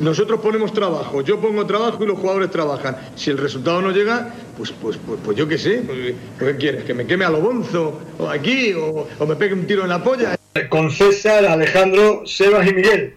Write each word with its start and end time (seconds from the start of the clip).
Nosotros 0.00 0.40
ponemos 0.40 0.74
trabajo, 0.74 1.22
yo 1.22 1.40
pongo 1.40 1.64
trabajo 1.64 2.04
y 2.04 2.06
los 2.06 2.18
jugadores 2.18 2.50
trabajan. 2.50 2.98
Si 3.16 3.30
el 3.30 3.38
resultado 3.38 3.80
no 3.80 3.90
llega, 3.92 4.34
pues, 4.58 4.72
pues, 4.72 4.98
pues, 5.06 5.18
pues 5.24 5.38
yo 5.38 5.48
qué 5.48 5.56
sé. 5.56 5.82
Pues, 5.86 6.14
¿Qué 6.38 6.56
quieres? 6.58 6.84
¿Que 6.84 6.92
me 6.92 7.06
queme 7.06 7.24
a 7.24 7.30
lo 7.30 7.40
bonzo? 7.40 7.98
¿O 8.18 8.28
aquí? 8.28 8.74
O, 8.74 9.08
¿O 9.18 9.26
me 9.26 9.36
pegue 9.36 9.54
un 9.54 9.66
tiro 9.66 9.84
en 9.84 9.88
la 9.88 10.04
polla? 10.04 10.36
Con 10.68 10.90
César, 10.90 11.46
Alejandro, 11.46 12.26
Sebas 12.26 12.68
y 12.68 12.74
Miguel. 12.74 13.16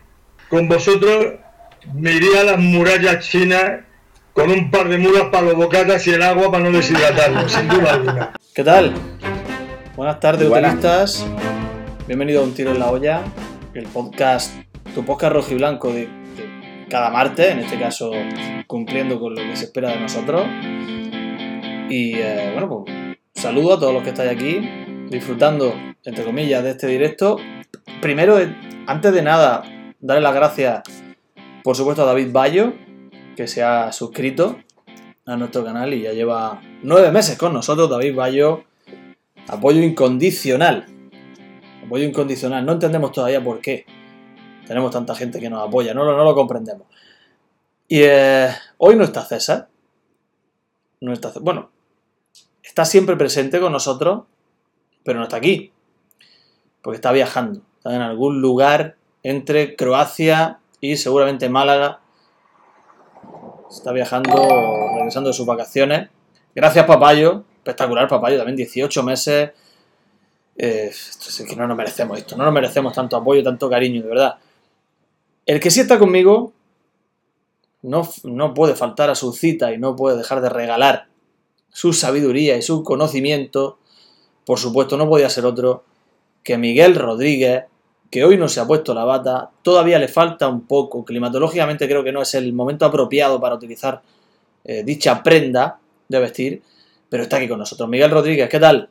Con 0.50 0.70
vosotros 0.70 1.34
me 1.94 2.14
iría 2.14 2.42
a 2.42 2.44
las 2.46 2.60
murallas 2.60 3.28
chinas 3.28 3.82
con 4.32 4.50
un 4.50 4.72
par 4.72 4.88
de 4.88 4.98
mulas 4.98 5.24
para 5.32 5.48
los 5.48 5.56
bocatas 5.56 6.08
y 6.08 6.12
el 6.12 6.24
agua 6.24 6.50
para 6.50 6.64
no 6.64 6.72
deshidratarlo, 6.72 7.50
sin 7.50 7.68
duda 7.68 7.94
alguna. 7.94 8.34
¿Qué 8.56 8.64
tal? 8.64 8.94
Buenas 9.98 10.20
tardes, 10.22 10.48
Buenas. 10.48 10.76
utilistas. 10.76 11.26
Bienvenido 12.08 12.40
a 12.40 12.44
Un 12.46 12.54
Tiro 12.54 12.72
en 12.72 12.80
la 12.80 12.90
Olla, 12.90 13.22
el 13.74 13.84
podcast, 13.88 14.56
tu 14.96 15.04
podcast 15.04 15.34
rojo 15.34 15.52
y 15.52 15.56
blanco 15.56 15.92
de 15.92 16.23
cada 16.94 17.10
martes, 17.10 17.50
en 17.50 17.58
este 17.58 17.80
caso 17.80 18.12
cumpliendo 18.68 19.20
con 19.20 19.34
lo 19.34 19.42
que 19.42 19.56
se 19.56 19.66
espera 19.66 19.90
de 19.90 20.00
nosotros. 20.00 20.44
Y 21.90 22.14
eh, 22.14 22.52
bueno, 22.54 22.70
pues 22.70 23.18
saludo 23.34 23.74
a 23.74 23.80
todos 23.80 23.96
los 23.96 24.04
que 24.04 24.10
estáis 24.10 24.30
aquí, 24.30 24.60
disfrutando, 25.10 25.74
entre 26.06 26.24
comillas, 26.24 26.64
de 26.64 26.70
este 26.70 26.86
directo. 26.86 27.38
Primero, 28.00 28.40
eh, 28.40 28.56
antes 28.86 29.12
de 29.12 29.24
nada, 29.24 29.64
darle 30.02 30.22
las 30.22 30.36
gracias, 30.36 30.84
por 31.64 31.76
supuesto, 31.76 32.04
a 32.04 32.06
David 32.06 32.28
Bayo, 32.32 32.74
que 33.36 33.48
se 33.48 33.64
ha 33.64 33.92
suscrito 33.92 34.60
a 35.26 35.36
nuestro 35.36 35.66
canal 35.66 35.96
y 35.96 36.04
ya 36.04 36.14
lleva 36.14 36.62
nueve 36.84 37.10
meses 37.12 37.40
con 37.40 37.54
nosotros. 37.54 37.90
David 37.90 38.14
Bayo, 38.14 38.66
apoyo 39.48 39.82
incondicional. 39.82 40.86
Apoyo 41.84 42.04
incondicional. 42.04 42.64
No 42.64 42.74
entendemos 42.74 43.12
todavía 43.12 43.44
por 43.44 43.62
qué 43.62 43.88
tenemos 44.68 44.92
tanta 44.92 45.16
gente 45.16 45.40
que 45.40 45.50
nos 45.50 45.68
apoya. 45.68 45.94
No, 45.94 46.04
lo- 46.04 46.36
comprendemos. 46.36 46.88
Y 47.88 48.02
eh, 48.04 48.50
hoy 48.78 48.96
no 48.96 49.04
está 49.04 49.24
César. 49.26 49.70
Bueno, 51.42 51.70
está 52.64 52.86
siempre 52.86 53.16
presente 53.18 53.60
con 53.60 53.72
nosotros, 53.72 54.24
pero 55.04 55.20
no 55.20 55.24
está 55.26 55.38
aquí. 55.38 55.72
Porque 56.82 56.96
está 56.96 57.12
viajando. 57.12 57.62
Está 57.78 57.96
en 57.96 58.02
algún 58.02 58.42
lugar 58.42 58.96
entre 59.22 59.76
Croacia 59.76 60.60
y 60.80 60.96
seguramente 60.98 61.50
Málaga. 61.50 62.00
Está 63.70 63.92
viajando, 63.92 64.32
regresando 64.96 65.30
de 65.30 65.34
sus 65.34 65.46
vacaciones. 65.46 66.10
Gracias, 66.56 66.86
Papayo. 66.86 67.44
Espectacular, 67.58 68.08
Papayo. 68.08 68.38
También 68.38 68.56
18 68.56 69.04
meses. 69.04 69.52
Eh, 70.56 70.88
esto 70.92 71.30
es 71.30 71.50
que 71.50 71.56
no 71.56 71.68
nos 71.68 71.76
merecemos 71.76 72.18
esto. 72.18 72.38
No 72.38 72.46
nos 72.46 72.54
merecemos 72.54 72.94
tanto 72.94 73.18
apoyo, 73.18 73.44
tanto 73.44 73.70
cariño, 73.70 74.04
de 74.04 74.08
verdad. 74.10 74.36
El 75.46 75.60
que 75.60 75.72
sí 75.72 75.82
está 75.82 76.00
conmigo 76.00 76.54
no, 77.82 78.10
no 78.24 78.54
puede 78.54 78.76
faltar 78.76 79.10
a 79.10 79.16
su 79.16 79.34
cita 79.34 79.74
y 79.74 79.78
no 79.78 79.96
puede 79.96 80.18
dejar 80.18 80.42
de 80.42 80.50
regalar 80.50 81.08
su 81.70 81.92
sabiduría 81.92 82.56
y 82.56 82.62
su 82.62 82.84
conocimiento. 82.84 83.78
Por 84.46 84.60
supuesto, 84.60 84.98
no 84.98 85.10
podía 85.10 85.30
ser 85.30 85.46
otro 85.46 85.84
que 86.44 86.58
Miguel 86.58 86.96
Rodríguez, 86.96 87.66
que 88.10 88.24
hoy 88.24 88.38
no 88.38 88.48
se 88.48 88.60
ha 88.60 88.68
puesto 88.68 88.94
la 88.94 89.06
bata, 89.06 89.50
todavía 89.64 90.00
le 90.00 90.08
falta 90.08 90.48
un 90.48 90.68
poco. 90.68 91.04
Climatológicamente 91.04 91.88
creo 91.88 92.04
que 92.04 92.12
no 92.12 92.22
es 92.22 92.34
el 92.36 92.54
momento 92.54 92.86
apropiado 92.86 93.40
para 93.42 93.56
utilizar 93.56 94.02
eh, 94.64 94.84
dicha 94.84 95.24
prenda 95.24 95.80
de 96.08 96.20
vestir, 96.20 96.62
pero 97.10 97.24
está 97.24 97.38
aquí 97.38 97.48
con 97.48 97.60
nosotros. 97.60 97.90
Miguel 97.90 98.12
Rodríguez, 98.12 98.50
¿qué 98.50 98.60
tal? 98.60 98.90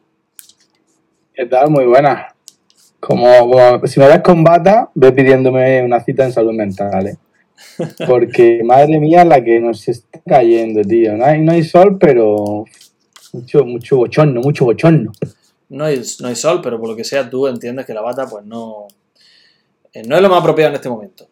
¿Qué 1.34 1.46
tal? 1.46 1.70
Muy 1.70 1.86
buena. 1.86 2.31
Como, 3.02 3.84
si 3.88 3.98
me 3.98 4.06
ves 4.06 4.20
con 4.20 4.44
bata, 4.44 4.88
ve 4.94 5.10
pidiéndome 5.10 5.82
una 5.82 5.98
cita 5.98 6.24
en 6.24 6.32
salud 6.32 6.52
mental, 6.52 7.08
¿eh? 7.08 7.16
Porque, 8.06 8.62
madre 8.62 9.00
mía, 9.00 9.24
la 9.24 9.42
que 9.42 9.58
nos 9.58 9.88
está 9.88 10.20
cayendo, 10.24 10.82
tío. 10.82 11.16
No 11.16 11.24
hay, 11.24 11.40
no 11.40 11.50
hay 11.50 11.64
sol, 11.64 11.98
pero 11.98 12.64
mucho, 13.32 13.64
mucho 13.64 13.96
bochorno, 13.96 14.40
mucho 14.40 14.66
bochorno. 14.66 15.10
No 15.68 15.84
hay, 15.84 16.00
no 16.20 16.28
hay 16.28 16.36
sol, 16.36 16.60
pero 16.62 16.78
por 16.78 16.90
lo 16.90 16.94
que 16.94 17.02
sea 17.02 17.28
tú 17.28 17.48
entiendes 17.48 17.86
que 17.86 17.92
la 17.92 18.02
bata 18.02 18.28
pues 18.30 18.44
no, 18.44 18.86
eh, 19.92 20.04
no 20.06 20.14
es 20.14 20.22
lo 20.22 20.28
más 20.28 20.38
apropiado 20.38 20.70
en 20.70 20.76
este 20.76 20.88
momento. 20.88 21.26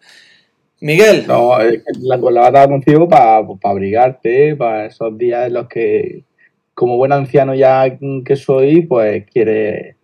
Miguel, 0.80 1.24
No, 1.28 1.56
la, 2.00 2.16
la 2.16 2.50
bata 2.50 2.66
consigo 2.66 3.08
para 3.08 3.46
abrigarte, 3.62 4.56
para 4.56 4.86
esos 4.86 5.16
días 5.16 5.46
en 5.46 5.52
los 5.52 5.68
que, 5.68 6.24
como 6.74 6.96
buen 6.96 7.12
anciano 7.12 7.54
ya 7.54 7.96
que 8.24 8.34
soy, 8.34 8.82
pues 8.82 9.24
quiere 9.30 9.99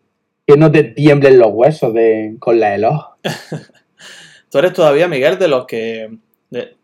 que 0.47 0.57
no 0.57 0.71
te 0.71 0.85
tiemblen 0.85 1.39
los 1.39 1.51
huesos 1.53 1.93
de, 1.93 2.37
con 2.39 2.61
la 2.61 2.75
eloj. 2.75 3.17
tú 4.51 4.59
eres 4.59 4.73
todavía, 4.73 5.09
Miguel, 5.09 5.39
de 5.39 5.49
los 5.49 5.67
que 5.67 6.19
de- 6.51 6.77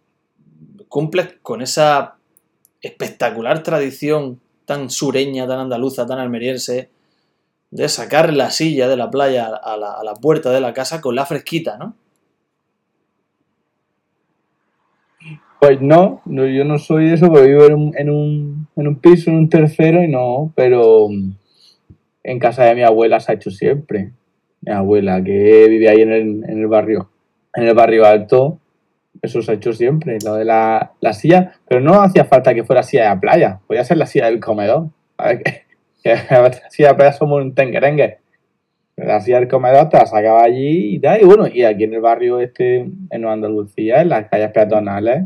cumples 0.88 1.36
con 1.42 1.62
esa 1.62 2.16
espectacular 2.80 3.62
tradición 3.62 4.40
tan 4.64 4.90
sureña, 4.90 5.46
tan 5.46 5.60
andaluza, 5.60 6.06
tan 6.06 6.18
almeriense, 6.18 6.90
de 7.70 7.88
sacar 7.88 8.32
la 8.32 8.50
silla 8.50 8.88
de 8.88 8.96
la 8.96 9.10
playa 9.10 9.46
a 9.46 9.76
la, 9.76 9.92
a 9.92 10.04
la 10.04 10.14
puerta 10.14 10.50
de 10.50 10.60
la 10.60 10.74
casa 10.74 11.00
con 11.00 11.14
la 11.14 11.26
fresquita, 11.26 11.78
¿no? 11.78 11.96
Pues 15.60 15.80
no, 15.80 16.20
no, 16.24 16.44
yo 16.46 16.64
no 16.64 16.78
soy 16.78 17.06
de 17.06 17.14
eso, 17.14 17.28
porque 17.28 17.46
vivo 17.48 17.64
en 17.66 17.74
un, 17.74 17.94
en, 17.96 18.10
un, 18.10 18.68
en 18.74 18.88
un 18.88 18.96
piso, 18.96 19.30
en 19.30 19.36
un 19.36 19.48
tercero 19.48 20.02
y 20.02 20.08
no, 20.08 20.52
pero 20.56 21.08
en 22.24 22.38
casa 22.38 22.64
de 22.64 22.74
mi 22.74 22.82
abuela 22.82 23.20
se 23.20 23.32
ha 23.32 23.34
hecho 23.34 23.50
siempre. 23.50 24.12
Mi 24.60 24.72
abuela, 24.72 25.22
que 25.22 25.66
vive 25.68 25.88
ahí 25.88 26.02
en 26.02 26.12
el, 26.12 26.44
en 26.48 26.58
el 26.58 26.66
barrio, 26.68 27.10
en 27.54 27.64
el 27.64 27.74
barrio 27.74 28.06
alto, 28.06 28.58
eso 29.20 29.42
se 29.42 29.52
ha 29.52 29.54
hecho 29.54 29.72
siempre, 29.72 30.18
lo 30.24 30.34
de 30.34 30.44
la, 30.44 30.92
la 31.00 31.12
silla, 31.12 31.52
pero 31.68 31.80
no 31.80 32.00
hacía 32.00 32.24
falta 32.24 32.54
que 32.54 32.64
fuera 32.64 32.82
silla 32.82 33.02
de 33.02 33.08
la 33.10 33.20
playa, 33.20 33.60
podía 33.66 33.84
ser 33.84 33.96
la 33.96 34.06
silla 34.06 34.26
del 34.26 34.40
comedor. 34.40 34.88
A 35.18 35.28
ver, 35.28 35.42
que, 35.42 35.64
que 36.02 36.10
la 36.30 36.52
silla 36.70 36.88
de 36.88 36.92
la 36.92 36.96
playa 36.96 37.12
somos 37.12 37.42
un 37.42 37.54
tenguerengue. 37.54 38.18
La 38.96 39.20
silla 39.20 39.38
del 39.38 39.48
comedor 39.48 39.88
te 39.88 39.96
la 39.96 40.06
sacaba 40.06 40.42
allí 40.42 40.94
y 40.94 41.00
tal, 41.00 41.20
y 41.20 41.24
bueno, 41.24 41.46
y 41.48 41.64
aquí 41.64 41.84
en 41.84 41.94
el 41.94 42.00
barrio 42.00 42.40
este, 42.40 42.88
en 43.10 43.24
Andalucía, 43.24 44.02
en 44.02 44.10
las 44.10 44.28
calles 44.28 44.50
peatonales, 44.50 45.24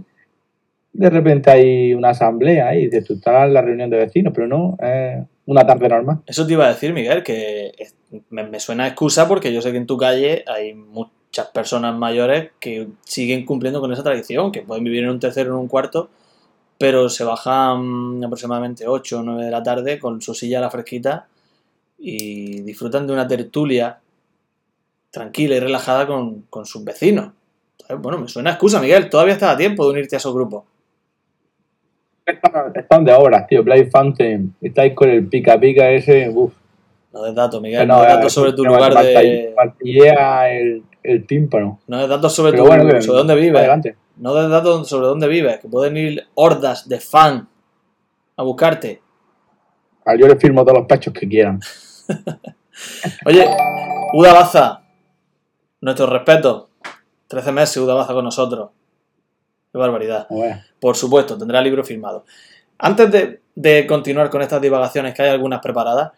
de 0.93 1.11
repente 1.11 1.51
hay 1.51 1.95
una 1.95 2.11
asamblea 2.11 2.75
y 2.75 2.87
dices, 2.87 3.05
tú 3.05 3.15
estás 3.15 3.47
en 3.47 3.55
la 3.55 3.61
reunión 3.61 3.91
de 3.91 3.99
vecinos, 3.99 4.33
pero 4.35 4.47
no, 4.47 4.79
es 4.81 5.27
una 5.47 5.67
tarde 5.67 5.89
normal. 5.89 6.23
Eso 6.27 6.47
te 6.47 6.53
iba 6.53 6.67
a 6.67 6.71
decir, 6.71 6.93
Miguel, 6.93 7.23
que 7.23 7.73
me, 8.31 8.61
suena 8.61 8.87
excusa 8.87 9.27
porque 9.29 9.53
yo 9.53 9.63
sé 9.63 9.71
que 9.71 9.79
en 9.79 9.87
tu 9.87 9.97
calle 9.97 10.45
hay 10.47 10.75
muchas 10.75 11.47
personas 11.49 11.97
mayores 11.97 12.51
que 12.61 12.89
siguen 13.05 13.47
cumpliendo 13.47 13.81
con 13.81 13.93
esa 13.93 14.03
tradición, 14.03 14.53
que 14.53 14.63
pueden 14.63 14.85
vivir 14.85 15.05
en 15.05 15.11
un 15.11 15.21
tercero 15.21 15.53
o 15.53 15.55
en 15.55 15.63
un 15.63 15.69
cuarto, 15.69 16.11
pero 16.79 17.09
se 17.09 17.25
bajan 17.25 18.23
aproximadamente 18.25 18.87
8 18.87 19.21
o 19.21 19.23
9 19.23 19.45
de 19.45 19.51
la 19.51 19.63
tarde 19.63 19.99
con 19.99 20.21
su 20.21 20.35
silla 20.35 20.59
a 20.59 20.63
la 20.63 20.71
fresquita 20.71 21.29
y 21.99 22.61
disfrutan 22.63 23.07
de 23.07 23.13
una 23.13 23.27
tertulia 23.27 24.01
tranquila 25.11 25.57
y 25.57 25.61
relajada 25.61 26.07
con, 26.07 26.43
con 26.51 26.67
sus 26.67 26.85
vecinos. 26.85 27.33
Bueno, 28.01 28.19
me 28.19 28.29
suena 28.29 28.51
excusa, 28.51 28.81
Miguel, 28.81 29.09
todavía 29.09 29.35
estás 29.35 29.55
a 29.55 29.57
tiempo 29.57 29.85
de 29.85 29.93
unirte 29.93 30.17
a 30.17 30.19
esos 30.19 30.35
grupos. 30.35 30.65
Están 32.75 33.05
de 33.05 33.13
obras, 33.13 33.47
tío, 33.47 33.63
Play 33.63 33.89
Fountain, 33.89 34.55
estáis 34.61 34.95
con 34.95 35.09
el 35.09 35.29
pica 35.29 35.59
pica 35.61 35.91
ese, 35.91 36.29
uff. 36.29 36.53
No 37.13 37.23
des 37.23 37.35
datos, 37.35 37.63
Miguel, 37.63 37.87
no, 37.87 38.01
des 38.01 38.09
datos 38.09 38.33
sobre 38.33 38.53
tu 38.53 38.65
lugar 38.65 38.93
de... 38.93 39.55
Martillea 39.57 40.51
el, 40.51 40.83
el 41.03 41.27
tímpano. 41.27 41.81
No 41.87 41.99
des 41.99 42.09
datos 42.09 42.35
sobre, 42.35 42.51
Pero 42.53 42.65
tu, 42.65 42.69
bueno, 42.69 43.01
sobre 43.01 43.19
dónde 43.19 43.35
vives. 43.37 43.59
Adelante. 43.59 43.97
No 44.17 44.35
des 44.35 44.51
datos 44.51 44.89
sobre 44.89 45.07
dónde 45.07 45.29
vives, 45.29 45.61
que 45.61 45.69
pueden 45.69 45.97
ir 45.97 46.27
hordas 46.35 46.89
de 46.89 47.01
fan 47.01 47.49
a 48.37 48.43
buscarte. 48.43 49.01
Ah, 50.05 50.15
Yo 50.17 50.27
le 50.27 50.37
firmo 50.37 50.63
todos 50.65 50.79
los 50.79 50.87
pechos 50.87 51.15
que 51.15 51.29
quieran. 51.29 51.61
Oye, 53.27 53.49
Uda 54.13 54.33
Baza, 54.35 54.83
nuestro 55.81 56.07
respeto. 56.07 56.71
13 57.29 57.53
meses 57.53 57.77
Uda 57.79 57.95
Baza 57.95 58.13
con 58.13 58.25
nosotros. 58.25 58.71
Qué 59.77 59.81
barbaridad. 59.81 60.27
Joder. 60.29 60.63
Por 60.81 60.97
supuesto, 60.97 61.37
tendrá 61.37 61.61
libro 61.61 61.85
firmado. 61.85 62.25
Antes 62.79 63.13
de, 63.13 63.41
de 63.55 63.87
continuar 63.87 64.31
con 64.31 64.41
estas 64.41 64.63
divagaciones, 64.63 65.13
que 65.13 65.21
hay 65.21 65.29
algunas 65.29 65.61
preparadas, 65.61 66.13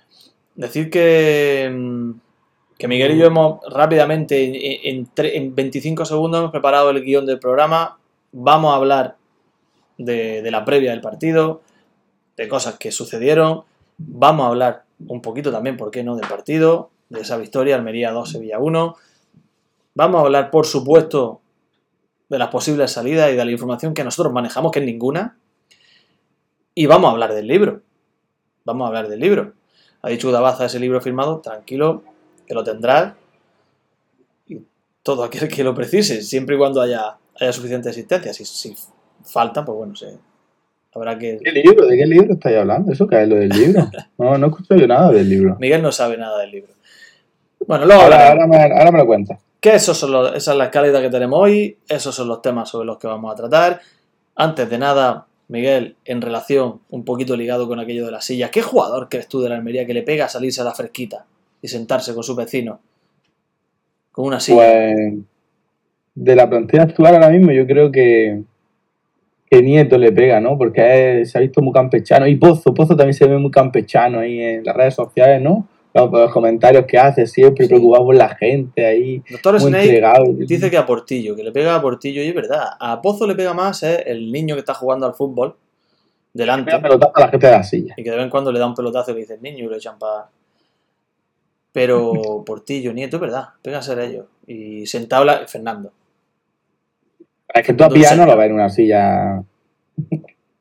decir 0.55 0.89
que, 0.89 1.69
mm, 1.69 2.11
que 2.79 2.87
Miguel 2.87 3.17
y 3.17 3.19
yo 3.19 3.27
hemos 3.27 3.59
rápidamente, 3.69 4.89
en, 4.89 5.09
en 5.17 5.55
25 5.57 6.05
segundos, 6.05 6.39
hemos 6.39 6.53
preparado 6.53 6.91
el 6.91 7.03
guion 7.03 7.27
del 7.27 7.41
programa. 7.41 7.99
Vamos 8.31 8.73
a 8.73 8.77
hablar 8.77 9.17
de, 9.97 10.41
de 10.41 10.51
la 10.53 10.65
previa 10.65 10.93
del 10.93 11.01
partido, 11.01 11.61
de 12.37 12.47
cosas 12.47 12.79
que 12.79 12.93
sucedieron. 12.93 13.65
Vamos 13.97 14.45
a 14.45 14.49
hablar 14.51 14.85
un 15.09 15.21
poquito 15.21 15.51
también, 15.51 15.77
¿por 15.77 15.91
qué 15.91 16.05
no?, 16.05 16.15
del 16.15 16.29
partido, 16.29 16.91
de 17.09 17.23
esa 17.23 17.37
victoria, 17.37 17.75
Almería 17.75 18.13
2, 18.13 18.31
Sevilla 18.31 18.61
1. 18.61 18.95
Vamos 19.97 20.21
a 20.21 20.25
hablar, 20.27 20.53
por 20.53 20.65
supuesto, 20.65 21.41
de 22.29 22.39
las 22.39 22.49
posibles 22.49 22.91
salidas 22.91 23.33
y 23.33 23.37
de 23.37 23.45
la 23.45 23.51
información 23.51 23.95
que 23.95 24.05
nosotros 24.05 24.33
manejamos, 24.33 24.73
que 24.73 24.81
es 24.81 24.85
ninguna. 24.85 25.39
Y 26.75 26.87
vamos 26.87 27.09
a 27.09 27.13
hablar 27.13 27.35
del 27.35 27.47
libro. 27.47 27.83
Vamos 28.65 28.85
a 28.85 28.89
hablar 28.89 29.09
del 29.09 29.21
libro. 29.21 29.55
Ha 30.03 30.11
dicho 30.11 30.29
Udabaza 30.29 30.67
ese 30.67 30.79
libro 30.79 31.01
firmado, 31.01 31.41
tranquilo, 31.41 32.03
que 32.47 32.55
lo 32.55 32.63
tendrás. 32.63 33.15
Y 34.47 34.61
todo 35.03 35.25
aquel 35.25 35.49
que 35.49 35.65
lo 35.65 35.75
precise, 35.75 36.23
siempre 36.23 36.55
y 36.55 36.59
cuando 36.59 36.81
haya, 36.81 37.17
haya 37.41 37.53
suficiente 37.53 37.89
existencia. 37.89 38.33
Si, 38.33 38.45
si 38.45 38.77
falta, 39.25 39.65
pues 39.65 39.77
bueno, 39.77 39.97
se, 39.97 40.19
habrá 40.93 41.19
que... 41.19 41.39
¿Qué 41.43 41.51
libro? 41.51 41.87
¿De 41.87 41.97
qué 41.97 42.07
libro 42.07 42.35
estáis 42.35 42.59
hablando? 42.59 42.93
¿Eso 42.93 43.09
es 43.11 43.29
lo 43.29 43.37
del 43.37 43.49
libro? 43.49 43.89
No, 44.19 44.37
no 44.37 44.47
he 44.47 44.51
escuchado 44.51 44.81
yo 44.81 44.87
nada 44.87 45.11
del 45.11 45.29
libro. 45.29 45.57
Miguel 45.59 45.81
no 45.81 45.93
sabe 45.93 46.17
nada 46.17 46.39
del 46.41 46.51
libro. 46.51 46.73
Bueno, 47.67 47.87
luego 47.87 48.03
Ahora, 48.03 48.29
ahora, 48.29 48.47
me, 48.47 48.63
ahora 48.63 48.93
me 48.93 48.99
lo 48.99 49.07
cuentas. 49.07 49.39
Que 49.61 49.75
esos 49.75 49.97
son 49.99 50.13
los- 50.13 50.35
esa 50.35 50.53
es 50.53 50.59
la 50.59 50.65
escaleta 50.65 51.01
que 51.01 51.11
tenemos 51.11 51.39
hoy, 51.41 51.77
esos 51.89 52.15
son 52.15 52.29
los 52.29 52.43
temas 52.43 52.69
sobre 52.69 52.87
los 52.87 52.99
que 52.99 53.07
vamos 53.07 53.33
a 53.33 53.37
tratar. 53.37 53.81
Antes 54.37 54.71
de 54.71 54.79
nada, 54.79 55.27
Miguel, 55.49 55.97
en 56.05 56.21
relación 56.21 56.81
un 56.91 57.05
poquito 57.05 57.37
ligado 57.37 57.67
con 57.67 57.81
aquello 57.81 58.05
de 58.07 58.13
las 58.13 58.25
sillas, 58.25 58.51
¿qué 58.51 58.63
jugador 58.63 59.09
crees 59.09 59.29
tú 59.29 59.41
de 59.41 59.49
la 59.49 59.57
Almería 59.57 59.87
que 59.87 59.95
le 59.95 60.03
pega 60.03 60.27
a 60.27 60.29
salirse 60.29 60.61
a 60.61 60.65
la 60.65 60.75
fresquita 60.75 61.25
y 61.61 61.69
sentarse 61.69 62.15
con 62.15 62.23
su 62.23 62.35
vecino? 62.37 62.81
Con 64.13 64.27
una 64.27 64.41
silla. 64.41 64.57
Pues 64.59 65.15
de 66.15 66.35
la 66.35 66.51
plantilla 66.51 66.83
actual 66.83 67.15
ahora 67.15 67.31
mismo 67.31 67.53
yo 67.53 67.65
creo 67.67 67.93
que, 67.93 68.43
que 69.49 69.63
Nieto 69.63 69.97
le 69.99 70.11
pega, 70.13 70.41
¿no? 70.41 70.59
Porque 70.59 71.23
se 71.25 71.39
ha 71.39 71.41
visto 71.41 71.63
muy 71.63 71.73
campechano. 71.73 72.27
Y 72.27 72.37
Pozo, 72.37 72.75
Pozo 72.75 72.97
también 72.97 73.15
se 73.15 73.27
ve 73.27 73.39
muy 73.39 73.51
campechano 73.51 74.19
ahí 74.21 74.41
en 74.41 74.65
las 74.65 74.77
redes 74.77 74.95
sociales, 74.95 75.41
¿no? 75.41 75.67
Los, 75.95 76.11
los 76.13 76.31
comentarios 76.33 76.85
que 76.87 76.99
hace 76.99 77.27
siempre, 77.27 77.65
Sí. 77.65 77.71
preocupado 77.71 78.05
por 78.05 78.15
la 78.15 78.29
gente 78.37 78.85
ahí, 78.87 79.23
Doctor 79.31 79.55
muy 79.61 79.71
Snake 79.71 79.85
entregado. 79.85 80.25
dice 80.35 80.71
que 80.71 80.77
a 80.77 80.85
Portillo, 80.87 81.35
que 81.35 81.43
le 81.43 81.51
pega 81.53 81.75
a 81.75 81.81
Portillo, 81.83 82.23
y 82.23 82.29
es 82.29 82.35
verdad. 82.35 82.65
A 82.79 83.01
Pozo 83.01 83.27
le 83.27 83.35
pega 83.35 83.55
más 83.55 83.83
eh, 83.83 84.03
el 84.07 84.31
niño 84.31 84.55
que 84.55 84.61
está 84.61 84.75
jugando 84.75 85.07
al 85.07 85.15
fútbol 85.15 85.57
delante. 86.33 86.71
Pega 86.71 86.83
pelotazo 86.83 87.13
a 87.17 87.21
la 87.21 87.29
gente 87.29 87.47
de 87.47 87.53
la 87.53 87.63
silla. 87.65 87.95
y 87.97 88.03
que 88.05 88.11
de 88.11 88.17
vez 88.17 88.25
en 88.25 88.31
cuando 88.31 88.53
le 88.53 88.59
da 88.59 88.67
un 88.67 88.75
pelotazo 88.75 89.11
y 89.11 89.15
le 89.15 89.21
dice 89.21 89.39
niño 89.41 89.65
y 89.65 89.69
lo 89.69 89.77
echan 89.77 89.99
para. 89.99 90.29
Pero 91.73 92.13
Portillo, 92.47 92.93
Nieto, 92.93 93.17
es 93.17 93.21
verdad, 93.21 93.49
pega 93.63 93.79
a 93.79 93.83
ser 93.83 93.99
ellos. 94.01 94.27
Y 94.47 94.87
sentado 94.87 95.25
la- 95.25 95.47
Fernando. 95.47 95.93
Es 97.53 97.67
que 97.67 97.73
tú 97.73 97.85
a 97.85 97.89
Piano 97.89 98.27
lo 98.27 98.37
ves 98.37 98.47
en 98.47 98.53
una 98.55 98.69
silla. 98.69 99.43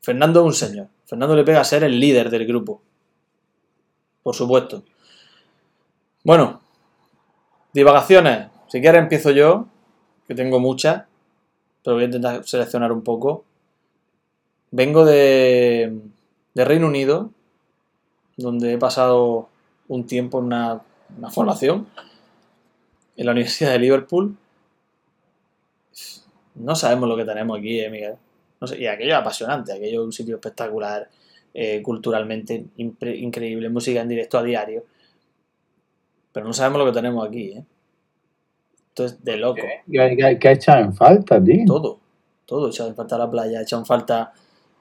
Fernando 0.02 0.40
es 0.40 0.46
un 0.46 0.54
señor. 0.54 0.88
Fernando 1.06 1.36
le 1.36 1.44
pega 1.44 1.60
a 1.62 1.64
ser 1.66 1.84
el 1.84 2.00
líder 2.00 2.30
del 2.30 2.48
grupo. 2.48 2.82
Por 4.24 4.34
supuesto. 4.36 4.84
Bueno, 6.28 6.60
divagaciones. 7.72 8.50
Si 8.68 8.82
quieres 8.82 9.02
empiezo 9.02 9.32
yo, 9.32 9.70
que 10.28 10.36
tengo 10.36 10.60
muchas, 10.60 11.06
pero 11.82 11.96
voy 11.96 12.04
a 12.04 12.08
intentar 12.08 12.44
seleccionar 12.46 12.92
un 12.92 13.02
poco. 13.02 13.46
Vengo 14.72 15.06
de, 15.06 15.98
de 16.54 16.66
Reino 16.66 16.88
Unido, 16.88 17.32
donde 18.36 18.74
he 18.74 18.78
pasado 18.78 19.48
un 19.88 20.06
tiempo 20.06 20.40
en 20.40 20.48
una, 20.48 20.82
formación 21.32 21.88
en 23.16 23.26
la 23.26 23.32
Universidad 23.32 23.72
de 23.72 23.80
Liverpool. 23.80 24.36
No 26.56 26.76
sabemos 26.76 27.08
lo 27.08 27.16
que 27.16 27.24
tenemos 27.24 27.58
aquí, 27.58 27.80
eh, 27.80 27.90
Miguel. 27.90 28.16
Y 28.78 28.88
aquello 28.88 29.14
es 29.14 29.18
apasionante, 29.18 29.72
aquello 29.72 30.02
es 30.02 30.06
un 30.08 30.12
sitio 30.12 30.36
espectacular, 30.36 31.08
eh, 31.54 31.82
culturalmente 31.82 32.66
increíble, 32.76 33.70
música 33.70 34.02
en 34.02 34.10
directo 34.10 34.38
a 34.38 34.44
diario. 34.44 34.84
Pero 36.38 36.46
no 36.46 36.54
sabemos 36.54 36.78
lo 36.78 36.86
que 36.86 36.92
tenemos 36.92 37.28
aquí, 37.28 37.50
¿eh? 37.50 37.66
Entonces, 38.90 39.24
de 39.24 39.38
loco. 39.38 39.56
Que, 39.90 40.16
que, 40.16 40.38
que 40.38 40.48
ha 40.48 40.52
echado 40.52 40.84
en 40.84 40.94
falta, 40.94 41.44
tío. 41.44 41.66
Todo, 41.66 41.98
todo. 42.46 42.70
Echado 42.70 42.90
en 42.90 42.96
falta 42.96 43.18
la 43.18 43.28
playa, 43.28 43.64
echado 43.64 43.82
en 43.82 43.88
falta 43.88 44.34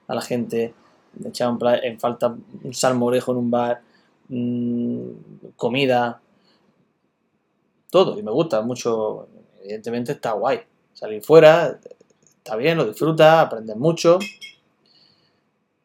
a 0.07 0.13
la 0.13 0.21
gente, 0.21 0.75
echado 1.25 1.57
en, 1.81 1.99
falta 1.99 2.37
un 2.63 2.73
salmorejo 2.75 3.31
en 3.31 3.37
un 3.39 3.49
bar, 3.49 3.81
mm, 4.29 5.09
comida, 5.55 6.21
todo. 7.89 8.19
Y 8.19 8.21
me 8.21 8.29
gusta 8.29 8.61
mucho. 8.61 9.27
Evidentemente 9.63 10.11
está 10.11 10.33
guay. 10.33 10.59
Salir 10.93 11.23
fuera, 11.23 11.79
está 12.37 12.55
bien, 12.55 12.77
lo 12.77 12.85
disfrutas, 12.85 13.47
aprendes 13.47 13.75
mucho. 13.75 14.19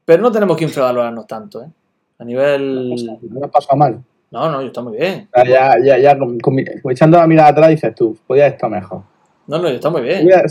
Pero 0.04 0.22
no 0.22 0.30
tenemos 0.30 0.54
que 0.54 0.64
infravalorarnos 0.64 1.26
tanto, 1.26 1.62
¿eh? 1.62 1.70
A 2.18 2.24
nivel... 2.26 3.18
No 3.22 3.50
pasado 3.50 3.78
mal. 3.78 4.04
No, 4.32 4.50
no, 4.50 4.60
está 4.62 4.80
muy 4.80 4.96
bien. 4.96 5.28
Ya, 5.36 5.44
ya, 5.44 5.74
ya, 5.84 5.98
ya 5.98 6.18
con- 6.18 6.40
con 6.40 6.54
mi- 6.54 6.64
echando 6.90 7.18
la 7.18 7.26
mirada 7.26 7.50
atrás 7.50 7.68
dices 7.70 7.94
tú, 7.94 8.16
podía 8.26 8.46
estar 8.48 8.68
mejor. 8.70 9.02
No, 9.46 9.58
no, 9.58 9.68
está 9.68 9.90
muy 9.90 10.00
bien. 10.02 10.24
Hubiera, 10.24 10.42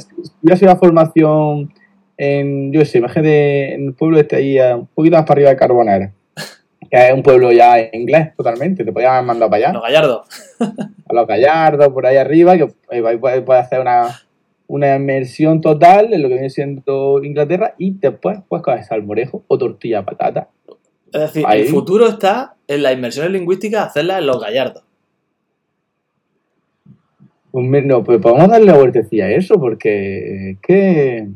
hubiera 0.41 0.57
sido 0.57 0.71
una 0.71 0.79
formación 0.79 1.73
en, 2.17 2.71
yo 2.71 2.85
sé, 2.85 2.99
imagínate 2.99 3.73
en 3.73 3.87
el 3.87 3.93
pueblo 3.93 4.19
este 4.19 4.35
ahí, 4.35 4.59
un 4.59 4.85
poquito 4.87 5.15
más 5.17 5.25
para 5.25 5.33
arriba 5.39 5.49
de 5.49 5.55
Carbonera. 5.57 6.11
Que 6.91 7.07
es 7.07 7.13
un 7.13 7.23
pueblo 7.23 7.51
ya 7.51 7.77
inglés 7.93 8.35
totalmente, 8.35 8.83
te 8.83 8.91
podían 8.91 9.13
haber 9.13 9.25
mandado 9.25 9.49
para 9.49 9.63
allá. 9.69 9.73
Los 9.73 9.83
gallardos. 9.83 10.27
A 11.09 11.13
los 11.13 11.27
Gallardos, 11.27 11.87
por 11.89 12.05
ahí 12.05 12.17
arriba, 12.17 12.57
que 12.57 12.67
ahí 12.91 13.01
puedes 13.41 13.63
hacer 13.65 13.79
una, 13.81 14.19
una 14.67 14.95
inmersión 14.95 15.59
total 15.61 16.13
en 16.13 16.21
lo 16.21 16.27
que 16.27 16.35
viene 16.35 16.49
siendo 16.49 17.23
Inglaterra 17.23 17.73
y 17.77 17.91
después 17.97 18.39
puedes 18.47 18.63
coger 18.63 18.83
salmorejo 18.83 19.43
o 19.47 19.57
tortilla 19.57 19.99
de 19.99 20.03
patata. 20.03 20.47
Es 21.13 21.19
decir, 21.21 21.43
Ahí. 21.47 21.61
el 21.61 21.67
futuro 21.67 22.07
está 22.07 22.55
en 22.67 22.83
las 22.83 22.93
inmersiones 22.93 23.31
lingüísticas, 23.31 23.87
hacerlas 23.87 24.19
en 24.19 24.27
los 24.27 24.39
gallardos. 24.41 24.83
Pues 27.51 27.85
no, 27.85 28.03
pues 28.03 28.19
podemos 28.21 28.47
darle 28.49 28.67
la 28.67 28.77
vueltecilla 28.77 29.25
a 29.25 29.31
eso, 29.31 29.55
porque 29.59 30.51
es 30.51 30.57
que 30.61 31.27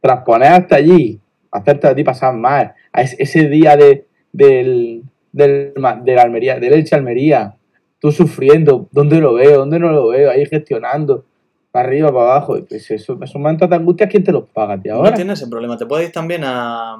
transponer 0.00 0.48
hasta 0.52 0.76
allí, 0.76 1.20
hacerte 1.50 1.88
a 1.88 1.94
ti 1.94 2.02
pasar 2.04 2.34
mal, 2.34 2.72
a 2.92 3.02
es- 3.02 3.16
ese 3.18 3.48
día 3.50 3.76
de, 3.76 4.06
del, 4.32 5.02
del, 5.30 5.74
ma- 5.76 5.96
de 6.02 6.14
la 6.14 6.22
Almería, 6.22 6.58
del 6.58 6.72
Elche 6.72 6.96
Almería, 6.96 7.54
tú 7.98 8.10
sufriendo, 8.12 8.88
¿dónde 8.92 9.20
lo 9.20 9.34
veo? 9.34 9.58
¿Dónde 9.58 9.78
no 9.78 9.92
lo 9.92 10.08
veo? 10.08 10.30
Ahí 10.30 10.46
gestionando, 10.46 11.26
para 11.70 11.86
arriba, 11.86 12.08
para 12.10 12.36
abajo. 12.36 12.56
Pues 12.66 12.90
eso, 12.90 13.18
esos 13.22 13.36
momentos 13.36 13.68
de 13.68 13.76
angustia, 13.76 14.08
¿quién 14.08 14.24
te 14.24 14.32
los 14.32 14.44
paga, 14.48 14.80
tío? 14.80 14.94
Ahora? 14.94 15.10
No 15.10 15.16
tienes 15.16 15.38
ese 15.42 15.50
problema. 15.50 15.76
Te 15.76 15.84
puedes 15.84 16.06
ir 16.06 16.12
también 16.14 16.44
a. 16.44 16.96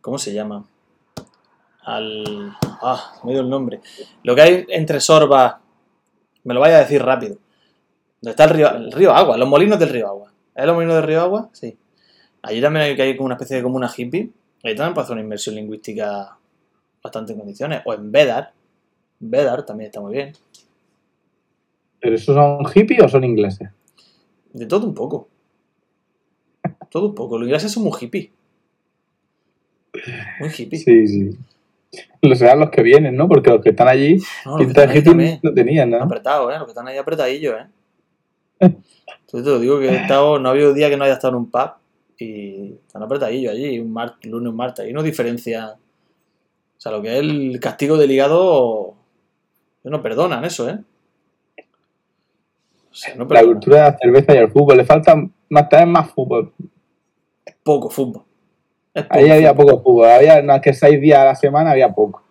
¿Cómo 0.00 0.18
se 0.18 0.32
llama? 0.32 0.64
Al. 1.82 2.56
Ah, 2.62 3.14
me 3.24 3.32
dio 3.32 3.40
el 3.40 3.50
nombre. 3.50 3.80
Lo 4.22 4.34
que 4.34 4.42
hay 4.42 4.66
entre 4.68 5.00
Sorba. 5.00 5.60
Me 6.44 6.54
lo 6.54 6.60
vaya 6.60 6.76
a 6.76 6.80
decir 6.80 7.02
rápido. 7.02 7.36
¿Dónde 8.20 8.30
está 8.30 8.44
el 8.44 8.50
río, 8.50 8.70
el 8.70 8.92
río 8.92 9.12
Agua? 9.12 9.36
Los 9.36 9.48
molinos 9.48 9.78
del 9.78 9.90
río 9.90 10.08
Agua. 10.08 10.32
¿Es 10.54 10.66
los 10.66 10.74
molinos 10.74 10.96
del 10.96 11.04
río 11.04 11.20
Agua? 11.20 11.50
Sí. 11.52 11.76
Allí 12.42 12.60
también 12.60 12.86
hay 12.86 12.96
que 12.96 13.02
hay 13.02 13.16
como 13.16 13.26
una 13.26 13.34
especie 13.34 13.56
de 13.56 13.62
comuna 13.62 13.92
hippie. 13.94 14.30
Ahí 14.64 14.74
también 14.74 14.94
puede 14.94 15.04
hacer 15.04 15.14
una 15.14 15.22
inversión 15.22 15.54
lingüística 15.54 16.36
bastante 17.02 17.32
en 17.32 17.38
condiciones. 17.38 17.82
O 17.84 17.94
en 17.94 18.10
Bedar. 18.10 18.52
Bedar 19.20 19.64
también 19.64 19.88
está 19.88 20.00
muy 20.00 20.12
bien. 20.12 20.32
¿Pero 22.00 22.14
esos 22.14 22.34
son 22.34 22.64
hippies 22.66 23.02
o 23.02 23.08
son 23.08 23.24
ingleses? 23.24 23.70
De 24.52 24.66
todo 24.66 24.86
un 24.86 24.94
poco. 24.94 25.28
Todo 26.90 27.08
un 27.08 27.14
poco. 27.14 27.38
Los 27.38 27.46
ingleses 27.46 27.72
son 27.72 27.84
muy 27.84 27.92
hippie. 28.00 28.32
Muy 30.40 30.48
hippie. 30.56 30.78
Sí, 30.78 31.06
sí. 31.06 31.38
Los 32.20 32.38
serán 32.38 32.60
los 32.60 32.70
que 32.70 32.82
vienen, 32.82 33.16
¿no? 33.16 33.28
Porque 33.28 33.50
los 33.50 33.62
que 33.62 33.70
están 33.70 33.88
allí, 33.88 34.18
No, 34.44 34.58
los 34.58 34.66
que 34.74 34.80
están 34.80 35.04
también. 35.04 35.40
no 35.42 35.54
tenían, 35.54 35.90
¿no? 35.90 36.02
Apretados, 36.02 36.52
¿eh? 36.52 36.58
Los 36.58 36.66
que 36.66 36.70
están 36.72 36.88
ahí 36.88 36.98
apretadillos, 36.98 37.54
¿eh? 37.60 37.66
Entonces 38.60 39.44
te 39.44 39.50
lo 39.50 39.58
digo 39.60 39.78
que 39.78 39.88
he 39.88 39.96
estado, 39.96 40.38
no 40.38 40.48
ha 40.48 40.52
habido 40.52 40.74
día 40.74 40.90
que 40.90 40.96
no 40.96 41.04
haya 41.04 41.14
estado 41.14 41.34
en 41.34 41.38
un 41.40 41.50
pub 41.50 41.70
y 42.18 42.72
están 42.86 43.02
apretadillos 43.02 43.52
allí, 43.52 43.78
un 43.78 43.92
mar, 43.92 44.16
lunes, 44.22 44.50
un 44.50 44.56
martes. 44.56 44.84
Ahí 44.84 44.92
no 44.92 45.02
diferencia. 45.02 45.74
O 45.76 46.80
sea, 46.80 46.92
lo 46.92 47.00
que 47.02 47.12
es 47.14 47.20
el 47.20 47.58
castigo 47.60 47.96
del 47.96 48.10
hígado, 48.10 48.94
no 49.84 50.02
perdonan 50.02 50.44
eso, 50.44 50.68
¿eh? 50.68 50.78
O 52.90 52.94
sea, 52.94 53.14
no 53.14 53.22
La 53.24 53.28
perdonan. 53.28 53.52
cultura 53.52 53.76
de 53.76 53.82
la 53.92 53.98
cerveza 53.98 54.34
y 54.34 54.38
el 54.38 54.50
fútbol. 54.50 54.76
Le 54.76 54.84
falta 54.84 55.14
más, 55.48 55.68
más 55.86 56.10
fútbol. 56.10 56.52
Poco 57.62 57.90
fútbol. 57.90 58.22
Ahí 59.08 59.30
había 59.30 59.54
poco 59.54 59.80
fútbol. 59.82 60.08
Había, 60.08 60.42
no, 60.42 60.54
es 60.54 60.62
que 60.62 60.72
seis 60.72 61.00
días 61.00 61.18
a 61.18 61.24
la 61.24 61.34
semana 61.34 61.72
había 61.72 61.92
poco. 61.92 62.22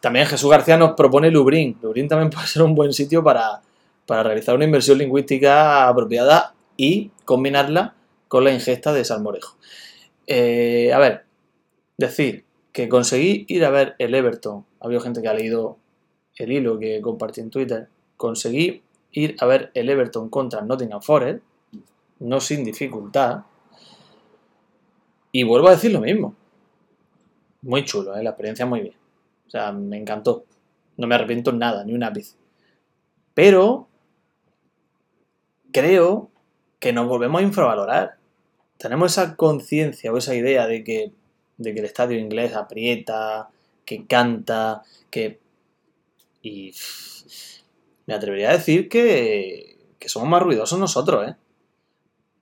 También 0.00 0.26
Jesús 0.26 0.50
García 0.50 0.76
nos 0.76 0.92
propone 0.92 1.30
Lubrín. 1.30 1.78
Lubrín 1.82 2.08
también 2.08 2.30
puede 2.30 2.46
ser 2.46 2.62
un 2.62 2.74
buen 2.74 2.92
sitio 2.92 3.22
para, 3.22 3.60
para 4.06 4.22
realizar 4.22 4.54
una 4.54 4.64
inversión 4.64 4.98
lingüística 4.98 5.88
apropiada 5.88 6.54
y 6.76 7.10
combinarla 7.24 7.94
con 8.28 8.44
la 8.44 8.52
ingesta 8.52 8.92
de 8.92 9.04
salmorejo. 9.04 9.56
Eh, 10.26 10.92
a 10.92 10.98
ver, 10.98 11.24
decir 11.98 12.44
que 12.72 12.88
conseguí 12.88 13.44
ir 13.48 13.64
a 13.64 13.70
ver 13.70 13.96
el 13.98 14.14
Everton. 14.14 14.64
Ha 14.80 14.86
habido 14.86 15.00
gente 15.00 15.20
que 15.20 15.28
ha 15.28 15.34
leído 15.34 15.76
el 16.36 16.52
hilo 16.52 16.78
que 16.78 17.00
compartí 17.00 17.40
en 17.40 17.50
Twitter. 17.50 17.88
Conseguí 18.16 18.82
ir 19.12 19.36
a 19.40 19.46
ver 19.46 19.70
el 19.74 19.88
Everton 19.88 20.28
contra 20.28 20.62
Nottingham 20.62 21.02
Forest, 21.02 21.42
no 22.20 22.40
sin 22.40 22.64
dificultad. 22.64 23.40
Y 25.32 25.44
vuelvo 25.44 25.68
a 25.68 25.72
decir 25.72 25.92
lo 25.92 26.00
mismo. 26.00 26.34
Muy 27.62 27.84
chulo, 27.84 28.16
¿eh? 28.16 28.22
la 28.22 28.30
experiencia 28.30 28.66
muy 28.66 28.80
bien. 28.80 28.94
O 29.46 29.50
sea, 29.50 29.72
me 29.72 29.96
encantó. 29.96 30.44
No 30.96 31.06
me 31.06 31.14
arrepiento 31.14 31.50
en 31.50 31.58
nada, 31.58 31.84
ni 31.84 31.92
un 31.92 32.02
ápice. 32.02 32.36
Pero 33.34 33.88
creo 35.72 36.30
que 36.78 36.92
nos 36.92 37.06
volvemos 37.06 37.40
a 37.40 37.44
infravalorar. 37.44 38.16
Tenemos 38.78 39.12
esa 39.12 39.36
conciencia 39.36 40.12
o 40.12 40.16
esa 40.16 40.34
idea 40.34 40.66
de 40.66 40.82
que, 40.82 41.12
de 41.58 41.74
que 41.74 41.80
el 41.80 41.86
estadio 41.86 42.18
inglés 42.18 42.54
aprieta, 42.54 43.50
que 43.84 44.06
canta, 44.06 44.82
que... 45.10 45.38
Y 46.42 46.72
me 48.06 48.14
atrevería 48.14 48.50
a 48.50 48.54
decir 48.54 48.88
que, 48.88 49.78
que 49.98 50.08
somos 50.08 50.28
más 50.28 50.42
ruidosos 50.42 50.78
nosotros, 50.78 51.28
¿eh? 51.28 51.36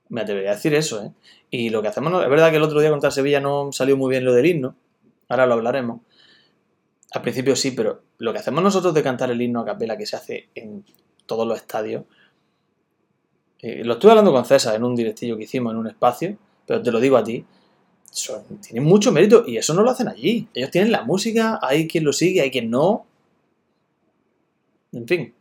Me 0.08 0.22
atrevería 0.22 0.52
a 0.52 0.54
decir 0.54 0.74
eso, 0.74 1.02
¿eh? 1.02 1.12
Y 1.50 1.70
lo 1.70 1.82
que 1.82 1.88
hacemos, 1.88 2.22
es 2.22 2.28
verdad 2.28 2.50
que 2.50 2.56
el 2.56 2.62
otro 2.62 2.80
día 2.80 2.90
contra 2.90 3.10
Sevilla 3.10 3.40
no 3.40 3.72
salió 3.72 3.96
muy 3.96 4.10
bien 4.10 4.24
lo 4.24 4.32
del 4.32 4.46
himno, 4.46 4.74
ahora 5.28 5.46
lo 5.46 5.54
hablaremos. 5.54 6.00
Al 7.12 7.22
principio 7.22 7.56
sí, 7.56 7.70
pero 7.70 8.02
lo 8.18 8.32
que 8.32 8.38
hacemos 8.38 8.62
nosotros 8.62 8.92
de 8.94 9.02
cantar 9.02 9.30
el 9.30 9.40
himno 9.40 9.60
a 9.60 9.64
capela 9.64 9.96
que 9.96 10.06
se 10.06 10.16
hace 10.16 10.48
en 10.54 10.84
todos 11.26 11.46
los 11.46 11.58
estadios, 11.58 12.04
eh, 13.60 13.82
lo 13.84 13.94
estuve 13.94 14.12
hablando 14.12 14.32
con 14.32 14.44
César 14.44 14.76
en 14.76 14.84
un 14.84 14.94
directillo 14.94 15.36
que 15.36 15.44
hicimos 15.44 15.72
en 15.72 15.78
un 15.78 15.88
espacio, 15.88 16.36
pero 16.66 16.82
te 16.82 16.92
lo 16.92 17.00
digo 17.00 17.16
a 17.16 17.24
ti, 17.24 17.44
eso 18.12 18.44
tiene 18.60 18.80
mucho 18.80 19.12
mérito 19.12 19.44
y 19.46 19.56
eso 19.56 19.74
no 19.74 19.82
lo 19.82 19.90
hacen 19.90 20.08
allí. 20.08 20.48
Ellos 20.54 20.70
tienen 20.70 20.92
la 20.92 21.02
música, 21.02 21.58
hay 21.62 21.88
quien 21.88 22.04
lo 22.04 22.12
sigue, 22.12 22.40
hay 22.40 22.50
quien 22.50 22.70
no. 22.70 23.06
En 24.92 25.06
fin, 25.06 25.34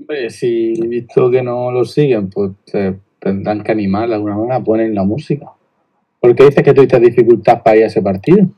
Hombre, 0.00 0.30
si 0.30 0.72
visto 0.88 1.30
que 1.30 1.42
no 1.42 1.70
lo 1.70 1.84
siguen, 1.84 2.30
pues 2.30 2.52
te 2.64 2.98
tendrán 3.18 3.62
que 3.62 3.72
animar 3.72 4.08
de 4.08 4.14
alguna 4.16 4.36
manera 4.36 4.56
a 4.56 4.64
poner 4.64 4.90
la 4.90 5.04
música. 5.04 5.46
¿Por 6.18 6.34
qué 6.34 6.46
dices 6.46 6.64
que 6.64 6.74
tuviste 6.74 6.98
dificultad 6.98 7.62
para 7.62 7.76
ir 7.76 7.84
a 7.84 7.86
ese 7.86 8.02
partido? 8.02 8.48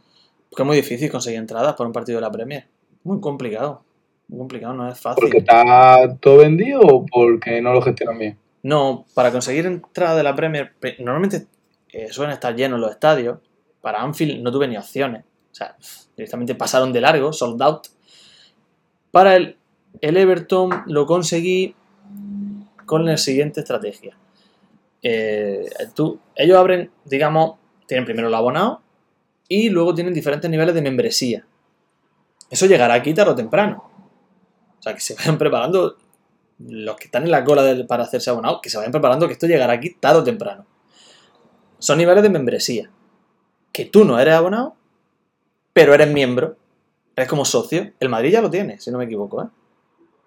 porque 0.53 0.65
es 0.65 0.67
muy 0.67 0.77
difícil 0.77 1.11
conseguir 1.11 1.39
entradas 1.39 1.75
por 1.75 1.87
un 1.87 1.95
partido 1.95 2.19
de 2.19 2.21
la 2.21 2.31
Premier. 2.31 2.67
Muy 3.05 3.23
complicado. 3.23 3.83
Muy 4.29 4.41
complicado, 4.41 4.75
no 4.75 4.87
es 4.87 5.01
fácil. 5.01 5.23
¿Porque 5.23 5.39
está 5.39 6.15
todo 6.21 6.39
vendido 6.39 6.81
o 6.83 7.07
porque 7.07 7.63
no 7.63 7.73
lo 7.73 7.81
gestionan 7.81 8.19
bien? 8.19 8.39
No, 8.63 9.07
para 9.15 9.33
conseguir 9.33 9.65
entrada 9.65 10.15
de 10.15 10.23
la 10.23 10.37
Premier, 10.37 10.75
normalmente 10.99 11.47
eh, 11.91 12.09
suelen 12.11 12.35
estar 12.35 12.55
llenos 12.55 12.79
los 12.79 12.91
estadios. 12.91 13.39
Para 13.81 14.03
Anfield 14.03 14.43
no 14.43 14.53
tuve 14.53 14.69
ni 14.69 14.77
opciones. 14.77 15.25
O 15.25 15.55
sea, 15.55 15.75
directamente 16.15 16.55
pasaron 16.55 16.93
de 16.93 17.01
largo, 17.01 17.33
sold 17.33 17.63
out. 17.63 17.87
Para 19.11 19.37
el, 19.37 19.57
el 20.01 20.17
Everton 20.17 20.71
lo 20.87 21.07
conseguí 21.07 21.75
con 22.87 23.05
la 23.05 23.17
siguiente 23.17 23.61
estrategia. 23.61 24.17
Eh, 25.03 25.69
tú- 25.95 26.19
ellos 26.37 26.57
abren, 26.59 26.91
digamos, 27.05 27.57
tienen 27.87 28.05
primero 28.05 28.29
el 28.29 28.35
abonado 28.35 28.81
y 29.49 29.69
luego 29.71 29.95
tienen 29.95 30.15
diferentes 30.15 30.51
niveles 30.51 30.75
de 30.75 30.83
membresía. 30.83 31.47
Eso 32.51 32.67
llegará 32.67 32.95
aquí 32.95 33.15
tarde 33.15 33.33
o 33.33 33.35
temprano. 33.37 33.85
O 34.79 34.83
sea, 34.83 34.95
que 34.95 35.01
se 35.01 35.15
vayan 35.15 35.39
preparando 35.39 35.97
los 36.59 36.97
que 36.97 37.05
están 37.05 37.25
en 37.25 37.31
la 37.31 37.45
cola 37.45 37.87
para 37.87 38.05
hacerse 38.05 38.31
abonado, 38.31 38.61
que 38.61 38.71
se 38.71 38.77
vayan 38.77 38.93
preparando 38.93 39.27
que 39.27 39.33
esto 39.35 39.47
llegará 39.47 39.73
aquí 39.75 39.95
tarde 39.99 40.21
o 40.21 40.25
temprano. 40.25 40.67
Son 41.79 41.99
niveles 41.99 42.23
de 42.23 42.31
membresía. 42.31 42.91
Que 43.73 43.87
tú 43.87 44.05
no 44.05 44.19
eres 44.21 44.35
abonado, 44.35 44.77
pero 45.73 45.95
eres 45.95 46.09
miembro. 46.13 46.57
Eres 47.17 47.29
como 47.29 47.45
socio. 47.45 47.93
El 48.01 48.09
Madrid 48.09 48.31
ya 48.33 48.43
lo 48.43 48.51
tiene, 48.51 48.79
si 48.79 48.91
no 48.91 48.99
me 48.99 49.05
equivoco, 49.05 49.43
¿eh? 49.43 49.47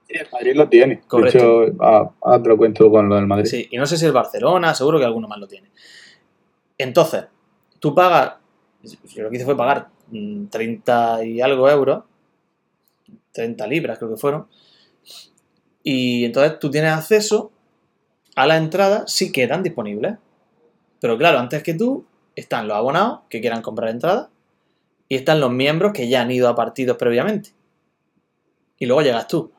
El 0.08 0.28
Madrid 0.32 0.56
lo 0.56 0.70
tiene. 0.70 1.02
Correcto. 1.08 1.62
De 1.62 1.68
hecho, 1.68 1.78
ah, 1.82 2.12
ahora 2.22 2.44
te 2.44 2.50
lo 2.50 2.58
cuento 2.58 2.90
con 2.90 3.10
lo 3.10 3.16
del 3.16 3.28
Madrid. 3.28 3.46
Sí, 3.46 3.68
y 3.72 3.78
no 3.78 3.86
sé 3.86 3.98
si 3.98 4.06
el 4.06 4.12
Barcelona, 4.12 4.74
seguro 4.74 5.00
que 5.00 5.06
alguno 5.06 5.28
más 5.28 5.40
lo 5.40 5.48
tiene. 5.48 5.72
Entonces, 6.78 7.26
tú 7.80 7.96
pagas, 7.96 8.36
yo 8.84 9.24
lo 9.24 9.30
que 9.30 9.38
hice 9.38 9.46
fue 9.46 9.58
pagar 9.58 9.90
mm, 10.12 10.46
30 10.48 11.26
y 11.26 11.42
algo 11.42 11.70
euros, 11.70 12.04
30 13.32 13.68
libras 13.68 13.98
creo 13.98 14.12
que 14.12 14.18
fueron, 14.18 14.48
y 15.84 16.26
entonces 16.26 16.60
tú 16.60 16.72
tienes 16.72 16.92
acceso 16.92 17.52
a 18.36 18.48
la 18.48 18.58
entrada 18.58 19.04
si 19.08 19.32
quedan 19.32 19.64
disponibles. 19.64 20.18
Pero 21.00 21.18
claro, 21.18 21.40
antes 21.40 21.64
que 21.64 21.74
tú 21.74 22.06
están 22.36 22.68
los 22.68 22.76
abonados 22.76 23.22
que 23.30 23.40
quieran 23.40 23.62
comprar 23.62 23.90
entrada 23.90 24.30
y 25.08 25.16
están 25.16 25.40
los 25.40 25.52
miembros 25.52 25.94
que 25.94 26.10
ya 26.10 26.22
han 26.22 26.32
ido 26.32 26.50
a 26.50 26.56
partidos 26.56 26.98
previamente. 26.98 27.52
Y 28.78 28.88
luego 28.88 29.02
llegas 29.04 29.28
tú. 29.28 29.52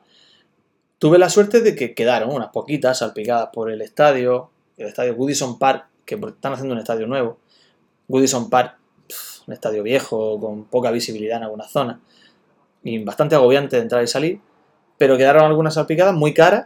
Tuve 0.99 1.19
la 1.19 1.29
suerte 1.29 1.61
de 1.61 1.75
que 1.75 1.93
quedaron 1.93 2.33
unas 2.33 2.49
poquitas 2.49 2.99
salpicadas 2.99 3.49
por 3.53 3.69
el 3.69 3.81
estadio, 3.81 4.49
el 4.77 4.87
estadio 4.87 5.15
Goodison 5.15 5.59
Park, 5.59 5.85
que 6.05 6.15
están 6.15 6.53
haciendo 6.53 6.73
un 6.73 6.79
estadio 6.79 7.05
nuevo. 7.05 7.37
Goodison 8.07 8.49
Park, 8.49 8.77
un 9.45 9.53
estadio 9.53 9.83
viejo, 9.83 10.39
con 10.39 10.65
poca 10.65 10.89
visibilidad 10.89 11.37
en 11.37 11.43
algunas 11.43 11.71
zonas, 11.71 11.99
y 12.83 13.03
bastante 13.03 13.35
agobiante 13.35 13.75
de 13.75 13.83
entrar 13.83 14.03
y 14.03 14.07
salir, 14.07 14.39
pero 14.97 15.17
quedaron 15.17 15.43
algunas 15.43 15.75
salpicadas 15.75 16.15
muy 16.15 16.33
caras 16.33 16.65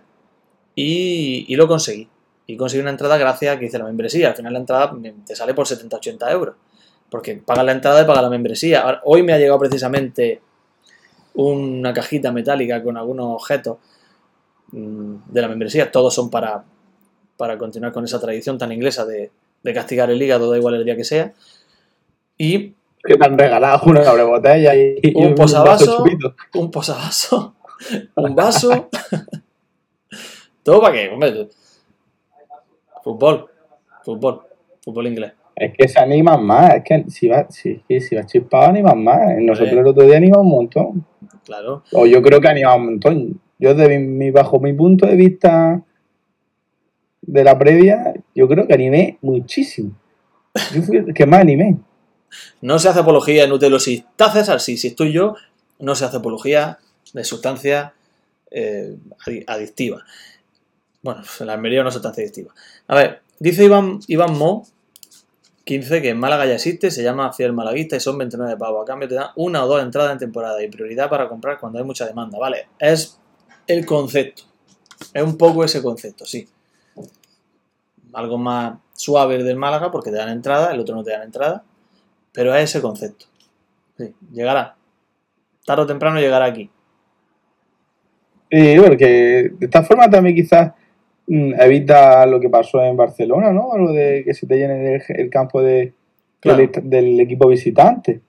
y, 0.75 1.53
lo 1.55 1.67
conseguí. 1.67 2.07
Y 2.47 2.55
conseguí 2.55 2.81
una 2.81 2.91
entrada 2.91 3.17
gracias 3.17 3.55
a 3.55 3.59
que 3.59 3.65
hice 3.65 3.79
la 3.79 3.85
membresía. 3.85 4.29
Al 4.29 4.35
final 4.35 4.53
la 4.53 4.59
entrada 4.59 4.93
te 5.25 5.35
sale 5.35 5.53
por 5.53 5.67
70-80 5.67 6.31
euros, 6.31 6.55
porque 7.09 7.35
pagas 7.35 7.65
la 7.65 7.73
entrada 7.73 8.01
y 8.01 8.05
pagas 8.05 8.23
la 8.23 8.29
membresía. 8.29 9.01
Hoy 9.03 9.23
me 9.23 9.33
ha 9.33 9.38
llegado 9.38 9.59
precisamente 9.59 10.41
una 11.33 11.93
cajita 11.93 12.31
metálica 12.31 12.81
con 12.81 12.95
algunos 12.95 13.25
objetos 13.27 13.77
de 14.71 15.41
la 15.41 15.47
membresía, 15.47 15.91
todos 15.91 16.13
son 16.13 16.29
para, 16.29 16.63
para 17.37 17.57
continuar 17.57 17.91
con 17.91 18.03
esa 18.05 18.19
tradición 18.19 18.57
tan 18.57 18.71
inglesa 18.71 19.05
de, 19.05 19.31
de 19.63 19.73
castigar 19.73 20.09
el 20.09 20.21
hígado, 20.21 20.49
da 20.49 20.57
igual 20.57 20.75
el 20.75 20.85
día 20.85 20.95
que 20.95 21.03
sea. 21.03 21.33
Y 22.37 22.73
Que 23.03 23.15
te 23.17 23.25
han 23.25 23.37
regalado 23.37 23.81
una 23.85 24.01
abre 24.09 24.23
botella 24.23 24.75
y, 24.75 24.95
y 25.01 25.15
Un 25.15 25.35
vaso 25.35 25.63
posavasos. 25.63 25.97
chupito. 25.97 26.35
un 26.55 26.71
posavasos, 26.71 27.51
un 28.15 28.35
vaso. 28.35 28.89
¿Todo 30.63 30.81
para 30.81 30.93
qué? 30.93 31.09
Hombre, 31.09 31.49
fútbol, 33.03 33.47
fútbol, 34.03 34.41
fútbol 34.83 35.07
inglés. 35.07 35.33
Es 35.55 35.73
que 35.77 35.87
se 35.87 35.99
animan 35.99 36.43
más. 36.43 36.75
Es 36.75 36.83
que 36.83 37.05
si 37.09 37.27
vas 37.27 37.53
si, 37.53 37.81
si, 37.99 38.15
vas 38.15 38.25
chispado, 38.27 38.65
animan 38.69 39.03
más. 39.03 39.19
Nosotros 39.39 39.69
Hombre. 39.69 39.81
el 39.81 39.87
otro 39.87 40.03
día 40.03 40.17
animamos 40.17 40.45
un 40.45 40.51
montón. 40.51 41.05
Claro. 41.45 41.83
O 41.91 42.05
yo 42.05 42.21
creo 42.21 42.39
que 42.39 42.47
animamos 42.47 42.77
un 42.79 42.85
montón. 42.85 43.41
Yo, 43.61 43.73
desde 43.75 43.99
mi, 43.99 44.31
bajo 44.31 44.59
mi 44.59 44.73
punto 44.73 45.05
de 45.05 45.15
vista 45.15 45.81
de 47.21 47.43
la 47.43 47.57
previa, 47.57 48.13
yo 48.35 48.47
creo 48.47 48.67
que 48.67 48.73
animé 48.73 49.17
muchísimo. 49.21 49.91
Yo 50.73 50.81
fui 50.81 50.97
el 50.97 51.13
que 51.13 51.25
más 51.25 51.41
animé. 51.41 51.77
No 52.61 52.79
se 52.79 52.89
hace 52.89 52.99
apología 52.99 53.43
en 53.43 53.51
Utelo. 53.51 53.79
Si 53.79 53.95
está 53.95 54.31
César, 54.31 54.59
sí. 54.59 54.77
Si 54.77 54.87
estoy 54.87 55.13
yo, 55.13 55.35
no 55.79 55.95
se 55.95 56.05
hace 56.05 56.17
apología 56.17 56.79
de 57.13 57.23
sustancias 57.23 57.91
eh, 58.49 58.97
adi- 59.25 59.43
adictivas. 59.47 60.03
Bueno, 61.03 61.21
en 61.39 61.47
la 61.47 61.53
Almería 61.53 61.83
es 61.87 61.93
sustancia 61.93 62.21
adictiva. 62.23 62.53
A 62.87 62.95
ver, 62.95 63.21
dice 63.39 63.63
Iván, 63.63 63.99
Iván 64.07 64.37
Mo, 64.37 64.65
15, 65.65 66.01
que 66.01 66.09
en 66.09 66.19
Málaga 66.19 66.45
ya 66.47 66.55
existe, 66.55 66.89
se 66.91 67.03
llama 67.03 67.31
Fiel 67.33 67.53
Malaguista 67.53 67.95
y 67.95 67.99
son 67.99 68.17
29 68.17 68.57
pavos. 68.57 68.81
A 68.83 68.85
cambio 68.85 69.07
te 69.07 69.15
dan 69.15 69.27
una 69.35 69.63
o 69.63 69.67
dos 69.67 69.81
entradas 69.83 70.11
en 70.13 70.17
temporada 70.17 70.61
y 70.63 70.69
prioridad 70.69 71.09
para 71.09 71.29
comprar 71.29 71.59
cuando 71.59 71.79
hay 71.79 71.85
mucha 71.85 72.05
demanda. 72.07 72.37
Vale, 72.39 72.67
es 72.79 73.19
el 73.73 73.85
concepto. 73.85 74.43
Es 75.13 75.23
un 75.23 75.37
poco 75.37 75.63
ese 75.63 75.81
concepto, 75.81 76.25
sí. 76.25 76.47
Algo 78.13 78.37
más 78.37 78.77
suave 78.93 79.35
el 79.35 79.45
del 79.45 79.57
Málaga 79.57 79.91
porque 79.91 80.11
te 80.11 80.17
dan 80.17 80.29
entrada, 80.29 80.73
el 80.73 80.79
otro 80.79 80.95
no 80.95 81.03
te 81.03 81.11
dan 81.11 81.23
entrada. 81.23 81.63
Pero 82.31 82.55
es 82.55 82.63
ese 82.63 82.81
concepto. 82.81 83.25
Sí, 83.97 84.13
llegará. 84.31 84.75
Tarde 85.65 85.83
o 85.83 85.87
temprano 85.87 86.19
llegará 86.19 86.45
aquí. 86.45 86.69
Sí, 88.49 88.75
porque 88.85 89.51
de 89.57 89.65
esta 89.65 89.83
forma 89.83 90.09
también 90.09 90.35
quizás 90.35 90.73
mm, 91.27 91.53
evita 91.59 92.25
lo 92.25 92.39
que 92.39 92.49
pasó 92.49 92.81
en 92.83 92.97
Barcelona, 92.97 93.51
¿no? 93.51 93.77
Lo 93.77 93.91
de 93.91 94.23
que 94.25 94.33
se 94.33 94.45
te 94.45 94.57
llene 94.57 94.95
el, 94.95 95.03
el 95.07 95.29
campo 95.29 95.61
de, 95.61 95.93
Claro. 96.41 96.57
del, 96.57 96.89
del 96.89 97.19
equipo 97.19 97.47
visitante. 97.47 98.19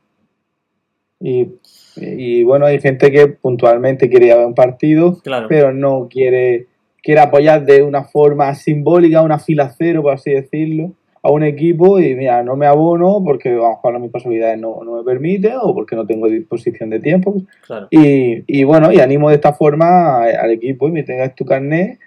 Y, 1.18 1.49
y 1.96 2.42
bueno, 2.44 2.66
hay 2.66 2.80
gente 2.80 3.11
que 3.11 3.26
puntualmente 3.28 4.08
quiere 4.08 4.26
ir 4.26 4.32
a 4.32 4.37
ver 4.38 4.46
un 4.46 4.54
partido, 4.54 5.18
Claro. 5.22 5.46
pero 5.49 5.72
no 5.72 6.08
quiere, 6.11 6.66
quiere 7.02 7.20
apoyar 7.20 7.64
de 7.64 7.82
una 7.82 8.04
forma 8.04 8.54
simbólica, 8.54 9.22
una 9.22 9.38
fila 9.38 9.72
cero, 9.76 10.02
por 10.02 10.14
así 10.14 10.30
decirlo, 10.30 10.92
a 11.25 11.30
un 11.30 11.44
equipo 11.44 12.00
y 12.00 12.14
mira, 12.16 12.42
no 12.42 12.56
me 12.56 12.66
abono 12.66 13.22
porque 13.25 13.50
a 13.50 13.52
lo 13.52 13.68
mejor 13.70 14.00
mis 14.00 14.11
posibilidades 14.11 14.58
no, 14.61 14.82
no 14.84 14.96
me 14.96 15.04
permiten 15.04 15.52
o 15.62 15.72
porque 15.72 15.94
no 15.94 16.04
tengo 16.04 16.28
disposición 16.28 16.90
de 16.90 16.99
tiempo. 16.99 17.34
Claro. 17.66 17.87
Y, 17.90 18.42
y 18.49 18.64
bueno, 18.64 18.90
y 18.92 18.99
animo 18.99 19.28
de 19.28 19.37
esta 19.37 19.52
forma 19.52 20.25
al 20.25 20.50
equipo 20.50 20.88
y 20.88 20.92
me 20.92 21.04
tengas 21.04 21.34
tu 21.37 21.44
carnet. 21.44 21.99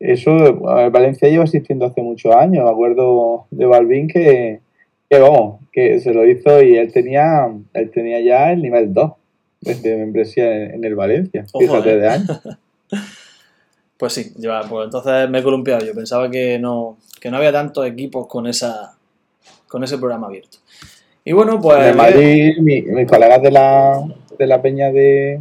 Eso, 0.00 0.34
ver, 0.34 0.90
Valencia 0.90 1.28
lleva 1.28 1.44
existiendo 1.44 1.84
hace 1.84 2.02
muchos 2.02 2.34
años. 2.34 2.64
Me 2.64 2.70
acuerdo 2.70 3.46
de 3.50 3.66
Balvin 3.66 4.08
que, 4.08 4.60
que 5.10 5.18
vamos, 5.18 5.60
que 5.72 5.98
se 6.00 6.14
lo 6.14 6.24
hizo 6.26 6.62
y 6.62 6.76
él 6.76 6.92
tenía, 6.92 7.48
él 7.74 7.90
tenía 7.90 8.20
ya 8.20 8.52
el 8.52 8.62
nivel 8.62 8.94
2 8.94 9.12
de, 9.60 9.96
membresía 9.96 10.56
en, 10.56 10.74
en 10.76 10.84
el 10.84 10.94
Valencia. 10.94 11.44
Ojo, 11.52 11.60
Fíjate 11.66 11.90
eh. 11.94 11.96
de 11.98 12.08
años. 12.08 12.40
Pues 13.96 14.14
sí, 14.14 14.32
lleva, 14.38 14.62
pues 14.62 14.86
entonces 14.86 15.28
me 15.28 15.40
he 15.40 15.42
columpiado. 15.42 15.84
Yo 15.84 15.92
pensaba 15.94 16.30
que 16.30 16.58
no, 16.58 16.96
que 17.20 17.30
no 17.30 17.36
había 17.36 17.52
tantos 17.52 17.86
equipos 17.86 18.26
con 18.28 18.46
esa 18.46 18.94
con 19.68 19.84
ese 19.84 19.98
programa 19.98 20.28
abierto. 20.28 20.56
Y 21.22 21.32
bueno, 21.32 21.60
pues. 21.60 21.86
En 21.88 21.96
Madrid, 21.98 22.56
mi- 22.60 22.80
mis 22.80 23.06
colegas 23.06 23.42
de 23.42 23.50
la, 23.50 24.02
de 24.38 24.46
la 24.46 24.62
peña 24.62 24.90
de. 24.90 25.40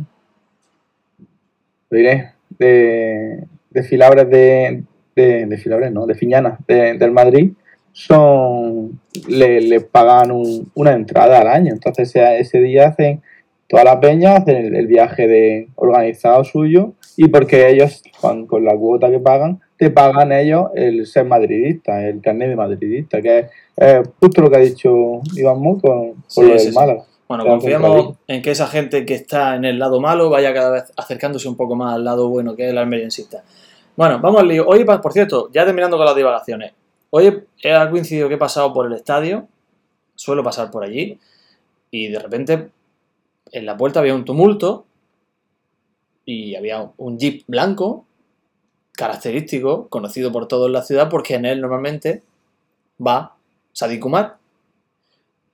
lo 1.89 1.97
diré, 1.97 2.33
de, 2.49 3.45
de 3.69 3.83
Filabres 3.83 4.29
de. 4.29 4.83
de, 5.15 5.45
de 5.45 5.57
Filabres, 5.57 5.93
no, 5.93 6.05
de 6.05 6.15
Fiñana, 6.15 6.57
de- 6.67 6.95
del 6.95 7.11
Madrid, 7.11 7.53
son. 7.91 8.99
le, 9.27 9.61
le 9.61 9.81
pagan 9.81 10.31
un- 10.31 10.71
una 10.75 10.93
entrada 10.93 11.39
al 11.41 11.47
año. 11.47 11.73
Entonces, 11.73 12.09
ese, 12.15 12.39
ese 12.39 12.59
día 12.61 12.87
hacen. 12.89 13.21
Toda 13.67 13.83
la 13.83 13.99
peña 13.99 14.35
hacen 14.37 14.55
el, 14.55 14.75
el 14.75 14.87
viaje 14.87 15.27
de 15.27 15.67
organizado 15.75 16.43
suyo 16.43 16.93
y 17.15 17.27
porque 17.27 17.69
ellos, 17.69 18.01
con, 18.19 18.47
con 18.47 18.65
la 18.65 18.75
cuota 18.75 19.11
que 19.11 19.19
pagan, 19.19 19.59
te 19.77 19.91
pagan 19.91 20.31
ellos 20.31 20.71
el 20.73 21.05
ser 21.05 21.25
madridista, 21.25 22.03
el 22.07 22.19
carnet 22.19 22.49
de 22.49 22.55
madridista, 22.55 23.21
que 23.21 23.45
es 23.77 24.09
justo 24.19 24.41
lo 24.41 24.49
que 24.49 24.57
ha 24.57 24.61
dicho 24.61 25.21
Iván 25.35 25.59
Mo 25.61 25.79
con, 25.79 26.13
lo 26.37 26.47
del 26.55 26.73
Málaga. 26.73 27.03
Bueno, 27.27 27.45
confiamos 27.45 28.15
en 28.27 28.41
que 28.41 28.49
esa 28.49 28.65
gente 28.65 29.05
que 29.05 29.13
está 29.13 29.55
en 29.55 29.65
el 29.65 29.77
lado 29.77 30.01
malo 30.01 30.31
vaya 30.31 30.51
cada 30.51 30.71
vez 30.71 30.91
acercándose 30.97 31.47
un 31.47 31.55
poco 31.55 31.75
más 31.75 31.93
al 31.93 32.03
lado 32.03 32.27
bueno 32.27 32.55
que 32.55 32.63
es 32.65 32.71
el 32.71 32.77
almeriensista. 32.79 33.43
Bueno, 33.95 34.17
vamos 34.19 34.41
al 34.41 34.47
lío. 34.47 34.65
Hoy, 34.65 34.83
por 34.83 35.13
cierto, 35.13 35.49
ya 35.53 35.63
terminando 35.63 35.95
con 35.95 36.07
las 36.07 36.15
divagaciones. 36.15 36.71
Hoy 37.11 37.45
he 37.63 37.89
coincidido 37.89 38.27
que 38.27 38.35
he 38.35 38.39
pasado 38.39 38.71
por 38.73 38.85
el 38.85 38.93
estadio, 38.93 39.47
suelo 40.15 40.43
pasar 40.43 40.69
por 40.69 40.83
allí, 40.83 41.19
y 41.89 42.07
de 42.09 42.19
repente 42.19 42.69
en 43.51 43.65
la 43.65 43.77
puerta 43.77 43.99
había 43.99 44.13
un 44.13 44.25
tumulto 44.25 44.85
y 46.23 46.55
había 46.55 46.91
un 46.97 47.17
jeep 47.17 47.43
blanco 47.47 48.05
característico, 48.91 49.87
conocido 49.87 50.31
por 50.31 50.47
todos 50.47 50.67
en 50.67 50.73
la 50.73 50.83
ciudad, 50.83 51.09
porque 51.09 51.35
en 51.35 51.45
él 51.45 51.61
normalmente 51.61 52.21
va 53.05 53.37
Sadik 53.71 54.01
Kumar. 54.01 54.37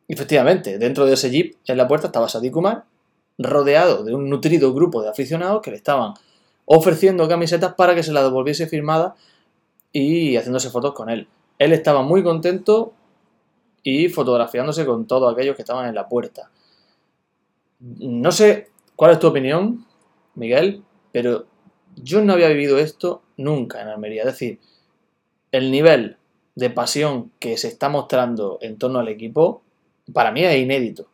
Efectivamente, 0.07 0.77
dentro 0.77 1.05
de 1.05 1.13
ese 1.13 1.29
jeep 1.29 1.55
en 1.67 1.77
la 1.77 1.87
puerta 1.87 2.07
estaba 2.07 2.27
Sadik 2.27 2.51
Kumar, 2.51 2.83
rodeado 3.37 4.03
de 4.03 4.13
un 4.13 4.29
nutrido 4.29 4.73
grupo 4.73 5.01
de 5.01 5.09
aficionados 5.09 5.61
que 5.61 5.71
le 5.71 5.77
estaban 5.77 6.15
ofreciendo 6.65 7.27
camisetas 7.29 7.75
para 7.75 7.95
que 7.95 8.03
se 8.03 8.11
la 8.11 8.23
devolviese 8.23 8.67
firmada 8.67 9.15
y 9.93 10.35
haciéndose 10.35 10.69
fotos 10.69 10.93
con 10.93 11.09
él. 11.09 11.27
Él 11.57 11.73
estaba 11.73 12.01
muy 12.01 12.23
contento 12.23 12.93
y 13.83 14.09
fotografiándose 14.09 14.85
con 14.85 15.05
todos 15.05 15.31
aquellos 15.31 15.55
que 15.55 15.61
estaban 15.61 15.87
en 15.87 15.95
la 15.95 16.09
puerta. 16.09 16.49
No 17.79 18.31
sé 18.31 18.69
cuál 18.95 19.11
es 19.11 19.19
tu 19.19 19.27
opinión, 19.27 19.85
Miguel, 20.35 20.83
pero 21.11 21.45
yo 21.95 22.21
no 22.21 22.33
había 22.33 22.49
vivido 22.49 22.77
esto 22.79 23.21
nunca 23.37 23.81
en 23.81 23.87
Almería. 23.87 24.23
Es 24.23 24.27
decir, 24.27 24.59
el 25.51 25.71
nivel 25.71 26.17
de 26.55 26.69
pasión 26.69 27.31
que 27.39 27.57
se 27.57 27.67
está 27.67 27.89
mostrando 27.89 28.57
en 28.61 28.77
torno 28.77 28.99
al 28.99 29.07
equipo, 29.07 29.61
para 30.13 30.31
mí 30.31 30.43
es 30.43 30.57
inédito. 30.57 31.07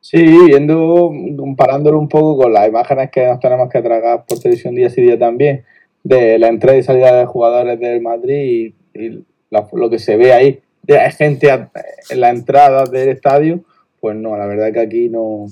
Sí, 0.00 0.24
viendo, 0.46 1.12
comparándolo 1.36 1.98
un 1.98 2.08
poco 2.08 2.42
con 2.42 2.52
las 2.52 2.68
imágenes 2.68 3.10
que 3.10 3.26
nos 3.26 3.38
tenemos 3.38 3.68
que 3.70 3.82
tragar 3.82 4.24
por 4.26 4.38
televisión 4.38 4.74
día 4.74 4.90
sí 4.90 5.02
día 5.02 5.18
también, 5.18 5.64
de 6.02 6.38
la 6.38 6.48
entrada 6.48 6.78
y 6.78 6.82
salida 6.82 7.16
de 7.16 7.26
jugadores 7.26 7.78
del 7.78 8.00
Madrid 8.00 8.74
y, 8.94 9.24
lo 9.50 9.90
que 9.90 9.98
se 9.98 10.16
ve 10.16 10.32
ahí, 10.32 10.60
de 10.82 10.98
gente 11.10 11.48
en 11.50 12.20
la 12.20 12.30
entrada 12.30 12.84
del 12.84 13.08
estadio, 13.08 13.64
pues 14.00 14.16
no, 14.16 14.36
la 14.36 14.46
verdad 14.46 14.72
que 14.72 14.80
aquí 14.80 15.08
no, 15.08 15.46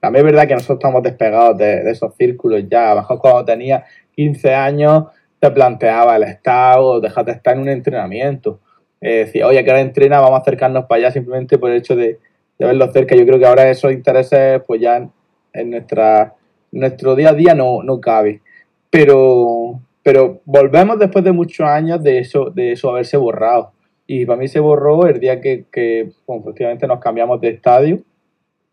también 0.00 0.26
es 0.26 0.32
verdad 0.32 0.48
que 0.48 0.54
nosotros 0.54 0.78
estamos 0.78 1.02
despegados 1.02 1.58
de, 1.58 1.90
esos 1.90 2.14
círculos 2.16 2.64
ya. 2.68 2.92
A 2.92 2.94
lo 2.94 3.00
mejor 3.00 3.18
cuando 3.18 3.44
tenía 3.44 3.84
15 4.14 4.54
años 4.54 5.04
te 5.40 5.50
planteaba 5.50 6.16
el 6.16 6.24
estado, 6.24 7.00
dejate 7.00 7.32
estar 7.32 7.54
en 7.54 7.62
un 7.62 7.68
entrenamiento. 7.68 8.60
Eh, 9.00 9.24
decía, 9.26 9.46
oye, 9.46 9.62
que 9.64 9.70
ahora 9.70 9.80
entrena, 9.80 10.20
vamos 10.20 10.38
a 10.38 10.42
acercarnos 10.42 10.86
para 10.86 11.00
allá 11.00 11.10
simplemente 11.12 11.58
por 11.58 11.70
el 11.70 11.78
hecho 11.78 11.96
de, 11.96 12.18
verlo 12.58 12.92
cerca. 12.92 13.14
Yo 13.14 13.24
creo 13.24 13.38
que 13.38 13.46
ahora 13.46 13.70
esos 13.70 13.92
intereses, 13.92 14.60
pues 14.66 14.80
ya 14.80 15.08
en, 15.52 15.70
nuestra, 15.70 16.34
nuestro 16.72 17.14
día 17.14 17.30
a 17.30 17.34
día 17.34 17.54
no, 17.54 17.82
no 17.82 18.00
cabe. 18.00 18.42
Pero, 18.90 19.80
pero 20.02 20.40
volvemos 20.44 20.98
después 20.98 21.24
de 21.24 21.32
muchos 21.32 21.66
años 21.66 22.02
de 22.02 22.18
eso, 22.18 22.50
de 22.50 22.72
eso 22.72 22.90
haberse 22.90 23.16
borrado. 23.16 23.72
Y 24.06 24.24
para 24.24 24.38
mí 24.38 24.48
se 24.48 24.60
borró 24.60 25.06
el 25.06 25.20
día 25.20 25.40
que, 25.40 25.66
que 25.70 26.10
bueno, 26.26 26.42
efectivamente 26.42 26.86
nos 26.86 26.98
cambiamos 26.98 27.40
de 27.40 27.48
estadio 27.48 28.02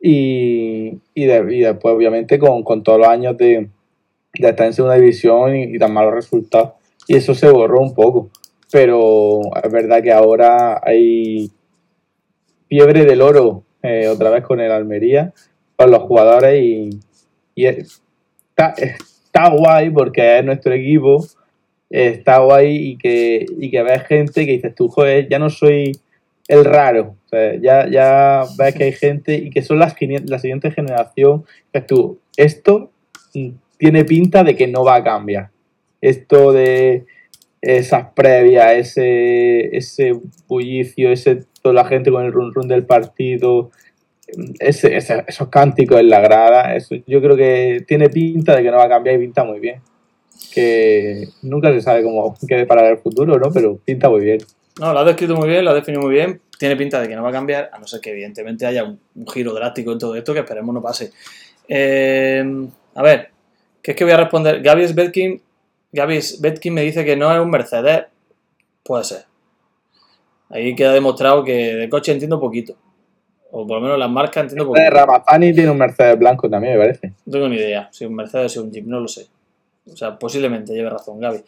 y, 0.07 0.99
y, 1.15 1.25
después, 1.25 1.95
obviamente, 1.95 2.37
con, 2.37 2.83
todos 2.83 2.99
los 2.99 3.07
años 3.07 3.35
de, 3.37 3.69
estar 4.33 4.67
en 4.67 4.73
segunda 4.73 4.95
división 4.95 5.55
y, 5.55 5.79
tan 5.79 5.93
malos 5.93 6.13
resultados. 6.13 6.73
Y 7.07 7.15
eso 7.15 7.33
se 7.33 7.49
borró 7.49 7.79
un 7.79 7.93
poco. 7.93 8.29
Pero 8.71 9.41
es 9.63 9.71
verdad 9.71 10.03
que 10.03 10.11
ahora 10.11 10.79
hay 10.83 11.49
fiebre 12.67 13.05
del 13.05 13.21
oro 13.21 13.63
eh, 13.81 14.07
otra 14.07 14.29
vez 14.29 14.43
con 14.43 14.59
el 14.59 14.71
Almería 14.71 15.33
para 15.75 15.91
los 15.91 16.03
jugadores 16.03 16.61
y, 16.61 17.01
está, 17.55 18.75
está 19.35 19.49
guay 19.49 19.89
porque 19.89 20.39
es 20.39 20.45
nuestro 20.45 20.73
equipo, 20.73 21.25
está 21.89 22.37
guay 22.37 22.91
y 22.91 22.97
que, 22.97 23.45
y 23.59 23.69
que 23.69 23.83
ves 23.83 24.03
gente 24.03 24.45
que 24.45 24.53
dices 24.53 24.73
tú, 24.73 24.87
joder, 24.87 25.27
ya 25.27 25.39
no 25.39 25.49
soy 25.49 25.91
el 26.47 26.63
raro. 26.63 27.17
ya, 27.61 27.89
ya 27.89 28.43
ves 28.57 28.75
que 28.75 28.85
hay 28.85 28.93
gente 28.93 29.35
y 29.35 29.49
que 29.49 29.61
son 29.61 29.79
las 29.79 29.95
la 30.25 30.39
siguiente 30.39 30.71
generación. 30.71 31.43
Tú, 31.85 32.19
esto 32.37 32.91
tiene 33.77 34.05
pinta 34.05 34.43
de 34.43 34.55
que 34.55 34.67
no 34.67 34.85
va 34.85 34.95
a 34.95 35.03
cambiar. 35.03 35.49
Esto 35.99 36.53
de 36.53 37.05
esas 37.61 38.11
previas, 38.15 38.71
ese, 38.73 39.75
ese 39.75 40.13
bullicio, 40.47 41.11
ese, 41.11 41.43
toda 41.61 41.75
la 41.75 41.85
gente 41.85 42.09
con 42.09 42.23
el 42.23 42.31
run 42.31 42.53
run 42.53 42.67
del 42.69 42.85
partido, 42.85 43.71
ese, 44.59 44.97
esos 44.97 45.49
cánticos 45.49 45.99
en 45.99 46.09
la 46.09 46.19
grada, 46.19 46.75
eso, 46.75 46.95
yo 47.05 47.21
creo 47.21 47.35
que 47.35 47.83
tiene 47.87 48.09
pinta 48.09 48.55
de 48.55 48.63
que 48.63 48.71
no 48.71 48.77
va 48.77 48.85
a 48.85 48.89
cambiar 48.89 49.15
y 49.15 49.19
pinta 49.19 49.43
muy 49.43 49.59
bien. 49.59 49.81
Que 50.53 51.27
nunca 51.41 51.71
se 51.71 51.81
sabe 51.81 52.03
cómo 52.03 52.35
quede 52.47 52.65
para 52.65 52.89
el 52.89 52.97
futuro, 52.97 53.37
¿no? 53.37 53.51
Pero 53.51 53.77
pinta 53.77 54.09
muy 54.09 54.21
bien. 54.21 54.39
No, 54.79 54.93
lo 54.93 54.99
ha 54.99 55.03
descrito 55.03 55.35
muy 55.35 55.47
bien, 55.47 55.63
lo 55.63 55.71
ha 55.71 55.73
definido 55.73 56.03
muy 56.03 56.13
bien. 56.13 56.41
Tiene 56.57 56.75
pinta 56.75 57.01
de 57.01 57.07
que 57.07 57.15
no 57.15 57.23
va 57.23 57.29
a 57.29 57.33
cambiar, 57.33 57.69
a 57.71 57.79
no 57.79 57.87
ser 57.87 58.01
que 58.01 58.11
evidentemente 58.11 58.65
haya 58.65 58.83
un, 58.83 58.99
giro 59.27 59.53
drástico 59.53 59.91
en 59.91 59.99
todo 59.99 60.15
esto 60.15 60.33
que 60.33 60.39
esperemos 60.39 60.73
no 60.73 60.81
pase. 60.81 61.11
Eh, 61.67 62.43
a 62.93 63.03
ver, 63.03 63.29
¿qué 63.81 63.91
es 63.91 63.97
que 63.97 64.03
voy 64.03 64.13
a 64.13 64.17
responder? 64.17 64.61
Gaby 64.61 64.93
Betkin, 64.93 65.41
Gaby 65.91 66.19
Betkin 66.39 66.73
me 66.73 66.81
dice 66.81 67.05
que 67.05 67.15
no 67.15 67.33
es 67.33 67.39
un 67.39 67.49
Mercedes. 67.49 68.05
Puede 68.83 69.03
ser. 69.03 69.25
Ahí 70.49 70.75
queda 70.75 70.93
demostrado 70.93 71.43
que 71.43 71.75
de 71.75 71.89
coche 71.89 72.11
entiendo 72.11 72.39
poquito. 72.39 72.75
O 73.51 73.65
por 73.65 73.77
lo 73.77 73.81
menos 73.81 73.99
las 73.99 74.09
marcas 74.09 74.43
entiendo 74.43 74.65
poquito. 74.67 74.89
Ramazani 74.89 75.53
tiene 75.53 75.71
un 75.71 75.77
Mercedes 75.77 76.17
blanco 76.19 76.49
también, 76.49 76.73
me 76.73 76.79
parece. 76.79 77.13
No 77.25 77.31
tengo 77.31 77.47
ni 77.47 77.55
idea. 77.55 77.89
Si 77.91 78.05
un 78.05 78.15
Mercedes 78.15 78.57
o 78.57 78.63
un 78.63 78.71
Jeep, 78.71 78.85
no 78.85 78.99
lo 78.99 79.07
sé. 79.07 79.27
O 79.91 79.95
sea, 79.95 80.17
posiblemente 80.17 80.73
lleve 80.73 80.89
razón, 80.89 81.19
Gaby. 81.19 81.43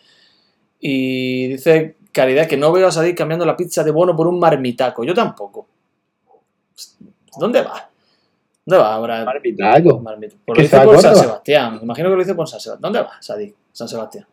Y 0.79 1.47
dice 1.47 1.95
Caridad 2.11 2.47
que 2.47 2.57
no 2.57 2.71
veo 2.71 2.87
a 2.87 2.91
Sadik 2.91 3.17
cambiando 3.17 3.45
la 3.45 3.55
pizza 3.55 3.83
de 3.83 3.91
bono 3.91 4.15
por 4.15 4.27
un 4.27 4.39
marmitaco. 4.39 5.03
Yo 5.03 5.13
tampoco. 5.13 5.67
¿Dónde 7.37 7.61
va? 7.61 7.89
¿Dónde 8.65 8.83
va 8.83 8.93
ahora? 8.95 9.23
Marmitaco. 9.23 10.03
Por 10.45 10.57
lo 10.57 10.63
hizo 10.63 10.83
por 10.83 10.99
San 10.99 11.15
Sebastián. 11.15 11.79
Imagino 11.81 12.09
que 12.09 12.15
lo 12.15 12.21
hizo 12.21 12.35
por 12.35 12.47
San 12.47 12.59
Sebastián. 12.59 12.81
¿Dónde 12.81 13.01
va 13.01 13.21
Sadik? 13.21 13.55
San 13.71 13.87
Sebastián. 13.87 14.25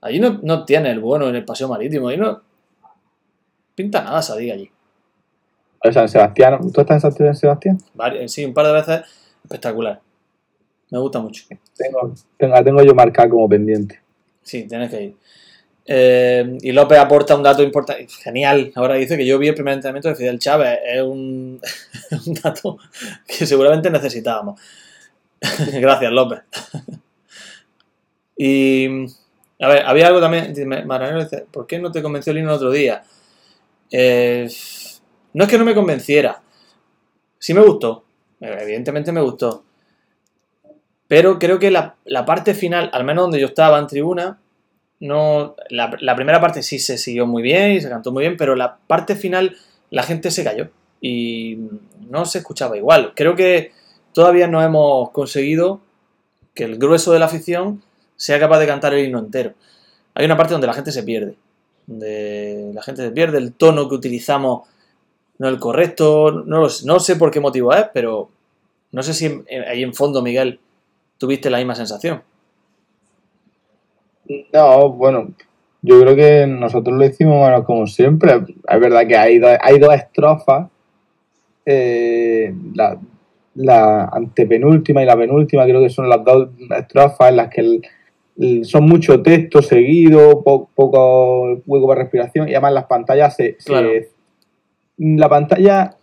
Allí 0.00 0.18
no, 0.18 0.40
no, 0.42 0.64
tiene 0.64 0.90
el 0.90 1.00
bono 1.00 1.28
en 1.28 1.36
el 1.36 1.44
paseo 1.44 1.68
marítimo. 1.68 2.08
Ahí 2.08 2.16
no 2.16 2.42
pinta 3.74 4.02
nada 4.02 4.20
Sadik 4.20 4.52
allí. 4.52 4.70
San 5.92 6.08
Sebastián. 6.08 6.72
¿Tú 6.72 6.80
estás 6.80 7.04
en 7.04 7.12
San 7.12 7.34
Sebastián? 7.34 7.78
Sí, 8.26 8.44
un 8.44 8.54
par 8.54 8.66
de 8.66 8.72
veces. 8.72 9.00
Espectacular. 9.42 10.00
Me 10.90 10.98
gusta 10.98 11.20
mucho. 11.20 11.44
Tengo, 11.76 12.14
tengo, 12.36 12.64
tengo 12.64 12.82
yo 12.82 12.94
marcado 12.94 13.30
como 13.30 13.48
pendiente. 13.48 14.00
Sí, 14.42 14.64
tienes 14.64 14.90
que 14.90 15.02
ir. 15.02 15.16
Eh, 15.86 16.58
y 16.62 16.72
López 16.72 16.98
aporta 16.98 17.34
un 17.34 17.42
dato 17.42 17.62
importante, 17.62 18.06
genial. 18.22 18.72
Ahora 18.74 18.94
dice 18.94 19.16
que 19.16 19.26
yo 19.26 19.38
vi 19.38 19.48
el 19.48 19.54
primer 19.54 19.74
entrenamiento 19.74 20.08
de 20.08 20.14
Fidel 20.14 20.38
Chávez. 20.38 20.78
Es 20.86 21.02
un, 21.02 21.60
dato 22.42 22.78
que 23.26 23.46
seguramente 23.46 23.90
necesitábamos. 23.90 24.60
Gracias, 25.80 26.12
López. 26.12 26.40
y, 28.36 28.86
a 29.60 29.68
ver, 29.68 29.82
había 29.86 30.06
algo 30.08 30.20
también. 30.20 30.54
Maranero 30.86 31.24
dice: 31.24 31.46
¿Por 31.50 31.66
qué 31.66 31.78
no 31.78 31.90
te 31.90 32.02
convenció 32.02 32.32
el 32.32 32.38
himno 32.38 32.50
el 32.50 32.56
otro 32.56 32.70
día? 32.70 33.02
Eh, 33.90 34.48
no 35.32 35.44
es 35.44 35.50
que 35.50 35.58
no 35.58 35.64
me 35.64 35.74
convenciera. 35.74 36.42
Sí 37.38 37.54
me 37.54 37.62
gustó. 37.62 38.04
Evidentemente 38.40 39.12
me 39.12 39.20
gustó. 39.20 39.64
Pero 41.08 41.38
creo 41.38 41.58
que 41.58 41.70
la, 41.70 41.96
la 42.04 42.24
parte 42.24 42.54
final, 42.54 42.90
al 42.92 43.04
menos 43.04 43.24
donde 43.24 43.40
yo 43.40 43.46
estaba 43.46 43.78
en 43.78 43.86
tribuna, 43.86 44.38
no 45.00 45.56
la, 45.70 46.14
primera 46.14 46.40
parte 46.40 46.62
sí 46.62 46.78
se 46.78 46.98
siguió 46.98 47.26
muy 47.26 47.42
bien 47.42 47.72
y 47.72 47.80
se 47.80 47.88
cantó 47.88 48.12
muy 48.12 48.22
bien, 48.22 48.36
pero 48.36 48.54
la 48.54 48.76
parte 48.86 49.16
final 49.16 49.56
la 49.90 50.02
gente 50.02 50.30
se 50.30 50.44
cayó 50.44 50.68
y 51.00 51.58
no 52.08 52.26
se 52.26 52.38
escuchaba 52.38 52.76
igual. 52.76 53.12
Creo 53.16 53.34
que 53.34 53.72
todavía 54.12 54.46
no 54.46 54.62
hemos 54.62 55.10
conseguido 55.10 55.80
que 56.54 56.64
el 56.64 56.78
grueso 56.78 57.12
de 57.12 57.18
la 57.18 57.26
afición 57.26 57.82
sea 58.16 58.38
capaz 58.38 58.58
de 58.58 58.66
cantar 58.66 58.92
el 58.92 59.06
himno 59.06 59.18
entero. 59.18 59.54
Hay 60.14 60.26
una 60.26 60.36
parte 60.36 60.52
donde 60.52 60.66
la 60.66 60.74
gente 60.74 60.92
se 60.92 61.02
pierde, 61.02 61.36
donde 61.86 62.72
la 62.74 62.82
gente 62.82 63.02
se 63.02 63.10
pierde, 63.10 63.38
el 63.38 63.54
tono 63.54 63.88
que 63.88 63.94
utilizamos 63.94 64.68
no 65.40 65.48
el 65.48 65.58
correcto, 65.58 66.30
no, 66.46 66.66
no 66.84 67.00
sé 67.00 67.16
por 67.16 67.30
qué 67.30 67.40
motivo 67.40 67.72
es, 67.72 67.86
pero 67.94 68.28
no 68.92 69.02
sé 69.02 69.14
si 69.14 69.42
ahí 69.68 69.82
en 69.82 69.94
fondo, 69.94 70.20
Miguel, 70.22 70.60
tuviste 71.18 71.48
la 71.48 71.56
misma 71.58 71.74
sensación. 71.74 72.22
No, 74.52 74.90
bueno, 74.90 75.32
yo 75.82 76.00
creo 76.00 76.14
que 76.14 76.46
nosotros 76.46 76.96
lo 76.96 77.04
hicimos 77.04 77.38
bueno, 77.38 77.64
como 77.64 77.86
siempre. 77.86 78.32
Es 78.68 78.80
verdad 78.80 79.06
que 79.06 79.16
hay, 79.16 79.38
dos, 79.38 79.50
hay 79.60 79.78
dos 79.78 79.94
estrofas. 79.94 80.68
Eh, 81.66 82.52
la 83.54 84.04
antepenúltima 84.12 85.02
y 85.02 85.06
la 85.06 85.16
penúltima, 85.16 85.64
creo 85.64 85.80
que 85.80 85.90
son 85.90 86.08
las 86.08 86.24
dos 86.24 86.50
estrofas 86.78 87.30
en 87.30 87.36
las 87.36 87.48
que 87.48 87.60
el- 87.60 87.82
el- 88.38 88.64
son 88.64 88.84
mucho 88.84 89.20
texto 89.22 89.60
seguido, 89.62 90.42
po- 90.42 90.68
poco 90.74 91.60
hueco 91.66 91.88
para 91.88 92.02
respiración 92.02 92.48
y 92.48 92.52
además 92.52 92.72
las 92.74 92.84
pantallas 92.84 93.34
se. 93.36 93.56
La 95.00 95.28
pantalla 95.28 95.94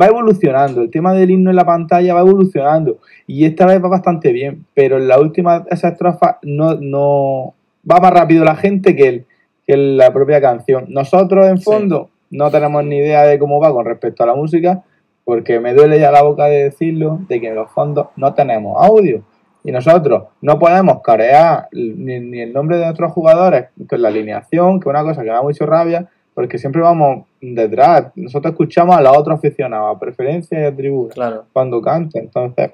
va 0.00 0.06
evolucionando, 0.06 0.80
el 0.82 0.90
tema 0.90 1.12
del 1.12 1.30
himno 1.30 1.50
en 1.50 1.56
la 1.56 1.66
pantalla 1.66 2.14
va 2.14 2.20
evolucionando 2.20 2.98
y 3.26 3.44
esta 3.44 3.66
vez 3.66 3.82
va 3.82 3.88
bastante 3.88 4.32
bien, 4.32 4.64
pero 4.74 4.96
en 4.96 5.06
la 5.08 5.18
última 5.20 5.64
esa 5.70 5.88
estrofa 5.88 6.38
no, 6.42 6.76
no 6.76 7.54
va 7.90 7.98
más 8.00 8.12
rápido 8.12 8.44
la 8.44 8.56
gente 8.56 8.96
que, 8.96 9.08
el, 9.08 9.26
que 9.66 9.76
la 9.76 10.12
propia 10.12 10.40
canción. 10.40 10.86
Nosotros 10.88 11.46
en 11.48 11.58
Sí. 11.58 11.64
fondo 11.64 12.08
no 12.30 12.50
tenemos 12.50 12.84
ni 12.84 12.96
idea 12.96 13.24
de 13.24 13.38
cómo 13.38 13.60
va 13.60 13.72
con 13.72 13.84
respecto 13.84 14.22
a 14.22 14.26
la 14.26 14.34
música, 14.34 14.82
porque 15.24 15.60
me 15.60 15.74
duele 15.74 15.98
ya 16.00 16.10
la 16.10 16.22
boca 16.22 16.46
de 16.46 16.64
decirlo, 16.64 17.18
de 17.28 17.40
que 17.40 17.48
en 17.48 17.54
los 17.54 17.70
fondos 17.70 18.08
no 18.16 18.32
tenemos 18.34 18.76
audio. 18.82 19.22
Y 19.62 19.72
nosotros 19.72 20.24
no 20.40 20.58
podemos 20.58 21.02
carear 21.02 21.68
ni, 21.72 22.18
ni 22.18 22.40
el 22.40 22.52
nombre 22.52 22.78
de 22.78 22.84
nuestros 22.86 23.12
jugadores 23.12 23.66
con 23.88 24.00
la 24.00 24.08
alineación, 24.08 24.80
que 24.80 24.88
es 24.88 24.90
una 24.90 25.02
cosa 25.02 25.20
que 25.22 25.28
me 25.28 25.34
da 25.34 25.42
mucho 25.42 25.66
rabia, 25.66 26.08
porque 26.34 26.58
siempre 26.58 26.80
vamos 26.80 27.26
detrás. 27.40 28.12
Nosotros 28.14 28.52
escuchamos 28.52 28.96
a 28.96 29.00
los 29.00 29.16
otros 29.16 29.38
aficionados, 29.38 29.96
a 29.96 29.98
preferencia 29.98 30.60
y 30.60 30.64
a 30.64 30.74
tribuna, 30.74 31.12
Claro. 31.12 31.44
cuando 31.52 31.80
canten. 31.82 32.24
Entonces, 32.24 32.72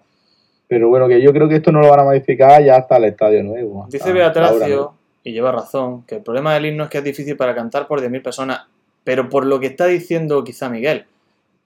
pero 0.68 0.88
bueno, 0.88 1.08
que 1.08 1.20
yo 1.22 1.32
creo 1.32 1.48
que 1.48 1.56
esto 1.56 1.72
no 1.72 1.80
lo 1.80 1.88
van 1.88 2.00
a 2.00 2.04
modificar 2.04 2.62
ya 2.62 2.76
hasta 2.76 2.96
el 2.96 3.04
estadio 3.04 3.42
nuevo. 3.42 3.86
Dice 3.90 4.08
la 4.08 4.14
Beatracio, 4.14 4.94
y 5.22 5.32
lleva 5.32 5.52
razón, 5.52 6.02
que 6.02 6.16
el 6.16 6.22
problema 6.22 6.54
del 6.54 6.66
himno 6.66 6.84
es 6.84 6.90
que 6.90 6.98
es 6.98 7.04
difícil 7.04 7.36
para 7.36 7.54
cantar 7.54 7.86
por 7.86 8.00
10.000 8.00 8.22
personas, 8.22 8.60
pero 9.04 9.28
por 9.28 9.44
lo 9.46 9.58
que 9.58 9.66
está 9.66 9.86
diciendo 9.86 10.44
quizá 10.44 10.68
Miguel, 10.68 11.06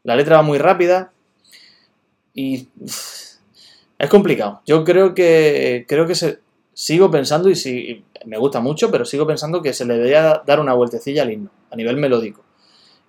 la 0.03 0.17
letra 0.17 0.37
va 0.37 0.43
muy 0.43 0.59
rápida 0.59 1.13
y 2.35 2.69
es 3.99 4.09
complicado. 4.09 4.63
Yo 4.67 4.85
creo 4.85 5.15
que 5.15 5.85
creo 5.87 6.07
que 6.07 6.15
se, 6.15 6.39
sigo 6.73 7.11
pensando 7.11 7.51
y 7.51 7.55
sí, 7.55 8.05
me 8.25 8.39
gusta 8.39 8.61
mucho, 8.61 8.91
pero 8.91 9.05
sigo 9.05 9.27
pensando 9.27 9.63
que 9.63 9.73
se 9.73 9.85
le 9.85 9.95
debería 9.95 10.43
dar 10.47 10.61
una 10.61 10.75
vueltecilla 10.75 11.23
al 11.23 11.33
himno 11.33 11.51
a 11.71 11.77
nivel 11.77 11.97
melódico. 11.97 12.45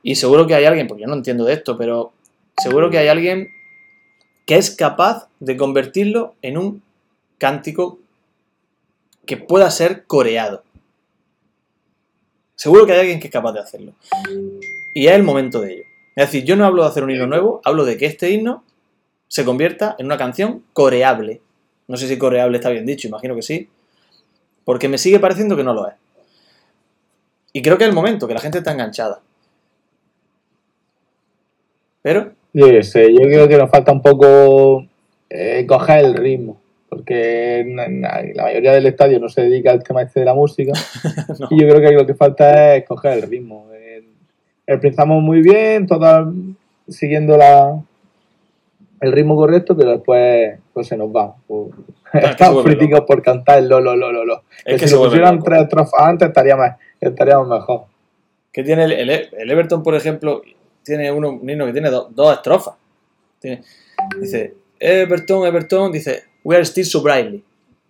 Y 0.03 0.15
seguro 0.15 0.47
que 0.47 0.55
hay 0.55 0.65
alguien, 0.65 0.87
porque 0.87 1.03
yo 1.03 1.07
no 1.07 1.15
entiendo 1.15 1.45
de 1.45 1.53
esto, 1.53 1.77
pero 1.77 2.13
seguro 2.57 2.89
que 2.89 2.97
hay 2.97 3.07
alguien 3.07 3.49
que 4.45 4.55
es 4.55 4.71
capaz 4.71 5.29
de 5.39 5.57
convertirlo 5.57 6.35
en 6.41 6.57
un 6.57 6.83
cántico 7.37 7.99
que 9.25 9.37
pueda 9.37 9.69
ser 9.69 10.05
coreado. 10.05 10.63
Seguro 12.55 12.85
que 12.85 12.93
hay 12.93 12.99
alguien 12.99 13.19
que 13.19 13.27
es 13.27 13.33
capaz 13.33 13.53
de 13.53 13.59
hacerlo. 13.59 13.93
Y 14.93 15.07
es 15.07 15.13
el 15.13 15.23
momento 15.23 15.61
de 15.61 15.73
ello. 15.73 15.83
Es 16.15 16.27
decir, 16.27 16.43
yo 16.43 16.55
no 16.55 16.65
hablo 16.65 16.83
de 16.83 16.89
hacer 16.89 17.03
un 17.03 17.11
himno 17.11 17.27
nuevo, 17.27 17.61
hablo 17.63 17.85
de 17.85 17.97
que 17.97 18.05
este 18.05 18.29
himno 18.29 18.63
se 19.27 19.45
convierta 19.45 19.95
en 19.97 20.07
una 20.07 20.17
canción 20.17 20.63
coreable. 20.73 21.41
No 21.87 21.97
sé 21.97 22.07
si 22.07 22.17
coreable 22.17 22.57
está 22.57 22.69
bien 22.69 22.85
dicho, 22.85 23.07
imagino 23.07 23.35
que 23.35 23.41
sí. 23.41 23.69
Porque 24.65 24.87
me 24.87 24.97
sigue 24.97 25.19
pareciendo 25.19 25.55
que 25.55 25.63
no 25.63 25.73
lo 25.73 25.87
es. 25.87 25.95
Y 27.53 27.61
creo 27.61 27.77
que 27.77 27.83
es 27.83 27.89
el 27.89 27.95
momento, 27.95 28.27
que 28.27 28.33
la 28.33 28.39
gente 28.39 28.59
está 28.59 28.71
enganchada. 28.71 29.19
Pero, 32.01 32.31
Yo 32.53 32.67
qué 32.67 32.83
sé, 32.83 33.13
yo 33.13 33.21
creo 33.21 33.47
que 33.47 33.57
nos 33.57 33.69
falta 33.69 33.91
un 33.91 34.01
poco 34.01 34.85
eh, 35.29 35.65
coger 35.67 36.05
el 36.05 36.13
ritmo, 36.15 36.59
porque 36.89 37.63
la 37.67 38.43
mayoría 38.43 38.73
del 38.73 38.87
estadio 38.87 39.19
no 39.19 39.29
se 39.29 39.41
dedica 39.43 39.71
al 39.71 39.83
tema 39.83 40.01
este 40.01 40.21
de 40.21 40.25
la 40.25 40.33
música, 40.33 40.71
No. 41.39 41.47
y 41.49 41.61
yo 41.61 41.67
creo 41.69 41.79
que 41.79 41.95
lo 41.95 42.05
que 42.07 42.15
falta 42.15 42.75
es 42.75 42.85
coger 42.85 43.19
el 43.19 43.29
ritmo. 43.29 43.67
Eh, 43.73 44.03
Empezamos 44.65 45.21
muy 45.21 45.41
bien, 45.41 45.85
todas 45.85 46.27
siguiendo 46.87 47.37
la, 47.37 47.81
el 49.01 49.11
ritmo 49.11 49.35
correcto, 49.35 49.75
pero 49.75 49.91
después 49.91 50.57
pues, 50.73 50.87
se 50.87 50.97
nos 50.97 51.09
va. 51.09 51.35
Pues, 51.47 51.69
vuelve 52.13 52.75
críticos 52.75 53.01
por 53.07 53.21
cantar 53.21 53.59
el 53.59 53.67
lo, 53.69 53.79
lo, 53.79 53.95
lo, 53.95 54.11
lo, 54.11 54.25
lo. 54.25 54.43
es 54.65 54.75
Que 54.75 54.77
que 54.81 54.87
si 54.87 54.95
lo 54.95 55.03
pusieran 55.03 55.41
tres 55.43 55.61
estrofas 55.63 56.01
antes 56.01 56.27
estaríamos, 56.27 56.67
estaríamos 56.99 57.47
mejor. 57.47 57.85
que 58.51 58.63
tiene 58.63 58.83
el, 58.85 58.91
el- 58.91 59.29
el 59.31 59.51
Everton, 59.51 59.81
por 59.83 59.95
ejemplo, 59.95 60.41
tiene 60.83 61.11
uno, 61.11 61.29
un 61.29 61.49
himno 61.49 61.65
que 61.65 61.73
tiene 61.73 61.89
do- 61.89 62.09
dos 62.13 62.33
estrofas. 62.35 62.75
Tiene- 63.39 63.63
dice, 64.19 64.55
Everton, 64.79 65.45
Everton, 65.45 65.91
dice, 65.91 66.23
we 66.43 66.55
are 66.55 66.65
still 66.65 66.85
so 66.85 67.01
brightly. 67.01 67.43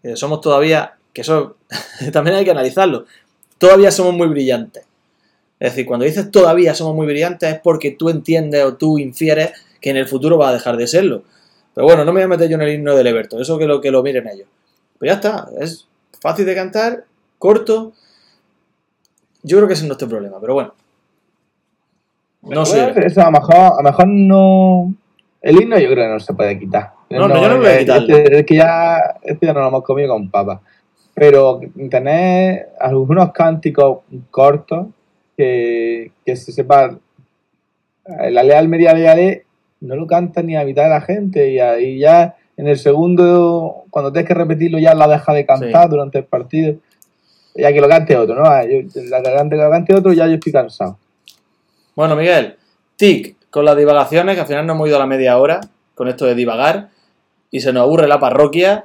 Dice, 0.04 0.16
somos 0.18 0.42
todavía, 0.42 0.94
que 1.14 1.22
eso 1.22 1.56
también 2.12 2.36
hay 2.38 2.46
que 2.46 2.52
analizarlo, 2.52 3.06
todavía 3.58 3.92
somos 3.92 4.14
muy 4.14 4.28
brillantes. 4.28 4.84
Es 5.60 5.72
decir, 5.74 5.86
cuando 5.86 6.06
dices 6.06 6.32
todavía 6.32 6.74
somos 6.74 6.96
muy 6.96 7.06
brillantes 7.06 7.54
es 7.54 7.60
porque 7.60 7.92
tú 7.92 8.10
entiendes 8.10 8.64
o 8.64 8.76
tú 8.78 8.98
infieres 8.98 9.52
que 9.80 9.92
en 9.92 9.98
el 9.98 10.08
futuro 10.08 10.38
va 10.38 10.50
a 10.50 10.54
dejar 10.54 10.76
de 10.76 10.88
serlo. 10.88 11.24
Pero 11.82 11.88
bueno, 11.88 12.06
no 12.06 12.14
me 12.14 12.20
voy 12.20 12.26
a 12.26 12.28
meter 12.28 12.48
yo 12.48 12.58
en 12.58 12.62
el 12.62 12.76
himno 12.76 12.96
del 12.96 13.08
Everton, 13.08 13.42
eso 13.42 13.58
que 13.58 13.66
lo, 13.66 13.82
que 13.82 13.90
lo 13.90 14.04
miren 14.04 14.28
ellos. 14.28 14.48
Pues 15.00 15.10
ya 15.10 15.16
está, 15.16 15.50
es 15.60 15.88
fácil 16.22 16.46
de 16.46 16.54
cantar, 16.54 17.06
corto. 17.40 17.94
Yo 19.42 19.58
creo 19.58 19.68
que 19.68 19.74
ese 19.74 19.82
es 19.82 19.88
nuestro 19.88 20.08
problema, 20.08 20.40
pero 20.40 20.54
bueno. 20.54 20.76
No 22.44 22.68
sé. 22.68 22.94
Eso 22.98 23.22
a 23.22 23.26
lo 23.26 23.32
mejor, 23.32 23.56
a 23.56 23.78
lo 23.78 23.82
mejor 23.82 24.08
no. 24.08 24.94
El 25.42 25.60
himno 25.60 25.80
yo 25.80 25.90
creo 25.90 26.06
que 26.06 26.14
no 26.14 26.20
se 26.20 26.36
puede 26.36 26.60
quitar. 26.60 26.92
No, 27.10 27.28
no, 27.28 27.42
yo 27.42 27.50
no 27.50 27.56
lo 27.56 27.62
voy 27.62 27.70
a 27.70 27.76
eh, 27.78 27.80
quitarle. 27.80 28.14
este- 28.16 28.40
es 28.42 28.46
que 28.46 28.56
ya, 28.58 28.98
este 29.24 29.48
ya 29.48 29.54
no 29.54 29.62
lo 29.62 29.68
hemos 29.70 29.84
comido 29.84 30.10
con 30.10 30.30
papas. 30.30 30.60
Pero 31.16 31.62
tener 31.90 32.70
algunos 32.80 33.32
cánticos 33.32 34.02
cortos 34.30 34.86
que, 35.36 36.12
que 36.24 36.36
se 36.36 36.52
sepa. 36.52 36.96
La 38.06 38.44
ley 38.44 38.52
Almería 38.52 38.94
Lealé 38.94 39.46
no 39.82 39.96
lo 39.96 40.08
canta 40.08 40.42
ni 40.42 40.56
a 40.56 40.64
mitad 40.64 40.84
de 40.84 40.90
la 40.90 41.02
gente 41.02 41.52
y 41.52 41.60
ahí 41.60 42.00
ya 42.00 42.36
en 42.58 42.68
el 42.68 42.78
segundo, 42.78 43.84
cuando 43.90 44.12
tienes 44.12 44.28
que 44.28 44.34
repetirlo, 44.36 44.78
ya 44.80 44.94
la 44.94 45.08
deja 45.08 45.34
de 45.34 45.46
cantar 45.46 45.84
Sí. 45.86 45.90
durante 45.90 46.20
el 46.20 46.26
partido. 46.26 46.76
Ya 47.56 47.74
que 47.74 47.82
lo 47.82 47.90
cante 47.90 48.16
otro, 48.16 48.36
¿no? 48.36 48.44
Ah, 48.46 48.64
Yo, 48.64 48.78
la 49.10 49.22
que 49.22 49.34
cante, 49.34 49.56
lo 49.58 49.70
cante 49.70 49.94
otro, 49.96 50.14
ya 50.14 50.28
yo 50.28 50.34
estoy 50.36 50.52
cansado. 50.54 50.98
Bueno, 51.96 52.16
Miguel, 52.16 52.56
tic, 52.96 53.36
con 53.50 53.66
las 53.66 53.76
divagaciones, 53.76 54.36
que 54.36 54.42
al 54.42 54.48
final 54.48 54.66
no 54.66 54.74
hemos 54.74 54.88
ido 54.88 54.96
a 54.98 55.00
la 55.00 55.08
media 55.08 55.38
hora 55.38 55.60
con 55.96 56.08
esto 56.08 56.26
de 56.26 56.36
divagar 56.36 56.90
y 57.50 57.60
se 57.60 57.74
nos 57.74 57.82
aburre 57.84 58.08
la 58.08 58.20
parroquia. 58.20 58.84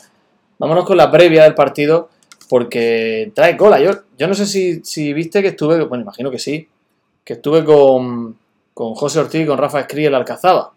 Vámonos 0.58 0.84
con 0.84 0.96
la 0.96 1.10
previa 1.10 1.44
del 1.44 1.54
partido 1.54 2.08
porque 2.48 3.30
trae 3.34 3.56
cola. 3.56 3.78
Yo, 3.80 3.90
yo 4.18 4.26
no 4.26 4.34
sé 4.34 4.46
si, 4.46 4.80
si 4.84 5.12
viste 5.12 5.42
que 5.42 5.48
estuve, 5.48 5.84
bueno, 5.84 6.02
imagino 6.02 6.30
que 6.30 6.38
sí, 6.38 6.66
que 7.24 7.34
estuve 7.34 7.64
con, 7.64 8.36
con 8.74 8.94
José 8.94 9.20
Ortiz 9.20 9.42
y 9.42 9.46
con 9.46 9.58
Rafa 9.58 9.80
Escrí 9.80 10.06
en 10.06 10.12
la 10.12 10.18
Alcazaba. 10.18 10.72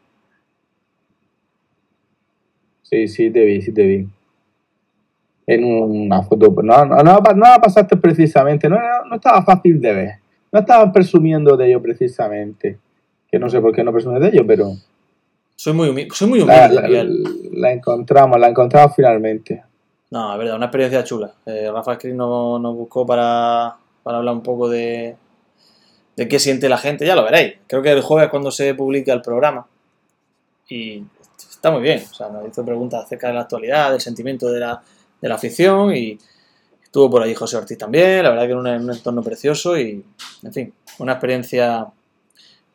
Sí, 2.90 3.08
sí, 3.08 3.30
te 3.30 3.46
vi, 3.46 3.62
sí 3.62 3.72
te 3.72 3.84
vi. 3.86 4.08
En 5.48 5.64
una 5.66 6.22
foto. 6.24 6.50
No, 6.64 6.86
no, 6.86 6.98
no, 7.04 7.20
no 7.20 7.36
la 7.46 7.60
pasaste 7.60 7.98
precisamente. 7.98 8.70
No, 8.70 8.78
no 9.10 9.16
estaba 9.16 9.44
fácil 9.44 9.80
de 9.82 9.94
ver. 9.94 10.12
No 10.52 10.60
estaban 10.60 10.92
presumiendo 10.92 11.56
de 11.58 11.68
ello 11.68 11.82
precisamente. 11.82 12.78
Que 13.32 13.40
no 13.40 13.50
sé 13.50 13.60
por 13.62 13.74
qué 13.74 13.84
no 13.84 13.92
presumes 13.92 14.22
de 14.22 14.30
ello, 14.30 14.46
pero 14.46 14.72
Soy 15.56 15.74
muy 15.74 15.90
humilde, 15.90 16.14
soy 16.16 16.30
muy 16.30 16.40
la, 16.40 16.68
humilde, 16.68 17.50
la- 17.54 17.72
encontramos, 17.72 18.40
la 18.40 18.48
encontramos 18.48 18.96
finalmente. 18.96 19.64
No, 20.12 20.32
es 20.34 20.40
verdad, 20.40 20.56
una 20.56 20.66
experiencia 20.66 21.04
chula. 21.04 21.32
Eh, 21.46 21.70
Rafa 21.72 21.94
Escrí 21.94 22.14
nos, 22.14 22.60
nos 22.60 22.76
buscó 22.76 23.06
para, 23.06 23.76
para 24.02 24.18
hablar 24.18 24.34
un 24.34 24.42
poco 24.42 24.68
de, 24.70 25.16
de 26.16 26.28
qué 26.28 26.40
siente 26.40 26.70
la 26.70 26.78
gente. 26.80 27.06
Ya 27.06 27.16
lo 27.16 27.24
veréis. 27.24 27.56
Creo 27.68 27.82
que 27.84 27.92
el 27.92 28.02
jueves 28.02 28.26
es 28.26 28.32
cuando 28.32 28.50
se 28.50 28.74
publica 28.74 29.14
el 29.14 29.22
programa. 29.22 29.68
Y 30.70 31.04
está 31.60 31.72
muy 31.72 31.82
bien. 31.82 32.04
O 32.10 32.14
sea, 32.14 32.30
nos 32.30 32.48
hizo 32.48 32.66
preguntas 32.66 33.04
acerca 33.04 33.28
de 33.28 33.34
la 33.34 33.42
actualidad, 33.42 33.92
del 33.92 34.00
sentimiento 34.00 34.50
de 34.50 34.62
la, 34.62 34.82
de 35.22 35.30
la 35.30 35.36
afición. 35.36 35.94
Y 35.94 36.18
estuvo 36.82 37.10
por 37.10 37.22
allí 37.22 37.36
José 37.36 37.58
Ortiz 37.58 37.78
también. 37.78 38.24
La 38.24 38.30
verdad 38.30 38.44
que 38.46 38.52
era 38.52 38.60
un, 38.60 38.90
entorno 38.90 39.22
precioso 39.22 39.78
y, 39.78 40.04
en 40.44 40.54
fin, 40.54 40.74
una 41.00 41.14
experiencia, 41.14 41.86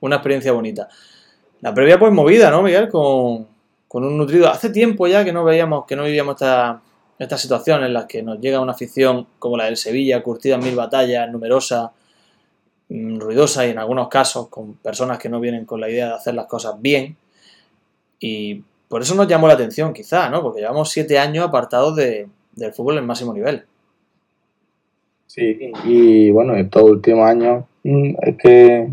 una 0.00 0.16
experiencia 0.16 0.52
bonita. 0.52 0.88
La 1.62 1.72
previa 1.72 1.98
pues 1.98 2.12
movida, 2.12 2.50
¿no, 2.50 2.62
Miguel? 2.62 2.90
Con, 2.90 3.48
con 3.88 4.04
un 4.04 4.18
nutrido. 4.18 4.48
Hace 4.48 4.68
tiempo 4.68 5.06
ya 5.06 5.24
que 5.24 5.32
no 5.32 5.44
veíamos, 5.44 5.86
que 5.86 5.96
no 5.96 6.04
vivíamos 6.04 6.34
esta, 6.34 6.82
estas 7.18 7.40
situaciones 7.40 7.86
en 7.86 7.94
las 7.94 8.04
que 8.04 8.22
nos 8.22 8.38
llega 8.38 8.60
una 8.60 8.72
afición 8.72 9.26
como 9.38 9.56
la 9.56 9.64
del 9.64 9.78
Sevilla, 9.78 10.22
curtida 10.22 10.56
en 10.56 10.64
mil 10.64 10.76
batallas, 10.76 11.30
numerosa, 11.30 11.90
mm, 12.90 13.18
ruidosa 13.18 13.66
y 13.66 13.70
en 13.70 13.78
algunos 13.78 14.08
casos 14.08 14.48
con 14.48 14.74
personas 14.74 15.18
que 15.18 15.30
no 15.30 15.40
vienen 15.40 15.64
con 15.64 15.80
la 15.80 15.88
idea 15.88 16.08
de 16.08 16.14
hacer 16.14 16.34
las 16.34 16.46
cosas 16.46 16.74
bien. 16.82 17.16
Y 18.20 18.62
por 18.88 19.02
eso 19.02 19.14
nos 19.14 19.26
llamó 19.28 19.46
la 19.48 19.54
atención, 19.54 19.92
quizá, 19.92 20.28
¿no? 20.30 20.42
Porque 20.42 20.60
llevamos 20.60 20.90
siete 20.90 21.18
años 21.18 21.46
apartados 21.46 21.96
de- 21.96 22.28
del 22.54 22.72
fútbol 22.72 22.98
en 22.98 23.06
máximo 23.06 23.32
nivel. 23.34 23.64
Sí, 25.26 25.72
y 25.84 26.30
bueno, 26.30 26.54
estos 26.54 26.82
últimos 26.82 27.28
años 27.28 27.64
mm, 27.82 28.14
es 28.22 28.36
que 28.36 28.88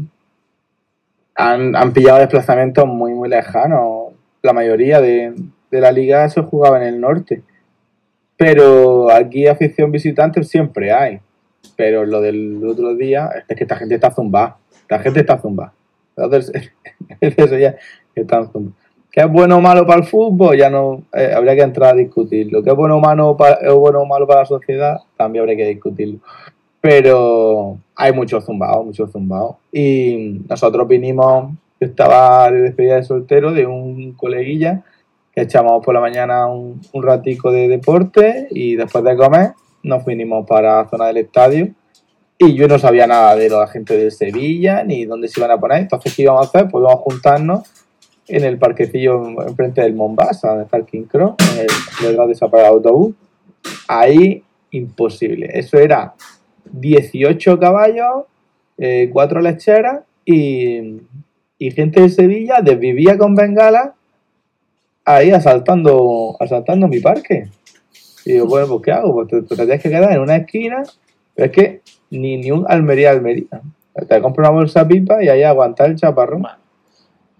han, 1.35 1.75
han 1.75 1.93
pillado 1.93 2.19
desplazamientos 2.19 2.85
muy, 2.87 3.13
muy 3.13 3.29
lejanos. 3.29 4.13
La 4.41 4.53
mayoría 4.53 4.99
de, 5.01 5.35
de 5.69 5.81
la 5.81 5.91
liga 5.91 6.27
se 6.29 6.41
jugaba 6.41 6.77
en 6.81 6.93
el 6.95 6.99
norte. 7.01 7.43
Pero 8.37 9.11
aquí 9.11 9.45
afición 9.47 9.91
visitante 9.91 10.43
siempre 10.43 10.91
hay. 10.91 11.19
Pero 11.75 12.05
lo 12.05 12.21
del 12.21 12.59
otro 12.65 12.95
día 12.95 13.29
es 13.47 13.55
que 13.55 13.63
esta 13.63 13.75
gente 13.75 13.95
está 13.95 14.09
zumbada. 14.11 14.57
La 14.89 14.99
gente 14.99 15.19
está 15.19 15.37
zumbada. 15.37 15.73
Entonces, 16.17 16.71
eso 17.21 17.57
ya 17.57 17.75
están 18.15 18.51
zumbados. 18.51 18.80
¿Qué 19.11 19.19
es 19.19 19.29
bueno 19.29 19.57
o 19.57 19.61
malo 19.61 19.85
para 19.85 19.99
el 19.99 20.07
fútbol? 20.07 20.57
Ya 20.57 20.69
no 20.69 21.03
eh, 21.13 21.33
habría 21.35 21.55
que 21.55 21.63
entrar 21.63 21.93
a 21.93 21.97
discutirlo. 21.97 22.63
¿Qué 22.63 22.69
es 22.69 22.75
bueno 22.75 22.95
o, 22.95 22.99
malo 23.01 23.35
para, 23.35 23.73
bueno 23.73 23.99
o 23.99 24.05
malo 24.05 24.25
para 24.25 24.41
la 24.41 24.45
sociedad? 24.45 25.01
También 25.17 25.41
habría 25.41 25.57
que 25.57 25.67
discutirlo. 25.67 26.19
Pero 26.79 27.77
hay 27.95 28.13
muchos 28.13 28.45
zumbados, 28.45 28.85
muchos 28.85 29.11
zumbados. 29.11 29.57
Y 29.71 30.41
nosotros 30.47 30.87
vinimos, 30.87 31.51
yo 31.79 31.87
estaba 31.87 32.49
de 32.49 32.61
despedida 32.61 32.95
de 32.95 33.03
soltero 33.03 33.51
de 33.51 33.67
un 33.67 34.13
coleguilla 34.13 34.83
que 35.35 35.41
echamos 35.41 35.83
por 35.83 35.93
la 35.93 35.99
mañana 35.99 36.47
un, 36.47 36.81
un 36.93 37.03
ratico 37.03 37.51
de 37.51 37.67
deporte 37.67 38.47
y 38.49 38.75
después 38.75 39.03
de 39.03 39.15
comer 39.15 39.51
nos 39.83 40.05
vinimos 40.05 40.45
para 40.45 40.83
la 40.83 40.89
zona 40.89 41.07
del 41.07 41.17
estadio 41.17 41.69
y 42.37 42.53
yo 42.55 42.67
no 42.67 42.79
sabía 42.79 43.07
nada 43.07 43.35
de 43.35 43.49
la 43.49 43.67
gente 43.67 43.97
de 43.97 44.11
Sevilla 44.11 44.83
ni 44.83 45.05
dónde 45.05 45.27
se 45.27 45.39
iban 45.39 45.51
a 45.51 45.59
poner. 45.59 45.79
Entonces, 45.79 46.15
¿qué 46.15 46.23
íbamos 46.23 46.45
a 46.45 46.49
hacer? 46.49 46.71
Pues 46.71 46.81
íbamos 46.81 46.99
a 46.99 47.03
juntarnos 47.03 47.61
en 48.27 48.43
el 48.43 48.57
parquecillo 48.57 49.41
enfrente 49.47 49.81
del 49.81 49.93
Mombasa, 49.93 50.49
donde 50.49 50.63
está 50.65 50.77
el 50.77 50.85
King 50.85 51.03
Cross, 51.03 51.35
en 51.53 51.61
el 51.61 52.17
detrás 52.17 52.51
de 52.51 52.57
de 52.57 52.65
autobús. 52.65 53.15
Ahí, 53.87 54.43
imposible. 54.71 55.49
Eso 55.53 55.77
era 55.77 56.13
18 56.71 57.59
caballos, 57.59 58.25
eh, 58.77 59.09
4 59.11 59.41
lecheras 59.41 60.01
y, 60.25 61.01
gente 61.59 62.01
de 62.01 62.09
Sevilla 62.09 62.61
desvivía 62.61 63.17
con 63.17 63.35
bengala 63.35 63.93
ahí 65.05 65.31
asaltando, 65.31 66.35
asaltando 66.39 66.87
mi 66.87 66.99
parque. 66.99 67.47
Y 68.25 68.33
digo, 68.33 68.47
bueno, 68.47 68.67
pues 68.67 68.81
¿qué 68.83 68.91
hago? 68.91 69.13
Pues 69.13 69.27
te, 69.27 69.41
te 69.41 69.55
tienes 69.55 69.81
que 69.81 69.89
quedar 69.89 70.11
en 70.11 70.21
una 70.21 70.37
esquina, 70.37 70.83
pero 71.35 71.45
es 71.47 71.51
que 71.51 71.81
ni, 72.11 72.37
ni 72.37 72.51
un 72.51 72.65
Almería 72.67 73.11
Almería. 73.11 73.61
Te 74.07 74.21
compras 74.21 74.49
una 74.49 74.57
bolsa 74.57 74.87
pipa 74.87 75.23
y 75.23 75.29
ahí 75.29 75.43
aguantar 75.43 75.89
el 75.89 75.95
chaparrón. 75.95 76.45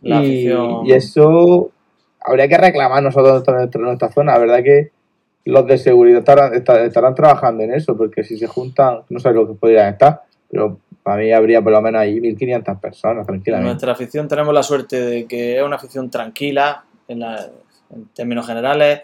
La 0.02 0.22
Y, 0.24 0.48
afición- 0.48 0.86
y 0.86 0.92
eso 0.94 1.72
habría 2.20 2.48
que 2.48 2.58
reclamar 2.58 3.02
nosotros 3.04 3.44
en 3.48 3.82
nuestra, 3.82 4.12
zona. 4.12 4.34
La 4.34 4.40
verdad 4.40 4.64
que 4.64 4.92
los 5.46 5.66
de 5.68 5.78
seguridad 5.78 6.20
estarán, 6.20 6.54
estar- 6.54 6.82
estarán 6.86 7.16
trabajando 7.16 7.64
en 7.64 7.74
eso, 7.74 7.96
porque 7.98 8.24
si 8.24 8.38
se 8.38 8.48
juntan, 8.48 9.02
no 9.10 9.20
sé 9.20 9.32
lo 9.32 9.48
que 9.48 9.54
podrían 9.54 9.90
estar, 9.94 10.22
pero 10.50 10.78
para 11.04 11.18
mí 11.22 11.32
habría 11.32 11.62
por 11.62 11.72
lo 11.72 11.82
menos 11.82 12.02
ahí 12.02 12.20
1.500 12.20 12.78
personas, 12.80 13.22
En 13.22 13.26
tranquilamente. 13.26 13.70
nuestra 13.72 13.92
afición 13.94 14.28
tenemos 14.28 14.54
la 14.54 14.62
suerte 14.64 15.00
de 15.02 15.26
que 15.26 15.58
es 15.58 15.64
una 15.64 15.78
afición 15.78 16.10
tranquila 16.12 16.84
en, 17.08 17.20
la- 17.22 17.50
en 17.94 18.06
términos 18.14 18.46
generales, 18.46 19.02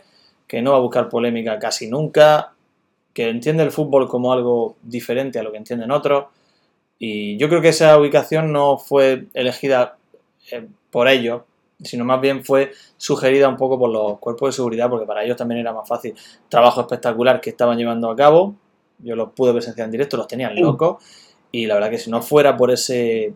que 0.48 0.62
no 0.62 0.72
va 0.72 0.78
a 0.78 0.82
buscar 0.82 1.10
polémica 1.10 1.58
casi 1.60 1.90
nunca, 1.90 2.54
que 3.14 3.30
entiende 3.30 3.64
el 3.64 3.72
fútbol 3.72 4.08
como 4.08 4.32
algo 4.32 4.76
diferente 4.84 5.40
a 5.40 5.44
lo 5.44 5.52
que 5.52 5.58
entienden 5.58 5.90
otros. 5.92 6.26
Y 7.00 7.36
yo 7.38 7.50
creo 7.50 7.62
que 7.62 7.70
esa 7.70 7.98
ubicación 8.00 8.52
no 8.54 8.78
fue 8.78 9.26
elegida 9.34 9.98
eh, 10.52 10.68
por 10.92 11.08
ellos, 11.08 11.42
sino 11.84 12.06
más 12.06 12.20
bien 12.22 12.44
fue 12.44 12.72
sugerida 12.98 13.48
un 13.48 13.58
poco 13.58 13.78
por 13.78 13.90
los 13.90 14.20
cuerpos 14.20 14.50
de 14.50 14.54
seguridad, 14.54 14.90
porque 14.90 15.06
para 15.06 15.24
ellos 15.24 15.38
también 15.38 15.62
era 15.62 15.74
más 15.74 15.88
fácil. 15.88 16.16
Trabajo 16.50 16.82
espectacular 16.82 17.40
que 17.40 17.52
estaban 17.52 17.78
llevando 17.78 18.10
a 18.10 18.16
cabo, 18.16 18.56
yo 19.00 19.16
los 19.16 19.32
pude 19.34 19.54
presenciar 19.54 19.86
en 19.86 19.92
directo, 19.92 20.18
los 20.18 20.28
tenían 20.28 20.60
locos, 20.60 21.04
y 21.52 21.66
la 21.68 21.76
verdad 21.76 21.90
que 21.90 22.00
si 22.00 22.10
no 22.10 22.22
fuera 22.22 22.58
por 22.58 22.72
ese 22.72 23.34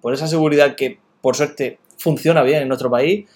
por 0.00 0.14
esa 0.14 0.26
seguridad 0.26 0.74
que 0.74 0.98
por 1.20 1.36
suerte 1.36 1.78
funciona 1.98 2.42
bien 2.42 2.62
en 2.62 2.68
nuestro 2.68 2.90
país, 2.90 3.28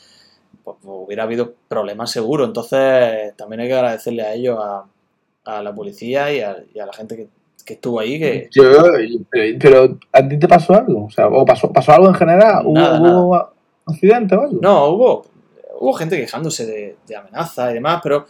pues, 0.62 0.76
pues 0.82 0.96
hubiera 1.06 1.24
habido 1.24 1.54
problemas 1.68 2.10
seguro. 2.10 2.44
Entonces 2.44 3.36
también 3.36 3.60
hay 3.60 3.68
que 3.68 3.74
agradecerle 3.74 4.22
a 4.22 4.34
ellos, 4.34 4.58
a, 4.60 4.86
a 5.44 5.62
la 5.62 5.74
policía 5.74 6.32
y 6.32 6.40
a, 6.40 6.64
y 6.74 6.78
a 6.78 6.86
la 6.86 6.92
gente 6.92 7.16
que, 7.16 7.28
que 7.64 7.74
estuvo 7.74 7.98
ahí, 8.00 8.18
que 8.18 8.48
Yo, 8.50 8.62
pero, 9.58 9.98
¿a 10.12 10.28
ti 10.28 10.38
te 10.38 10.46
pasó 10.48 10.74
algo? 10.74 11.06
O 11.06 11.10
sea, 11.10 11.28
¿o 11.28 11.44
pasó, 11.44 11.72
pasó 11.72 11.92
algo 11.92 12.08
en 12.08 12.14
general? 12.14 12.62
¿Hubo, 12.64 12.74
Nada, 12.74 12.98
hubo 13.20 13.48
accidente 13.86 14.34
o 14.36 14.42
algo? 14.42 14.58
no, 14.60 14.86
hubo, 14.90 15.26
hubo 15.80 15.92
gente 15.94 16.16
quejándose 16.16 16.66
de, 16.66 16.96
de 17.06 17.16
amenazas 17.16 17.70
y 17.70 17.74
demás, 17.74 18.00
pero 18.02 18.26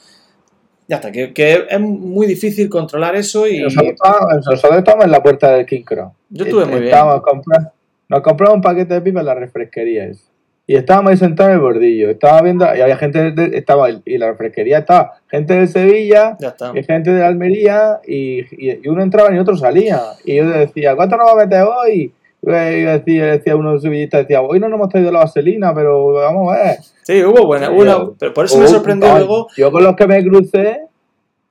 ya 0.86 0.96
está, 0.96 1.10
que, 1.10 1.32
que 1.32 1.66
es 1.68 1.80
muy 1.80 2.26
difícil 2.26 2.68
controlar 2.68 3.16
eso 3.16 3.46
y 3.46 3.60
Nosotros 3.60 3.92
estábamos, 3.92 5.04
en 5.04 5.10
la 5.10 5.22
puerta 5.22 5.50
del 5.52 5.66
King 5.66 5.82
Cross. 5.82 6.12
yo 6.28 6.44
estuve 6.44 6.64
muy 6.66 6.74
bien. 6.80 6.84
Estábamos 6.84 7.22
compra- 7.22 7.72
nos 8.08 8.20
compramos 8.20 8.56
un 8.56 8.62
paquete 8.62 8.94
de 8.94 9.00
pipas 9.00 9.20
en 9.22 9.26
la 9.26 9.34
refresquería 9.34 10.04
esa. 10.06 10.30
Y 10.66 10.76
estábamos 10.76 11.10
ahí 11.10 11.16
sentados 11.18 11.50
en 11.50 11.54
el 11.56 11.60
bordillo. 11.60 12.10
Estaba 12.10 12.40
viendo, 12.40 12.64
y 12.74 12.80
había 12.80 12.96
gente, 12.96 13.32
de- 13.32 13.56
estaba, 13.58 13.88
y 13.90 14.16
la 14.18 14.28
refresquería 14.28 14.78
estaba 14.78 15.12
gente 15.28 15.52
de 15.54 15.66
Sevilla, 15.66 16.36
y 16.74 16.82
gente 16.84 17.10
de 17.10 17.22
Almería, 17.24 18.00
y, 18.06 18.40
y- 18.52 18.80
y 18.82 18.88
uno 18.88 19.02
entraba 19.02 19.34
y 19.34 19.38
otro 19.38 19.56
salía. 19.56 20.00
Y 20.24 20.36
yo 20.36 20.48
decía, 20.48 20.96
¿cuánto 20.96 21.16
nos 21.18 21.26
va 21.26 21.32
a 21.32 21.44
meter 21.46 21.62
hoy? 21.64 22.12
Y 22.46 22.46
decía, 22.50 23.26
decía 23.26 23.56
uno 23.56 23.70
de 23.70 23.74
los 23.74 23.82
sevillistas, 23.82 24.20
decía, 24.22 24.40
hoy 24.42 24.58
no 24.60 24.68
nos 24.68 24.76
hemos 24.78 24.88
traído 24.90 25.10
la 25.12 25.20
vaselina, 25.20 25.74
pero 25.74 26.12
vamos 26.12 26.52
a 26.54 26.62
ver. 26.62 26.76
Sí, 27.02 27.22
hubo 27.24 27.44
buena, 27.46 27.70
una- 27.70 28.10
pero 28.18 28.32
por 28.34 28.46
eso 28.46 28.58
me 28.58 28.66
sorprendió 28.66 29.08
ay, 29.10 29.18
luego, 29.18 29.48
Yo 29.56 29.70
con 29.72 29.82
los 29.84 29.96
que 29.96 30.06
me 30.06 30.22
crucé, 30.22 30.80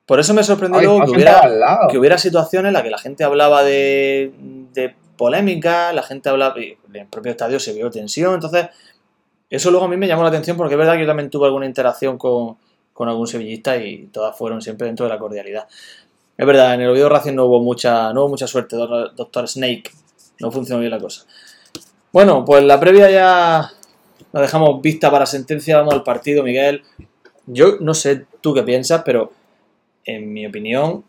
por 0.06 0.18
eso 0.20 0.34
me 0.34 0.42
sorprendió 0.42 0.80
ay, 0.80 0.86
luego 0.86 1.04
que 1.04 1.10
hubiera 1.12 1.40
que 1.90 1.98
hubiera 1.98 2.18
situaciones 2.18 2.68
en 2.70 2.72
las 2.74 2.82
que 2.82 2.90
la 2.90 2.98
gente 2.98 3.22
hablaba 3.24 3.62
de, 3.64 4.32
de 4.72 4.94
polémica, 5.16 5.92
la 5.92 6.02
gente 6.02 6.28
hablaba, 6.28 6.56
en 6.58 6.96
el 6.96 7.06
propio 7.06 7.30
estadio 7.32 7.58
se 7.60 7.72
vio 7.72 7.90
tensión, 7.90 8.34
entonces 8.34 8.66
eso 9.54 9.70
luego 9.70 9.86
a 9.86 9.88
mí 9.88 9.96
me 9.96 10.06
llamó 10.06 10.22
la 10.22 10.28
atención 10.28 10.56
porque 10.56 10.74
es 10.74 10.78
verdad 10.78 10.94
que 10.94 11.00
yo 11.00 11.06
también 11.06 11.30
tuve 11.30 11.46
alguna 11.46 11.66
interacción 11.66 12.18
con, 12.18 12.56
con 12.92 13.08
algún 13.08 13.26
sevillista 13.26 13.76
y 13.76 14.06
todas 14.06 14.36
fueron 14.36 14.62
siempre 14.62 14.86
dentro 14.86 15.04
de 15.06 15.12
la 15.12 15.18
cordialidad. 15.18 15.66
Es 16.36 16.46
verdad, 16.46 16.74
en 16.74 16.80
el 16.80 16.88
Oviedo 16.88 17.08
Racing 17.08 17.34
no 17.34 17.44
hubo 17.44 17.60
mucha, 17.60 18.12
no 18.12 18.22
hubo 18.22 18.30
mucha 18.30 18.46
suerte. 18.46 18.76
Doctor 18.76 19.48
Snake, 19.48 19.90
no 20.40 20.50
funcionó 20.50 20.80
bien 20.80 20.90
la 20.90 20.98
cosa. 20.98 21.26
Bueno, 22.12 22.44
pues 22.44 22.64
la 22.64 22.80
previa 22.80 23.10
ya 23.10 23.70
la 24.32 24.40
dejamos 24.40 24.80
vista 24.80 25.10
para 25.10 25.26
sentencia, 25.26 25.78
vamos 25.78 25.94
al 25.94 26.02
partido, 26.02 26.42
Miguel. 26.42 26.82
Yo 27.46 27.76
no 27.80 27.94
sé 27.94 28.26
tú 28.40 28.54
qué 28.54 28.62
piensas, 28.62 29.02
pero 29.04 29.32
en 30.04 30.32
mi 30.32 30.46
opinión, 30.46 31.04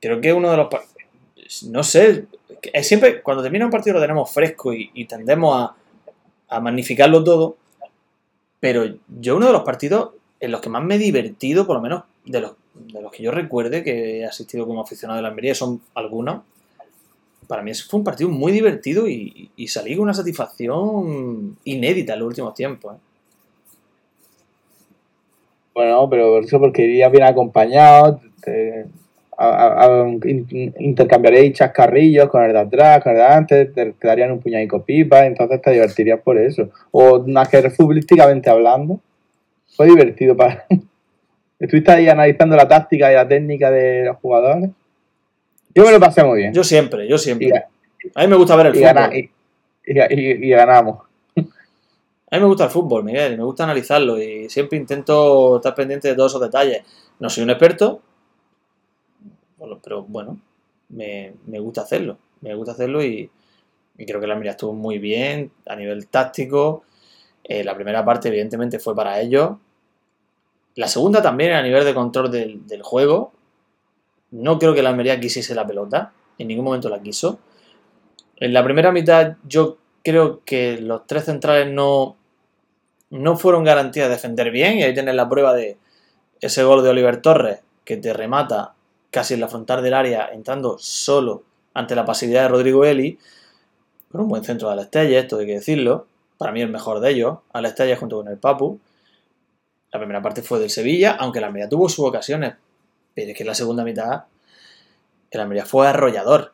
creo 0.00 0.20
que 0.20 0.32
uno 0.32 0.50
de 0.50 0.56
los 0.56 0.68
no 1.68 1.82
sé, 1.82 2.26
es 2.72 2.88
siempre 2.88 3.22
cuando 3.22 3.42
termina 3.42 3.64
un 3.64 3.70
partido 3.70 3.94
lo 3.94 4.00
tenemos 4.00 4.32
fresco 4.32 4.72
y, 4.72 4.90
y 4.94 5.04
tendemos 5.04 5.56
a, 5.56 5.76
a 6.52 6.60
magnificarlo 6.60 7.24
todo, 7.24 7.56
pero 8.60 8.84
yo 9.20 9.36
uno 9.36 9.46
de 9.46 9.52
los 9.52 9.62
partidos 9.62 10.10
en 10.38 10.50
los 10.50 10.60
que 10.60 10.68
más 10.68 10.84
me 10.84 10.96
he 10.96 10.98
divertido, 10.98 11.66
por 11.66 11.76
lo 11.76 11.82
menos 11.82 12.04
de 12.24 12.40
los, 12.40 12.52
de 12.74 13.00
los 13.00 13.10
que 13.10 13.22
yo 13.22 13.30
recuerde 13.30 13.82
que 13.82 14.18
he 14.18 14.26
asistido 14.26 14.66
como 14.66 14.82
aficionado 14.82 15.16
de 15.16 15.22
la 15.22 15.28
Almería, 15.28 15.54
son 15.54 15.80
algunos, 15.94 16.42
para 17.46 17.62
mí 17.62 17.72
fue 17.74 17.98
un 17.98 18.04
partido 18.04 18.30
muy 18.30 18.52
divertido 18.52 19.08
y, 19.08 19.50
salí 19.66 19.96
con 19.96 20.04
una 20.04 20.14
satisfacción 20.14 21.56
inédita 21.64 22.14
en 22.14 22.18
los 22.20 22.28
últimos 22.28 22.54
tiempos. 22.54 22.96
¿eh? 22.96 22.98
Bueno, 25.74 26.08
pero 26.08 26.38
eso 26.38 26.60
porque 26.60 26.82
irías 26.82 27.10
bien 27.10 27.24
acompañado, 27.24 28.20
a- 29.36 29.48
a- 29.48 29.84
a- 29.86 30.08
in- 30.24 30.74
intercambiaréis 30.78 31.54
chascarrillos 31.54 32.28
con 32.28 32.42
el 32.44 32.52
de 32.52 32.58
atrás, 32.58 33.02
con 33.02 33.12
el 33.12 33.18
de 33.18 33.24
adelante, 33.24 33.64
te, 33.66 33.94
darían 34.02 34.32
un 34.32 34.40
puñadico 34.40 34.82
pipa, 34.84 35.24
entonces 35.26 35.60
te 35.62 35.70
divertirías 35.72 36.20
por 36.20 36.38
eso. 36.38 36.68
O 36.90 37.20
más 37.26 37.48
que 37.48 37.68
futbolísticamente 37.70 38.50
hablando, 38.50 39.00
fue 39.76 39.86
divertido 39.86 40.36
para... 40.36 40.64
Estuviste 41.58 41.92
ahí 41.92 42.08
analizando 42.08 42.56
la 42.56 42.66
táctica 42.66 43.10
y 43.12 43.14
la 43.14 43.26
técnica 43.28 43.70
de 43.70 44.04
los 44.06 44.16
jugadores. 44.16 44.70
Yo 45.74 45.84
me 45.84 45.92
lo 45.92 46.00
pasé 46.00 46.24
muy 46.24 46.38
bien. 46.38 46.52
Yo 46.52 46.64
siempre, 46.64 47.06
yo 47.08 47.16
siempre. 47.18 47.46
Y, 47.48 47.52
A 48.16 48.22
mí 48.22 48.26
me 48.26 48.36
gusta 48.36 48.56
ver 48.56 48.66
el 48.66 48.72
y 48.74 48.78
fútbol. 48.80 48.92
gana- 48.94 49.10
y- 49.16 50.50
ganamos. 50.50 50.98
A 51.36 52.36
mí 52.36 52.40
me 52.40 52.46
gusta 52.46 52.64
el 52.64 52.70
fútbol, 52.70 53.04
Miguel, 53.04 53.36
me 53.38 53.44
gusta 53.44 53.64
analizarlo 53.64 54.20
y 54.20 54.48
siempre 54.48 54.76
intento 54.78 55.56
estar 55.56 55.74
pendiente 55.74 56.08
de 56.08 56.14
todos 56.14 56.32
esos 56.32 56.40
detalles. 56.40 56.82
No 57.20 57.28
soy 57.30 57.44
un 57.44 57.50
experto, 57.50 58.00
pero 59.82 60.02
bueno, 60.02 60.38
me, 60.88 61.34
me 61.46 61.58
gusta 61.58 61.82
hacerlo. 61.82 62.18
Me 62.40 62.54
gusta 62.54 62.72
hacerlo 62.72 63.02
y, 63.04 63.30
creo 64.06 64.20
que 64.20 64.26
la 64.26 64.34
Almería 64.34 64.52
estuvo 64.52 64.72
muy 64.72 64.98
bien 64.98 65.52
a 65.66 65.76
nivel 65.76 66.08
táctico. 66.08 66.82
Eh, 67.44 67.64
la 67.64 67.74
primera 67.74 68.04
parte, 68.04 68.28
evidentemente, 68.28 68.78
fue 68.78 68.94
para 68.94 69.20
ellos. 69.20 69.52
La 70.74 70.88
segunda 70.88 71.22
también 71.22 71.52
a 71.52 71.62
nivel 71.62 71.84
de 71.84 71.94
control 71.94 72.30
del, 72.30 72.66
del 72.66 72.82
juego. 72.82 73.32
No 74.30 74.58
creo 74.58 74.74
que 74.74 74.82
la 74.82 74.90
Almería 74.90 75.20
quisiese 75.20 75.54
la 75.54 75.66
pelota, 75.66 76.12
en 76.38 76.48
ningún 76.48 76.64
momento 76.64 76.88
la 76.88 77.02
quiso. 77.02 77.38
En 78.36 78.52
la 78.52 78.64
primera 78.64 78.90
mitad 78.90 79.36
yo 79.44 79.78
creo 80.02 80.42
que 80.44 80.80
los 80.80 81.06
tres 81.06 81.26
centrales 81.26 81.72
no, 81.72 82.16
no 83.10 83.36
fueron 83.36 83.64
garantía 83.64 84.04
de 84.04 84.10
defender 84.10 84.50
bien 84.50 84.78
y 84.78 84.82
ahí 84.82 84.94
tienes 84.94 85.14
la 85.14 85.28
prueba 85.28 85.54
de 85.54 85.76
ese 86.40 86.64
gol 86.64 86.82
de 86.82 86.90
Oliver 86.90 87.20
Torres 87.22 87.60
que 87.84 87.96
te 87.96 88.12
remata 88.12 88.74
casi 89.12 89.34
en 89.34 89.40
la 89.40 89.46
frontal 89.46 89.80
del 89.80 89.94
área 89.94 90.30
entrando 90.32 90.76
solo 90.78 91.44
ante 91.74 91.94
la 91.94 92.04
pasividad 92.04 92.42
de 92.42 92.48
Rodrigo 92.48 92.84
Eli 92.84 93.16
con 94.10 94.22
un 94.22 94.28
buen 94.28 94.42
centro 94.42 94.66
de 94.66 94.74
Alestelle, 94.74 95.16
esto 95.16 95.38
hay 95.38 95.46
que 95.46 95.54
decirlo 95.54 96.08
para 96.36 96.50
mí 96.50 96.60
el 96.60 96.70
mejor 96.70 96.98
de 96.98 97.10
ellos, 97.10 97.38
Alestelle 97.52 97.94
junto 97.94 98.16
con 98.16 98.26
el 98.26 98.38
Papu 98.38 98.80
la 99.92 100.00
primera 100.00 100.20
parte 100.20 100.42
fue 100.42 100.58
del 100.58 100.70
Sevilla 100.70 101.16
aunque 101.20 101.40
la 101.40 101.46
Almería 101.46 101.68
tuvo 101.68 101.88
sus 101.88 102.04
ocasiones 102.04 102.54
pero 103.14 103.30
es 103.30 103.36
que 103.36 103.44
en 103.44 103.48
la 103.48 103.54
segunda 103.54 103.84
mitad 103.84 104.24
el 105.30 105.40
Almería 105.40 105.64
fue 105.64 105.86
arrollador 105.86 106.52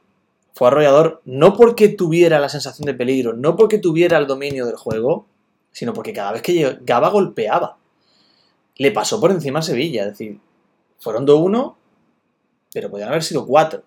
fue 0.59 0.67
arrollador 0.67 1.23
no 1.25 1.55
porque 1.55 1.89
tuviera 1.89 2.41
la 2.41 2.49
sensación 2.49 2.85
de 2.85 2.95
peligro, 2.95 3.33
no 3.33 3.55
porque 3.55 3.79
tuviera 3.79 4.19
el 4.19 4.27
dominio 4.27 4.67
del 4.67 4.75
juego, 4.75 5.25
sino 5.71 5.93
porque 5.93 6.13
cada 6.13 6.33
vez 6.33 6.43
que 6.43 6.53
llegaba 6.53 7.11
golpeaba. 7.11 7.77
Le 8.75 8.91
pasó 8.91 9.21
por 9.21 9.31
encima 9.31 9.61
a 9.61 9.63
Sevilla, 9.63 10.03
es 10.03 10.09
decir, 10.09 10.41
fueron 10.99 11.29
2-1, 11.29 11.77
pero 12.79 12.93
podían 12.93 13.09
haber 13.09 13.25
sido 13.25 13.45
4. 13.45 13.83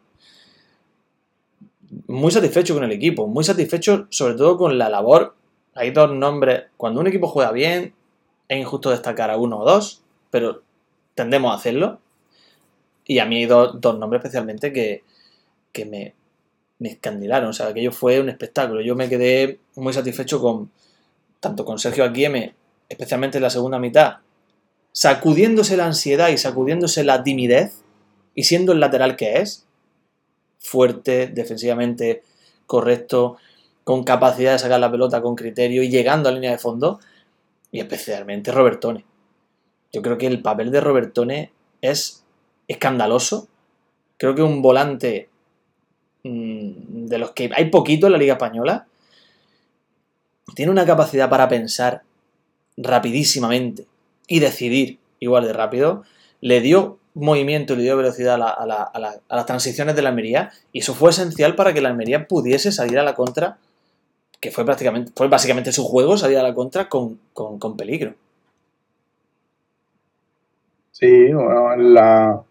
Muy 2.07 2.29
satisfecho 2.29 2.73
con 2.73 2.83
el 2.83 2.91
equipo, 2.91 3.25
muy 3.25 3.45
satisfecho 3.45 4.05
sobre 4.09 4.33
todo 4.33 4.57
con 4.57 4.77
la 4.77 4.89
labor. 4.89 5.33
Hay 5.75 5.91
dos 5.91 6.11
nombres. 6.11 6.63
Cuando 6.75 6.99
un 6.99 7.07
equipo 7.07 7.27
juega 7.27 7.53
bien, 7.53 7.93
es 8.49 8.59
injusto 8.59 8.89
destacar 8.89 9.31
a 9.31 9.37
uno 9.37 9.59
o 9.59 9.65
dos, 9.65 10.01
pero 10.29 10.61
tendemos 11.15 11.53
a 11.53 11.55
hacerlo. 11.55 12.01
Y 13.05 13.19
a 13.19 13.25
mí 13.25 13.37
hay 13.37 13.45
dos, 13.45 13.81
nombres 13.81 14.19
especialmente 14.19 14.73
que, 14.73 15.03
me, 15.85 16.13
me 16.79 16.89
escandilaron. 16.89 17.51
O 17.51 17.53
sea, 17.53 17.67
aquello 17.67 17.93
fue 17.93 18.19
un 18.19 18.27
espectáculo. 18.27 18.81
Yo 18.81 18.97
me 18.97 19.07
quedé 19.07 19.61
muy 19.77 19.93
satisfecho 19.93 20.41
con 20.41 20.69
tanto 21.39 21.63
con 21.63 21.79
Sergio 21.79 22.03
Aguieme, 22.03 22.55
especialmente 22.89 23.37
en 23.37 23.43
la 23.43 23.49
segunda 23.49 23.79
mitad, 23.79 24.17
sacudiéndose 24.91 25.77
la 25.77 25.85
ansiedad 25.85 26.27
y 26.27 26.37
sacudiéndose 26.37 27.05
la 27.05 27.23
timidez 27.23 27.80
y 28.35 28.43
siendo 28.43 28.71
el 28.71 28.79
lateral 28.79 29.15
que 29.15 29.39
es, 29.39 29.65
fuerte, 30.59 31.27
defensivamente 31.27 32.23
correcto, 32.65 33.37
con 33.83 34.03
capacidad 34.03 34.53
de 34.53 34.59
sacar 34.59 34.79
la 34.79 34.91
pelota 34.91 35.21
con 35.21 35.35
criterio 35.35 35.83
y 35.83 35.89
llegando 35.89 36.29
a 36.29 36.31
línea 36.31 36.51
de 36.51 36.57
fondo, 36.57 36.99
y 37.71 37.79
especialmente 37.79 38.51
Robertone. 38.51 39.05
Yo 39.91 40.01
creo 40.01 40.17
que 40.17 40.27
el 40.27 40.41
papel 40.41 40.71
de 40.71 40.81
Robertone 40.81 41.51
es 41.81 42.23
escandaloso. 42.67 43.47
Creo 44.17 44.35
que 44.35 44.43
un 44.43 44.61
volante 44.61 45.29
mm, 46.23 47.07
de 47.07 47.17
los 47.17 47.31
que 47.31 47.49
hay 47.53 47.69
poquito 47.69 48.05
en 48.05 48.13
la 48.13 48.17
Liga 48.17 48.33
Española 48.33 48.87
tiene 50.55 50.71
una 50.71 50.85
capacidad 50.85 51.29
para 51.29 51.47
pensar 51.47 52.03
rapidísimamente 52.77 53.85
y 54.27 54.39
decidir 54.39 54.99
igual 55.19 55.45
de 55.45 55.53
rápido. 55.53 56.03
Le 56.39 56.61
dio 56.61 56.99
movimiento, 57.13 57.75
le 57.75 57.83
dio 57.83 57.97
velocidad 57.97 58.39
a, 58.41 58.97
las 59.29 59.45
transiciones 59.45 59.95
de 59.95 60.01
la 60.01 60.09
Almería 60.09 60.51
y 60.71 60.79
eso 60.79 60.93
fue 60.93 61.11
esencial 61.11 61.55
para 61.55 61.73
que 61.73 61.81
la 61.81 61.89
Almería 61.89 62.27
pudiese 62.27 62.71
salir 62.71 62.99
a 62.99 63.03
la 63.03 63.15
contra, 63.15 63.57
que 64.39 64.51
fue 64.51 64.65
prácticamente, 64.65 65.11
fue 65.15 65.27
básicamente 65.27 65.71
su 65.71 65.83
juego, 65.83 66.17
salir 66.17 66.37
a 66.37 66.43
la 66.43 66.53
contra 66.53 66.89
con, 66.89 67.19
peligro. 67.77 68.13
Sí, 70.91 71.33
bueno, 71.33 71.75
la, 71.75 72.43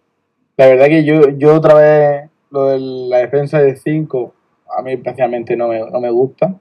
la 0.57 0.67
verdad 0.67 0.87
que 0.87 1.05
yo, 1.05 1.31
yo 1.31 1.55
otra 1.55 1.75
vez 1.75 2.31
lo 2.51 2.69
de 2.69 2.79
la 2.81 3.19
defensa 3.19 3.61
de 3.61 3.77
5 3.77 4.35
a 4.77 4.83
mí 4.83 4.93
especialmente 4.93 5.57
no 5.57 5.69
me, 5.69 5.81
no 5.81 6.01
me 6.01 6.11
gusta. 6.11 6.55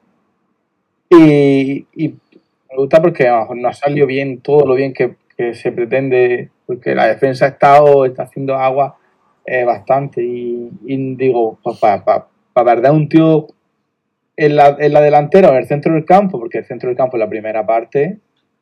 Y, 1.09 1.85
me 1.95 2.75
gusta 2.77 3.01
porque 3.01 3.27
no 3.27 3.67
ha 3.67 3.73
salido 3.73 4.05
bien 4.05 4.41
todo 4.41 4.65
lo 4.65 4.75
bien 4.75 4.93
que, 4.93 5.15
se 5.53 5.71
pretende, 5.71 6.49
porque 6.65 6.95
la 6.95 7.07
defensa 7.07 7.45
ha 7.45 7.49
estado, 7.49 8.05
está 8.05 8.23
haciendo 8.23 8.55
agua 8.55 8.97
eh, 9.45 9.63
bastante. 9.63 10.21
Y, 10.23 10.69
digo, 11.15 11.59
pues 11.63 11.79
para 11.79 12.27
perder 12.53 12.91
un 12.91 13.09
tío 13.09 13.47
en 14.35 14.55
la, 14.55 14.77
en 14.79 14.93
la 14.93 15.01
delantera 15.01 15.49
o 15.49 15.51
en 15.51 15.57
el 15.57 15.67
centro 15.67 15.93
del 15.93 16.05
campo, 16.05 16.39
porque 16.39 16.59
el 16.59 16.65
centro 16.65 16.87
del 16.89 16.97
campo 16.97 17.17
en 17.17 17.21
la 17.21 17.29
primera 17.29 17.65
parte, 17.65 18.19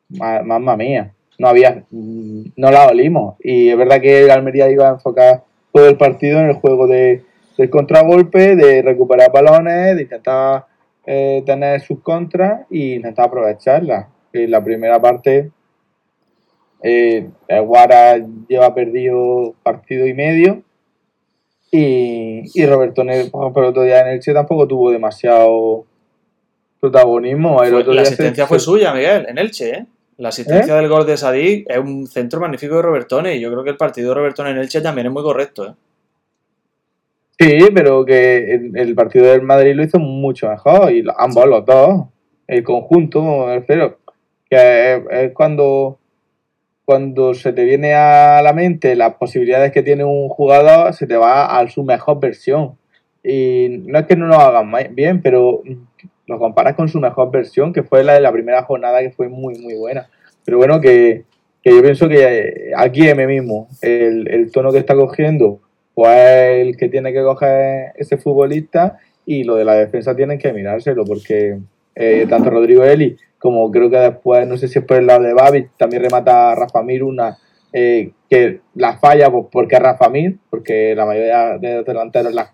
mamma 0.08 0.76
mía, 0.76 1.12
no 1.38 1.48
había, 1.48 1.84
no 1.90 2.70
la 2.70 2.86
olimos. 2.86 3.36
Y 3.40 3.68
es 3.68 3.76
verdad 3.76 4.00
que 4.00 4.24
el 4.24 4.30
Almería 4.30 4.70
iba 4.70 4.88
a 4.88 4.92
enfocar 4.92 5.44
todo 5.72 5.88
el 5.88 5.96
partido 5.96 6.40
en 6.40 6.46
el 6.46 6.54
juego 6.54 6.86
de, 6.86 7.22
del 7.56 7.70
contragolpe, 7.70 8.56
de 8.56 8.82
recuperar 8.82 9.30
balones, 9.32 9.96
de 9.96 10.02
intentar 10.02 10.66
eh, 11.06 11.42
tener 11.46 11.80
sus 11.80 12.00
contras 12.00 12.62
e 12.70 12.96
intentar 12.96 13.26
aprovecharlas. 13.26 14.06
En 14.32 14.50
la 14.50 14.62
primera 14.62 15.00
parte, 15.00 15.50
eh, 16.82 17.28
el 17.48 17.62
Guara 17.62 18.18
lleva 18.48 18.74
perdido 18.74 19.54
partido 19.62 20.06
y 20.06 20.14
medio 20.14 20.62
y, 21.70 22.42
y 22.54 22.66
Roberto, 22.66 23.04
por 23.30 23.64
otro 23.64 23.82
día 23.82 24.00
en 24.00 24.14
Elche 24.14 24.32
tampoco 24.32 24.66
tuvo 24.66 24.90
demasiado 24.90 25.84
protagonismo. 26.80 27.62
la 27.62 28.02
asistencia 28.02 28.46
fue 28.46 28.58
suya, 28.58 28.94
Miguel, 28.94 29.26
en 29.28 29.38
Elche, 29.38 29.70
¿eh? 29.70 29.86
La 30.18 30.30
asistencia 30.30 30.74
¿Eh? 30.74 30.80
del 30.80 30.88
gol 30.88 31.06
de 31.06 31.16
Sadik 31.16 31.70
es 31.70 31.78
un 31.78 32.06
centro 32.08 32.40
magnífico 32.40 32.74
de 32.74 32.82
Robertone 32.82 33.36
y 33.36 33.40
yo 33.40 33.52
creo 33.52 33.62
que 33.62 33.70
el 33.70 33.76
partido 33.76 34.08
de 34.08 34.14
Robertone 34.16 34.50
en 34.50 34.58
Elche 34.58 34.80
también 34.80 35.06
es 35.06 35.12
muy 35.12 35.22
correcto. 35.22 35.66
¿eh? 35.66 35.74
Sí, 37.38 37.68
pero 37.72 38.04
que 38.04 38.70
el, 38.74 38.94
partido 38.96 39.26
del 39.26 39.42
Madrid 39.42 39.76
lo 39.76 39.84
hizo 39.84 40.00
mucho 40.00 40.48
mejor 40.48 40.92
y 40.92 41.04
ambos 41.18 41.46
los 41.46 41.64
dos, 41.64 42.06
el 42.48 42.64
conjunto, 42.64 43.46
pero 43.68 43.98
que 44.50 45.04
es, 45.08 45.32
cuando 45.34 45.97
cuando 46.88 47.34
se 47.34 47.52
te 47.52 47.64
viene 47.64 47.92
a 47.92 48.40
la 48.40 48.54
mente 48.54 48.96
las 48.96 49.16
posibilidades 49.16 49.72
que 49.72 49.82
tiene 49.82 50.04
un 50.04 50.30
jugador, 50.30 50.94
se 50.94 51.06
te 51.06 51.18
va 51.18 51.58
a 51.58 51.68
su 51.68 51.84
mejor 51.84 52.18
versión. 52.18 52.78
Y 53.22 53.82
no 53.84 53.98
es 53.98 54.06
que 54.06 54.16
no 54.16 54.26
lo 54.26 54.36
hagan 54.36 54.72
bien, 54.92 55.20
pero 55.20 55.60
lo 56.26 56.38
comparas 56.38 56.76
con 56.76 56.88
su 56.88 56.98
mejor 56.98 57.30
versión, 57.30 57.74
que 57.74 57.82
fue 57.82 58.04
la 58.04 58.14
de 58.14 58.22
la 58.22 58.32
primera 58.32 58.62
jornada, 58.62 59.00
que 59.00 59.10
fue 59.10 59.28
muy, 59.28 59.58
muy 59.58 59.74
buena. 59.74 60.08
Pero 60.46 60.56
bueno, 60.56 60.80
que, 60.80 61.24
yo 61.62 61.82
pienso 61.82 62.08
que 62.08 62.72
aquí 62.74 63.06
M 63.06 63.26
mismo, 63.26 63.68
el, 63.82 64.26
el 64.26 64.50
tono 64.50 64.72
que 64.72 64.78
está 64.78 64.94
cogiendo, 64.94 65.60
pues 65.92 66.66
el 66.66 66.78
que 66.78 66.88
tiene 66.88 67.12
que 67.12 67.22
coger 67.22 67.92
ese 67.96 68.16
futbolista 68.16 68.98
y 69.26 69.44
lo 69.44 69.56
de 69.56 69.66
la 69.66 69.74
defensa 69.74 70.16
tienen 70.16 70.38
que 70.38 70.54
mirárselo 70.54 71.04
porque 71.04 71.58
eh, 71.94 72.26
tanto 72.30 72.48
Rodrigo 72.48 72.82
Eli 72.82 73.14
como 73.38 73.70
creo 73.70 73.90
que 73.90 73.98
después, 73.98 74.46
no 74.46 74.56
sé 74.56 74.68
si 74.68 74.78
es 74.78 74.84
por 74.84 74.98
el 74.98 75.06
lado 75.06 75.22
de 75.22 75.34
Babi, 75.34 75.68
también 75.76 76.02
remata 76.02 76.52
a 76.52 76.54
Rafa 76.54 76.82
Mir 76.82 77.04
una 77.04 77.38
eh, 77.72 78.12
que 78.30 78.60
la 78.74 78.98
falla 78.98 79.30
pues, 79.30 79.46
porque 79.52 79.78
Rafa 79.78 80.08
Mir, 80.08 80.38
porque 80.50 80.94
la 80.94 81.06
mayoría 81.06 81.58
de 81.58 81.76
los 81.76 81.84
delanteros 81.84 82.32
la, 82.32 82.50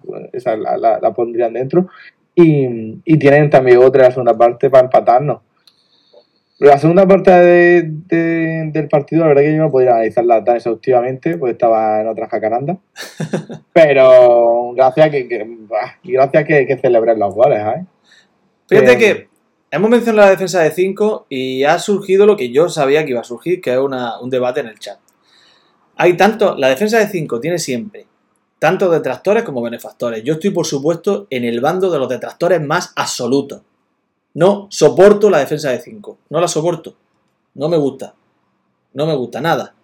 la, 1.00 1.14
pondrían 1.14 1.52
dentro 1.52 1.88
y, 2.34 3.00
y, 3.04 3.18
tienen 3.18 3.48
también 3.48 3.78
otra 3.78 4.10
segunda 4.10 4.36
parte 4.36 4.70
para 4.70 4.84
empatarnos. 4.84 5.40
La 6.58 6.78
segunda 6.78 7.06
parte 7.06 7.30
del 7.30 8.88
partido, 8.88 9.22
la 9.22 9.28
verdad 9.28 9.42
que 9.42 9.56
yo 9.56 9.62
no 9.62 9.70
podría 9.70 9.92
analizarla 9.92 10.42
tan 10.44 10.56
exhaustivamente, 10.56 11.36
porque 11.36 11.52
estaba 11.52 12.00
en 12.00 12.08
otra 12.08 12.28
jacaranda. 12.28 12.78
Pero 13.72 14.72
gracias 14.74 15.10
que, 15.10 15.28
que 15.28 15.46
gracias 16.04 16.44
que, 16.44 16.66
que 16.66 16.76
celebren 16.78 17.18
los 17.18 17.34
goles, 17.34 17.60
¿eh? 17.60 17.84
Fíjate 18.68 18.98
que 18.98 19.33
hemos 19.76 19.90
mencionado 19.90 20.26
la 20.26 20.30
defensa 20.30 20.60
de 20.60 20.70
5 20.70 21.26
y 21.28 21.64
ha 21.64 21.78
surgido 21.78 22.26
lo 22.26 22.36
que 22.36 22.50
yo 22.50 22.68
sabía 22.68 23.04
que 23.04 23.10
iba 23.10 23.20
a 23.20 23.24
surgir, 23.24 23.60
que 23.60 23.72
es 23.72 23.78
un 23.78 24.30
debate 24.30 24.60
en 24.60 24.68
el 24.68 24.78
chat. 24.78 24.98
Hay 25.96 26.16
tanto, 26.16 26.56
la 26.56 26.68
defensa 26.68 26.98
de 26.98 27.08
5 27.08 27.40
tiene 27.40 27.58
siempre 27.58 28.06
tanto 28.64 28.88
detractores 28.88 29.42
como 29.42 29.60
benefactores. 29.60 30.24
Yo 30.24 30.32
estoy, 30.32 30.48
por 30.48 30.64
supuesto, 30.64 31.26
en 31.28 31.44
el 31.44 31.60
bando 31.60 31.90
de 31.90 31.98
los 31.98 32.08
detractores 32.08 32.62
más 32.62 32.94
absolutos. 32.96 33.60
No 34.32 34.68
soporto 34.70 35.28
la 35.28 35.40
defensa 35.40 35.68
de 35.68 35.80
5. 35.80 36.18
No 36.30 36.40
la 36.40 36.48
soporto. 36.48 36.96
No 37.56 37.68
me 37.68 37.76
gusta. 37.76 38.14
No 38.94 39.04
me 39.04 39.14
gusta 39.16 39.42
nada. 39.42 39.74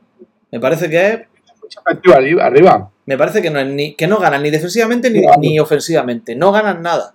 Me 0.50 0.58
parece 0.58 0.88
que 0.88 1.08
es. 1.08 1.20
Arriba. 2.40 2.90
Me 3.04 3.18
parece 3.18 3.42
que 3.42 3.50
no, 3.50 3.60
es 3.60 3.66
ni, 3.66 3.94
que 3.94 4.06
no 4.06 4.18
ganan 4.18 4.42
ni 4.42 4.48
defensivamente 4.48 5.10
ni, 5.10 5.20
ni 5.38 5.60
ofensivamente. 5.60 6.34
No 6.34 6.50
ganan 6.50 6.80
nada. 6.80 7.14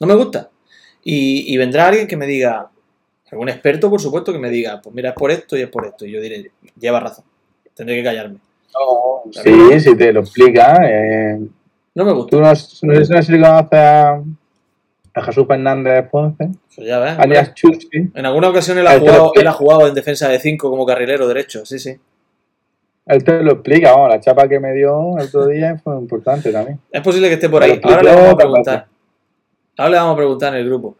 No 0.00 0.08
me 0.08 0.14
gusta. 0.16 0.50
Y, 1.08 1.56
vendrá 1.56 1.86
alguien 1.86 2.08
que 2.08 2.16
me 2.16 2.26
diga, 2.26 2.68
algún 3.30 3.48
experto, 3.48 3.88
por 3.88 4.00
supuesto, 4.00 4.32
que 4.32 4.40
me 4.40 4.50
diga, 4.50 4.80
pues 4.82 4.92
mira, 4.92 5.10
es 5.10 5.14
por 5.14 5.30
esto 5.30 5.56
y 5.56 5.62
es 5.62 5.68
por 5.68 5.86
esto. 5.86 6.04
Y 6.04 6.10
yo 6.10 6.20
diré, 6.20 6.50
lleva 6.78 6.98
razón. 6.98 7.24
Tendré 7.74 7.96
que 7.96 8.04
callarme. 8.04 8.38
No, 8.74 9.22
sí, 9.30 9.80
si 9.80 9.96
te 9.96 10.12
lo 10.12 10.20
explica. 10.20 10.80
Eh, 10.82 11.38
no 11.94 12.04
me 12.04 12.12
gusta. 12.12 12.30
Tú 12.30 12.40
no, 12.40 12.48
no 12.48 13.04
sé 13.04 13.22
si 13.22 13.38
lo 13.38 13.46
a 13.46 13.68
a 15.14 15.22
Jesús 15.22 15.46
Fernández 15.46 16.08
Ponce. 16.10 16.50
Pues 16.74 16.86
ya 16.86 16.98
ves. 16.98 17.18
Alias 17.18 17.52
En 17.92 18.26
alguna 18.26 18.50
ocasión 18.50 18.76
él 18.78 18.86
ha, 18.86 18.98
jugado, 18.98 19.32
él 19.34 19.46
ha 19.46 19.52
jugado 19.52 19.86
en 19.86 19.94
defensa 19.94 20.28
de 20.28 20.38
5 20.38 20.68
como 20.68 20.84
carrilero 20.84 21.26
derecho, 21.26 21.64
sí, 21.64 21.78
sí. 21.78 21.96
Él 23.06 23.24
te 23.24 23.42
lo 23.42 23.52
explica, 23.52 23.92
vamos, 23.92 24.10
la 24.10 24.20
chapa 24.20 24.48
que 24.48 24.58
me 24.58 24.74
dio 24.74 25.16
el 25.16 25.26
otro 25.26 25.46
día 25.46 25.80
fue 25.82 25.96
importante 25.96 26.50
también. 26.50 26.80
Es 26.90 27.00
posible 27.00 27.28
que 27.28 27.34
esté 27.34 27.48
por 27.48 27.62
ahí. 27.62 27.80
Ahora 27.82 28.02
le 28.02 28.14
vamos 28.14 28.32
a 28.32 28.36
preguntar. 28.36 28.86
Ahora 29.76 29.90
le 29.90 29.96
vamos 29.98 30.14
a 30.14 30.16
preguntar 30.16 30.54
en 30.54 30.60
el 30.60 30.66
grupo. 30.66 30.96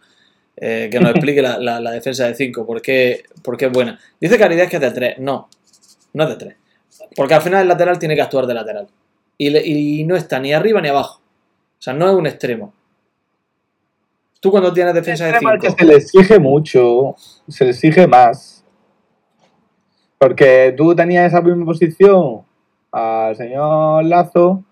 Eh, 0.57 0.89
que 0.91 1.01
nos 1.01 1.11
explique 1.14 1.43
la, 1.43 1.59
la, 1.59 1.91
defensa 1.91 2.27
de 2.27 2.35
5, 2.35 2.66
por 2.66 2.81
qué, 2.81 3.24
por 3.43 3.57
qué 3.57 3.66
es 3.66 3.72
buena. 3.72 3.99
Dice 4.20 4.39
Caridad 4.39 4.68
que 4.68 4.77
es 4.77 4.83
de 4.83 4.91
3. 4.91 5.18
No, 5.18 5.49
no 6.14 6.24
es 6.24 6.29
de 6.31 6.37
3. 6.37 6.57
Porque 7.14 7.35
al 7.35 7.43
final 7.43 7.62
el 7.62 7.68
lateral 7.68 7.99
tiene 7.99 8.14
que 8.14 8.22
actuar 8.22 8.47
de 8.47 8.55
lateral. 8.55 8.89
Y, 9.39 9.57
y 10.01 10.05
no 10.05 10.16
está 10.16 10.39
ni 10.39 10.53
arriba 10.53 10.81
ni 10.81 10.89
abajo. 10.89 11.20
O 11.79 11.83
sea, 11.83 11.93
no 11.93 12.09
es 12.09 12.14
un 12.14 12.27
extremo. 12.27 12.72
Tú 14.41 14.51
cuando 14.51 14.72
tienes 14.72 14.95
defensa 14.95 15.27
de 15.27 15.39
5. 15.39 15.77
se 15.79 15.85
le 15.85 15.97
exige 15.97 16.39
mucho, 16.39 17.16
se 17.49 17.64
le 17.64 17.70
exige 17.70 18.07
más. 18.07 18.64
Porque 20.18 20.74
tú 20.77 20.95
tenías 20.95 21.33
esa 21.33 21.43
misma 21.43 21.66
posición 21.66 22.43
al 22.93 23.37
señor 23.37 24.05
Lazo 24.05 24.64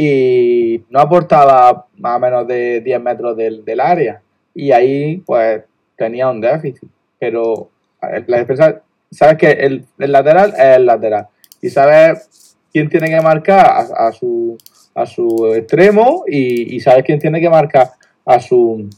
y 0.00 0.84
no 0.90 1.00
aportaba 1.00 1.86
más 1.96 2.16
o 2.16 2.20
menos 2.20 2.46
de 2.46 2.80
10 2.82 3.02
metros 3.02 3.36
del, 3.36 3.80
área. 3.80 4.22
Y 4.54 4.70
ahí, 4.70 5.16
pues, 5.26 5.64
tenía 5.96 6.30
un 6.30 6.40
déficit. 6.40 6.88
pero 7.18 7.68
eh, 8.02 8.22
la 8.28 8.36
defensa, 8.38 8.80
sabes 9.10 9.36
que 9.36 9.50
el, 9.50 9.86
el 9.98 10.12
lateral 10.12 10.54
es 10.56 10.76
el 10.76 10.86
lateral 10.86 11.26
y 11.60 11.68
sabes 11.68 12.56
quién 12.72 12.88
tiene 12.88 13.08
que 13.08 13.20
marcar 13.20 13.88
a, 13.92 14.12
su, 14.12 14.56
a 14.94 15.04
su 15.04 15.52
extremo 15.52 16.22
y, 16.28 16.76
y 16.76 16.78
sabes 16.78 17.02
quién 17.02 17.18
tiene 17.18 17.40
que 17.40 17.50
marcar 17.50 17.90
a 18.24 18.38
su, 18.38 18.88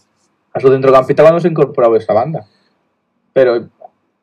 a 0.52 0.60
su 0.60 0.68
centrocampista 0.68 1.22
cuando 1.22 1.40
se 1.40 1.48
incorpora 1.48 1.88
a 1.88 1.96
esa 1.96 2.12
banda. 2.12 2.44
Pero 3.32 3.70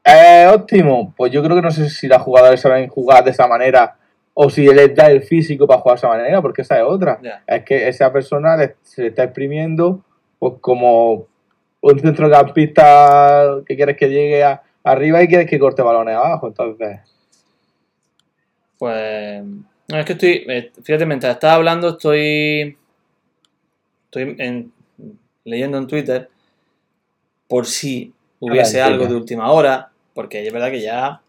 ¿es 0.03 0.47
óptimo? 0.53 1.11
Pues 1.17 1.31
yo 1.31 1.41
creo 1.41 1.55
que 1.55 1.63
no 1.63 1.71
sé 1.71 1.89
si 1.89 2.05
los 2.05 2.21
jugadores 2.21 2.61
saben 2.61 2.87
jugar 2.87 3.23
de 3.23 3.31
esa 3.31 3.47
manera 3.47 3.96
o 4.39 4.49
si 4.51 4.67
les 4.67 4.93
da 4.93 5.09
el 5.09 5.23
físico 5.23 5.65
para 5.65 5.81
jugar 5.81 5.95
de 5.95 5.99
esa 5.99 6.07
manera, 6.09 6.41
porque 6.43 6.61
esa 6.61 6.77
es 6.77 6.83
otra. 6.83 7.17
Es 7.47 7.63
que 7.63 7.87
esa 7.87 8.13
persona 8.13 8.55
le- 8.55 8.75
se 8.83 9.01
le 9.01 9.07
está 9.07 9.23
exprimiendo 9.23 10.03
pues 10.37 10.53
como 10.61 11.25
un 11.81 11.99
centrocampista 11.99 13.55
que 13.65 13.75
quieres 13.75 13.97
que 13.97 14.09
llegue 14.09 14.43
a- 14.43 14.61
arriba 14.83 15.23
y 15.23 15.27
quieres 15.27 15.49
que 15.49 15.57
corte 15.57 15.81
balones 15.81 16.15
abajo. 16.15 16.47
Entonces, 16.47 16.99
Pues. 18.77 19.43
No, 19.43 19.97
es 19.99 20.05
que 20.05 20.13
estoy. 20.13 20.45
eh, 20.47 20.71
Fíjate, 20.83 21.05
mientras 21.07 21.33
estaba 21.33 21.53
hablando, 21.55 21.89
estoy. 21.89 22.77
Estoy 24.05 24.35
en- 24.37 24.71
leyendo 25.45 25.77
en 25.79 25.87
Twitter 25.87 26.29
por 27.47 27.65
si 27.65 28.13
hubiese 28.39 28.81
algo 28.81 29.07
de 29.07 29.15
última 29.15 29.51
hora, 29.51 29.89
porque 30.13 30.45
es 30.45 30.53
verdad 30.53 30.69
que 30.69 30.81
ya. 30.81 31.21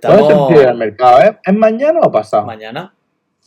¿Cuándo 0.00 0.26
se 0.26 0.32
Estamos. 0.32 0.50
empieza 0.50 0.70
el 0.70 0.76
mercado? 0.78 1.18
¿Es, 1.22 1.30
¿Es 1.44 1.54
mañana 1.54 2.00
o 2.02 2.10
pasado? 2.12 2.46
Mañana. 2.46 2.94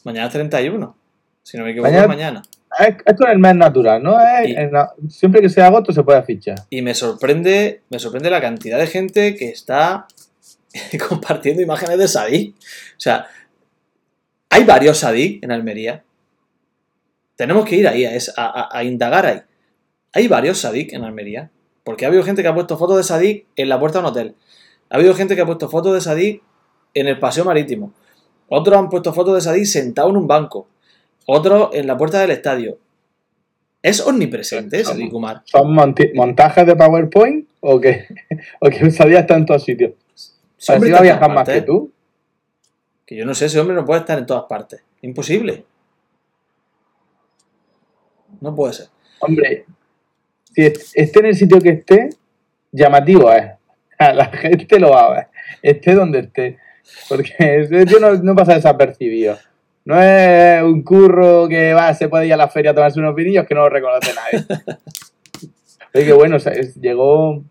Mañana 0.04 0.28
es 0.28 0.34
31. 0.34 0.96
Si 1.44 1.58
no 1.58 1.64
me 1.64 1.72
equivoco, 1.72 1.90
Mañana- 1.90 2.04
es 2.04 2.10
mañana. 2.10 2.42
Es, 2.80 2.96
es 3.06 3.18
con 3.18 3.30
el 3.30 3.40
mes 3.40 3.56
natural, 3.56 4.04
¿no? 4.04 4.20
Es 4.20 4.50
Y- 4.50 4.54
en 4.56 4.72
la- 4.72 4.94
siempre 5.10 5.42
que 5.42 5.50
sea 5.50 5.68
agosto 5.68 5.92
se 5.92 6.04
puede 6.04 6.22
fichar. 6.24 6.58
Y 6.70 6.82
me 6.82 6.94
sorprende, 6.94 7.82
me 7.90 7.98
sorprende 8.00 8.30
la 8.30 8.42
cantidad 8.42 8.78
de 8.78 8.88
gente 8.88 9.36
que 9.36 9.50
está 9.50 10.06
compartiendo 11.10 11.62
imágenes 11.62 11.98
de 11.98 12.08
Sadik. 12.08 12.56
O 12.58 13.00
sea, 13.00 13.26
hay 14.50 14.64
varios 14.66 14.98
Sadik 15.00 15.44
en 15.44 15.52
Almería. 15.52 16.04
Tenemos 17.36 17.66
que 17.66 17.76
ir 17.78 17.88
ahí 17.88 18.04
es- 18.04 18.34
a- 18.38 18.70
a 18.72 18.84
indagar 18.84 19.26
ahí. 19.26 19.42
Hay 20.14 20.28
varios 20.28 20.58
Sadik 20.60 20.94
en 20.94 21.04
Almería. 21.04 21.50
Porque 21.84 22.04
ha 22.06 22.10
habido 22.10 22.24
gente 22.24 22.42
que 22.42 22.48
ha 22.50 22.54
puesto 22.54 22.78
fotos 22.78 22.98
de 22.98 23.04
Sadik 23.04 23.46
en 23.56 23.70
la 23.70 23.80
puerta 23.80 24.00
de 24.00 24.04
un 24.04 24.12
hotel. 24.12 24.36
Ha 24.90 24.96
habido 24.98 25.14
gente 25.16 25.36
que 25.36 25.42
ha 25.42 25.46
puesto 25.46 25.70
fotos 25.70 25.94
de 25.94 26.02
Sadik 26.02 26.42
en 26.94 27.08
el 27.08 27.20
paseo 27.20 27.44
marítimo. 27.46 27.94
Otros 28.50 28.78
han 28.78 28.90
puesto 28.90 29.14
fotos 29.14 29.36
de 29.36 29.42
Sadik 29.42 29.66
sentado 29.66 30.10
en 30.10 30.18
un 30.18 30.28
banco. 30.28 30.68
Otros 31.26 31.70
en 31.74 31.88
la 31.88 31.98
puerta 31.98 32.20
del 32.22 32.32
estadio. 32.32 32.78
¿Es 33.82 34.00
omnipresente 34.02 34.84
Sadik 34.84 35.12
Kumar? 35.12 35.42
¿Son 35.46 35.74
montajes 36.16 36.66
de 36.66 36.76
PowerPoint 36.76 37.48
o 37.62 37.80
que, 37.80 38.06
o 38.62 38.70
que 38.70 38.86
usaría 38.86 39.20
está 39.20 39.36
en 39.36 39.46
todos 39.46 39.64
sitios? 39.64 39.94
Así 40.58 40.90
va 40.92 41.00
a 41.00 41.02
viajar 41.02 41.32
más 41.34 41.48
que 41.48 41.62
tú. 41.62 41.92
Que 43.06 43.16
yo 43.16 43.26
no 43.26 43.34
sé, 43.36 43.46
ese 43.46 43.60
hombre 43.60 43.76
no 43.76 43.86
puede 43.86 44.00
estar 44.02 44.18
en 44.18 44.26
todas 44.26 44.44
partes. 44.50 44.82
Imposible. 45.02 45.66
No 48.42 48.54
puede 48.56 48.74
ser. 48.74 48.88
Hombre, 49.20 49.66
si 50.54 50.64
est- 50.66 50.92
esté 50.96 51.20
en 51.20 51.26
el 51.28 51.36
sitio 51.36 51.60
que 51.62 51.70
esté, 51.70 52.10
llamativo 52.72 53.32
es. 53.32 53.52
La 54.14 54.26
gente 54.26 54.80
lo 54.80 54.92
va 54.92 55.06
a 55.08 55.14
ver. 55.14 55.28
Esté 55.62 55.94
donde 55.96 56.20
esté. 56.20 56.58
Porque 57.10 57.68
tío 57.88 58.00
no, 58.00 58.14
no 58.16 58.36
pasa 58.36 58.56
desapercibido. 58.56 59.38
No 59.86 60.02
es 60.02 60.62
un 60.64 60.84
curro 60.84 61.48
que 61.48 61.74
va, 61.74 61.94
se 61.94 62.10
puede 62.10 62.28
ir 62.28 62.34
a 62.34 62.38
la 62.38 62.50
feria 62.50 62.72
a 62.72 62.74
tomarse 62.76 63.00
unos 63.00 63.16
vinillos 63.16 63.46
que 63.48 63.56
no 63.56 63.62
lo 63.62 63.70
reconoce 63.70 64.12
nadie. 64.14 64.46
Oye, 65.94 66.06
que 66.06 66.14
bueno, 66.14 66.36
o 66.36 66.40
sea, 66.40 66.54
es- 66.54 66.76
llegó. 66.76 67.44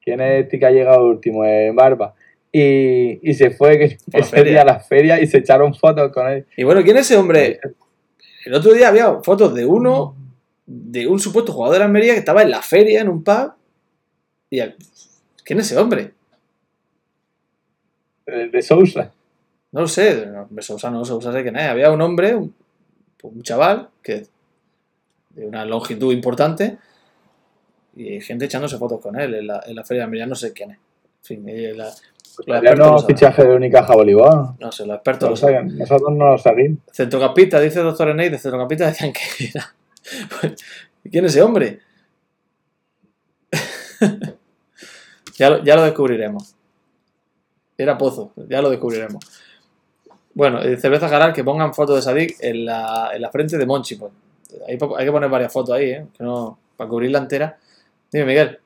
¿Quién 0.00 0.20
es 0.20 0.44
este 0.44 0.58
que 0.60 0.66
ha 0.66 0.70
llegado 0.70 1.04
último? 1.04 1.44
En 1.44 1.74
Barba. 1.74 2.14
Y, 2.52 3.18
y 3.28 3.34
se 3.34 3.50
fue 3.50 3.76
que, 3.78 3.98
la 4.12 4.20
ese 4.20 4.30
feria. 4.30 4.52
día 4.52 4.62
a 4.62 4.64
la 4.64 4.78
feria 4.80 5.20
y 5.20 5.26
se 5.26 5.38
echaron 5.38 5.74
fotos 5.74 6.12
con 6.12 6.28
él. 6.28 6.46
Y 6.56 6.62
bueno, 6.62 6.82
¿quién 6.84 6.96
es 6.96 7.06
ese 7.06 7.16
hombre? 7.16 7.58
El 8.44 8.54
otro 8.54 8.72
día 8.72 8.88
había 8.88 9.14
fotos 9.24 9.52
de 9.52 9.66
uno, 9.66 10.16
de 10.64 11.08
un 11.08 11.18
supuesto 11.18 11.52
jugador 11.52 11.78
de 11.78 11.84
Almería 11.84 12.12
que 12.12 12.20
estaba 12.20 12.42
en 12.42 12.50
la 12.52 12.62
feria, 12.62 13.00
en 13.00 13.08
un 13.08 13.24
pub. 13.24 13.52
Y 14.48 14.60
al- 14.60 14.76
¿Quién 15.46 15.60
es 15.60 15.66
ese 15.70 15.78
hombre? 15.80 16.12
De, 18.26 18.48
de 18.48 18.62
Sousa. 18.62 19.12
No 19.70 19.82
lo 19.82 19.86
sé. 19.88 20.28
Hombre, 20.28 20.62
Sousa 20.62 20.90
no, 20.90 21.04
Sousa 21.04 21.32
sé 21.32 21.42
quién 21.44 21.56
es. 21.56 21.68
Había 21.70 21.92
un 21.92 22.00
hombre, 22.00 22.34
un, 22.34 22.52
un 23.22 23.42
chaval, 23.42 23.88
que 24.02 24.26
de 25.30 25.46
una 25.46 25.64
longitud 25.64 26.12
importante, 26.12 26.78
y 27.94 28.08
hay 28.14 28.20
gente 28.20 28.46
echándose 28.46 28.76
fotos 28.76 29.00
con 29.00 29.18
él 29.20 29.34
en 29.34 29.46
la, 29.46 29.62
en 29.64 29.76
la 29.76 29.84
feria 29.84 30.02
de. 30.08 30.26
No 30.26 30.34
sé 30.34 30.52
quién 30.52 30.72
es. 30.72 30.78
En 30.78 31.24
fin, 31.24 31.42
la- 31.76 31.92
Ya 32.62 32.74
lo 32.74 32.76
no 32.76 32.98
fichaje 32.98 33.44
de 33.46 33.54
Unicaja 33.54 33.94
Bolívar. 33.94 34.54
No 34.58 34.72
sé, 34.72 34.84
los 34.84 34.96
expertos 34.96 35.26
No 35.28 35.30
lo 35.30 35.36
saben. 35.36 35.78
Nosotros 35.78 36.12
no 36.12 36.32
lo 36.32 36.38
seguimos. 36.38 36.80
Centrocampista, 36.92 37.60
dice 37.60 37.78
el 37.78 37.84
doctor 37.86 38.08
Eney, 38.08 38.28
de 38.30 38.38
centrocampista 38.38 38.86
decían 38.88 39.12
que 39.12 39.20
era. 39.46 39.72
Pues, 40.40 40.54
¿Quién 41.10 41.24
es 41.24 41.32
ese 41.32 41.42
hombre? 41.42 41.80
ya, 45.36 45.50
lo, 45.50 45.64
ya 45.64 45.76
lo 45.76 45.82
descubriremos. 45.82 46.54
Era 47.78 47.96
Pozo, 47.98 48.32
ya 48.48 48.62
lo 48.62 48.70
descubriremos. 48.70 49.22
Bueno, 50.34 50.60
eh, 50.62 50.76
cerveza 50.76 51.08
Garal, 51.08 51.32
que 51.32 51.44
pongan 51.44 51.72
fotos 51.74 51.96
de 51.96 52.02
Sadik 52.02 52.36
en 52.40 52.64
la, 52.66 53.10
en 53.14 53.22
la 53.22 53.30
frente 53.30 53.56
de 53.58 53.66
Monchi. 53.66 53.96
pues. 53.96 54.12
Po- 54.78 54.96
hay 54.96 55.04
que 55.06 55.12
poner 55.12 55.28
varias 55.30 55.52
fotos 55.52 55.74
ahí, 55.74 55.90
¿eh? 55.90 56.06
Que 56.16 56.24
no, 56.24 56.58
para 56.76 56.88
cubrirla 56.88 57.18
entera. 57.18 57.58
Dime, 58.12 58.26
Miguel. 58.26 58.58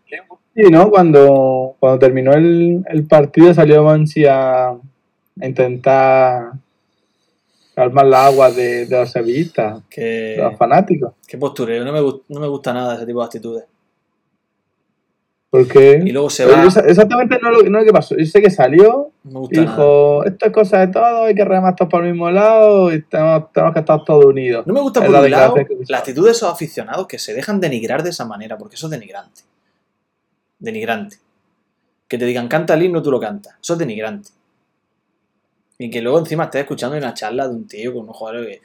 Sí, 0.54 0.62
¿no? 0.70 0.90
Cuando, 0.90 1.76
cuando 1.78 1.98
terminó 1.98 2.32
el, 2.32 2.84
el 2.88 3.06
partido 3.06 3.54
salió 3.54 3.84
Manchi 3.84 4.24
a, 4.26 4.76
intentar 5.40 6.52
calmar 7.74 8.06
las 8.06 8.26
aguas 8.32 8.56
de, 8.56 8.86
de 8.86 8.98
los 8.98 9.10
sevillistas, 9.10 9.82
Que, 9.88 10.00
de 10.02 10.36
los 10.42 10.56
fanáticos. 10.56 11.14
qué 11.26 11.38
postureo. 11.38 11.84
No 11.84 11.92
me, 11.92 12.00
no 12.28 12.40
me 12.40 12.48
gusta 12.48 12.72
nada 12.74 12.96
ese 12.96 13.06
tipo 13.06 13.20
de 13.20 13.24
actitudes. 13.26 13.64
Porque 15.50 16.00
Y 16.06 16.12
luego 16.12 16.30
se 16.30 16.46
va. 16.46 16.64
exactamente 16.64 17.40
no 17.42 17.50
lo, 17.50 17.62
no 17.64 17.80
lo 17.80 17.84
que 17.84 17.92
pasó. 17.92 18.16
Yo 18.16 18.24
sé 18.24 18.40
que 18.40 18.50
salió 18.50 19.10
No 19.24 19.40
me 19.40 19.48
y 19.50 19.60
dijo, 19.60 20.24
esto 20.24 20.46
es 20.46 20.52
cosa 20.52 20.78
de 20.78 20.88
todo, 20.88 21.24
hay 21.24 21.34
que 21.34 21.44
remar 21.44 21.74
todos 21.74 21.90
por 21.90 22.04
el 22.04 22.12
mismo 22.12 22.30
lado 22.30 22.92
y 22.92 23.02
tenemos, 23.02 23.52
tenemos 23.52 23.74
que 23.74 23.80
estar 23.80 24.04
todos 24.04 24.24
unidos. 24.26 24.64
No 24.64 24.72
me 24.72 24.80
gusta 24.80 25.00
Es 25.00 25.06
por 25.06 25.12
la 25.12 25.20
un 25.22 25.30
lado 25.30 25.56
la 25.88 25.98
actitud 25.98 26.24
de 26.24 26.30
esos 26.30 26.52
aficionados 26.52 27.08
que 27.08 27.18
se 27.18 27.34
dejan 27.34 27.60
denigrar 27.60 28.04
de 28.04 28.10
esa 28.10 28.24
manera, 28.24 28.56
porque 28.56 28.76
eso 28.76 28.86
es 28.86 28.92
denigrante. 28.92 29.42
Denigrante. 30.60 31.16
Que 32.06 32.16
te 32.16 32.26
digan 32.26 32.46
canta 32.46 32.74
el 32.74 32.84
himno, 32.84 33.02
tú 33.02 33.10
lo 33.10 33.18
cantas. 33.18 33.56
Eso 33.60 33.72
es 33.72 33.78
denigrante. 33.80 34.30
Y 35.78 35.90
que 35.90 36.00
luego 36.00 36.20
encima 36.20 36.44
estés 36.44 36.60
escuchando 36.60 36.96
una 36.96 37.12
charla 37.14 37.48
de 37.48 37.54
un 37.54 37.66
tío 37.66 37.92
con 37.92 38.02
unos 38.04 38.16
jugadores 38.16 38.58
que. 38.58 38.62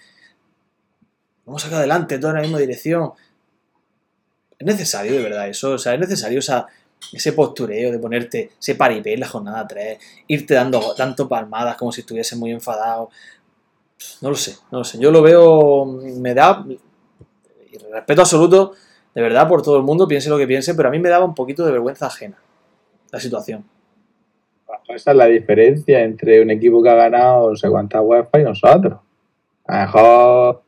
Vamos 1.46 1.64
a 1.64 1.66
sacar 1.66 1.80
adelante, 1.80 2.20
todo 2.20 2.32
en 2.32 2.38
la 2.38 2.42
misma 2.44 2.60
dirección. 2.60 3.12
Es 4.58 4.66
necesario, 4.66 5.14
de 5.14 5.24
verdad, 5.24 5.48
eso. 5.48 5.74
O 5.74 5.78
sea, 5.78 5.94
es 5.94 6.00
necesario 6.00 6.40
esa, 6.40 6.68
ese 7.14 7.34
postureo 7.34 7.92
de 7.92 8.00
ponerte 8.00 8.52
ese 8.60 8.76
paripé 8.76 9.18
la 9.18 9.28
jornada 9.28 9.68
3, 9.68 9.98
irte 10.28 10.54
dando 10.54 10.94
tanto 10.96 11.28
palmadas 11.28 11.76
como 11.76 11.92
si 11.92 12.02
estuviese 12.02 12.36
muy 12.36 12.52
enfadado. 12.52 13.10
No 14.22 14.30
lo 14.30 14.36
sé, 14.36 14.56
no 14.72 14.80
lo 14.80 14.84
sé. 14.84 15.00
Yo 15.00 15.12
lo 15.12 15.22
veo, 15.22 15.86
me 15.86 16.34
da, 16.34 16.66
respeto 17.92 18.22
absoluto, 18.22 18.74
de 19.14 19.22
verdad, 19.22 19.48
por 19.48 19.62
todo 19.62 19.78
el 19.78 19.84
mundo, 19.84 20.08
piense 20.08 20.30
lo 20.30 20.38
que 20.38 20.48
piense, 20.48 20.76
pero 20.76 20.90
a 20.90 20.92
mí 20.92 21.00
me 21.00 21.10
daba 21.10 21.26
un 21.26 21.36
poquito 21.36 21.66
de 21.66 21.72
vergüenza 21.72 22.08
ajena 22.08 22.38
la 23.12 23.20
situación. 23.20 23.64
Esa 24.88 25.12
es 25.12 25.18
la 25.18 25.26
diferencia 25.26 26.02
entre 26.04 26.42
un 26.42 26.52
equipo 26.52 26.84
que 26.84 26.90
ha 26.90 26.96
ganado 26.96 27.50
no 27.50 27.56
sé 27.56 27.70
cuántas 27.70 28.02
UEFA 28.04 28.40
y 28.40 28.44
nosotros. 28.44 29.00
A 29.66 29.80
lo 29.80 29.86
mejor 29.86 30.64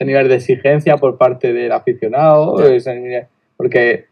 ese 0.00 0.06
nivel 0.06 0.28
de 0.28 0.36
exigencia 0.36 0.96
por 0.96 1.18
parte 1.18 1.52
del 1.52 1.70
aficionado, 1.72 2.56
ese 2.72 2.94
nivel- 2.94 3.26
porque 3.58 4.06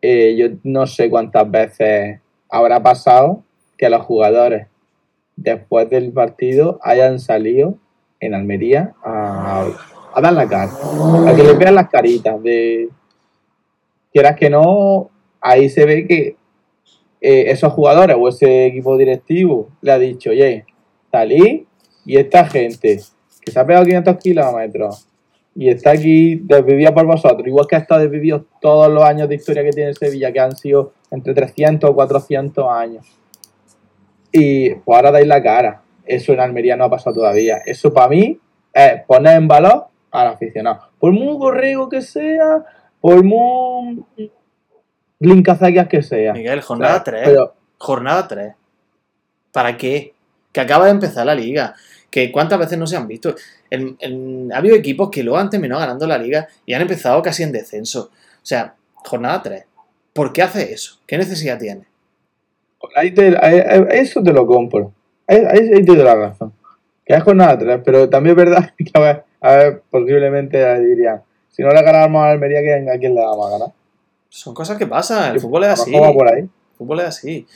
eh, 0.00 0.36
yo 0.38 0.56
no 0.62 0.86
sé 0.86 1.10
cuántas 1.10 1.50
veces 1.50 2.20
habrá 2.48 2.80
pasado 2.80 3.42
que 3.76 3.90
los 3.90 4.02
jugadores 4.06 4.68
después 5.34 5.90
del 5.90 6.12
partido 6.12 6.78
hayan 6.82 7.18
salido 7.18 7.74
en 8.20 8.34
Almería 8.34 8.92
a, 9.02 9.66
a 10.14 10.20
dar 10.20 10.32
la 10.32 10.46
cara, 10.48 10.70
a 11.26 11.34
que 11.34 11.42
les 11.42 11.58
vean 11.58 11.74
las 11.74 11.88
caritas 11.88 12.40
de 12.42 12.88
quieras 14.12 14.36
que 14.36 14.48
no, 14.48 15.10
ahí 15.40 15.68
se 15.68 15.86
ve 15.86 16.06
que 16.06 16.36
eh, 17.20 17.44
esos 17.50 17.72
jugadores 17.72 18.16
o 18.18 18.28
ese 18.28 18.66
equipo 18.66 18.96
directivo 18.96 19.70
le 19.82 19.90
ha 19.90 19.98
dicho, 19.98 20.30
oye, 20.30 20.66
salí 21.10 21.66
y 22.06 22.16
esta 22.16 22.46
gente 22.46 23.00
que 23.40 23.50
se 23.50 23.58
ha 23.58 23.66
pegado 23.66 23.84
500 23.84 24.16
kilómetros 24.18 25.06
y 25.54 25.68
está 25.68 25.90
aquí 25.90 26.36
desvivida 26.36 26.94
por 26.94 27.06
vosotros, 27.06 27.46
igual 27.46 27.66
que 27.66 27.76
ha 27.76 27.80
estado 27.80 28.02
desvivido 28.02 28.46
todos 28.60 28.90
los 28.90 29.02
años 29.02 29.28
de 29.28 29.34
historia 29.34 29.62
que 29.62 29.70
tiene 29.70 29.94
Sevilla, 29.94 30.32
que 30.32 30.40
han 30.40 30.56
sido 30.56 30.92
entre 31.10 31.34
300 31.34 31.90
o 31.90 31.94
400 31.94 32.66
años. 32.68 33.06
Y 34.32 34.74
pues 34.74 34.96
ahora 34.96 35.10
dais 35.10 35.26
la 35.26 35.42
cara. 35.42 35.82
Eso 36.04 36.32
en 36.32 36.40
Almería 36.40 36.76
no 36.76 36.84
ha 36.84 36.90
pasado 36.90 37.16
todavía. 37.16 37.58
Eso 37.66 37.92
para 37.92 38.08
mí 38.08 38.38
es 38.72 39.02
poner 39.06 39.36
en 39.36 39.48
valor 39.48 39.86
al 40.10 40.28
aficionado. 40.28 40.90
Por 40.98 41.12
muy 41.12 41.36
borrego 41.36 41.88
que 41.88 42.00
sea, 42.02 42.64
por 43.00 43.24
muy 43.24 44.04
blincazaguas 45.18 45.88
que 45.88 46.02
sea. 46.02 46.32
Miguel, 46.32 46.60
jornada 46.60 47.02
¿sabes? 47.04 47.04
3. 47.04 47.22
Pero, 47.24 47.54
Jornada 47.78 48.28
3. 48.28 48.54
¿Para 49.52 49.76
qué? 49.76 50.14
Que 50.52 50.60
acaba 50.60 50.84
de 50.84 50.92
empezar 50.92 51.26
la 51.26 51.34
liga. 51.34 51.74
Que 52.10 52.32
cuántas 52.32 52.58
veces 52.58 52.76
no 52.78 52.86
se 52.86 52.96
han 52.96 53.06
visto. 53.06 53.34
Ha 53.72 54.56
habido 54.56 54.74
equipos 54.76 55.10
que 55.10 55.22
luego 55.22 55.38
han 55.38 55.48
terminado 55.50 55.80
ganando 55.80 56.06
la 56.06 56.18
liga 56.18 56.48
y 56.66 56.74
han 56.74 56.82
empezado 56.82 57.22
casi 57.22 57.42
en 57.44 57.52
descenso. 57.52 58.10
O 58.12 58.46
sea, 58.46 58.74
jornada 58.94 59.42
3. 59.42 59.64
¿Por 60.12 60.32
qué 60.32 60.42
hace 60.42 60.72
eso? 60.72 60.98
¿Qué 61.06 61.16
necesidad 61.18 61.58
tiene? 61.58 61.84
ahí 62.96 63.12
te- 63.12 63.36
ahí- 63.40 63.60
ahí- 63.60 63.84
eso 63.90 64.22
te 64.22 64.32
lo 64.32 64.46
compro. 64.46 64.92
Ahí, 65.26 65.38
ahí, 65.48 65.84
te 65.84 65.94
doy 65.94 65.96
la 65.98 66.14
razón. 66.14 66.52
Que 67.04 67.14
es 67.14 67.22
jornada 67.22 67.56
3, 67.58 67.80
pero 67.84 68.08
también 68.08 68.36
es 68.38 68.44
verdad 68.44 68.70
que 68.78 68.90
a 68.94 69.00
ver, 69.00 69.24
a 69.40 69.52
ver, 69.54 69.82
posiblemente 69.90 70.80
dirían, 70.80 71.22
si 71.50 71.62
no 71.62 71.70
le 71.70 71.82
ganamos 71.82 72.22
a 72.22 72.30
Almería, 72.30 72.60
¿quién- 72.60 72.88
¿a 72.90 72.98
quién 72.98 73.14
le 73.14 73.20
vamos 73.20 73.46
a 73.46 73.50
ganar? 73.50 73.68
Son 74.28 74.54
cosas 74.54 74.76
que 74.78 74.86
pasan. 74.86 75.34
El 75.34 75.40
fútbol 75.40 75.64
es 75.64 75.70
así. 75.70 75.92
por 75.92 76.28
ahí. 76.28 76.40
El 76.40 76.50
fútbol 76.76 77.00
es 77.00 77.06
así. 77.06 77.46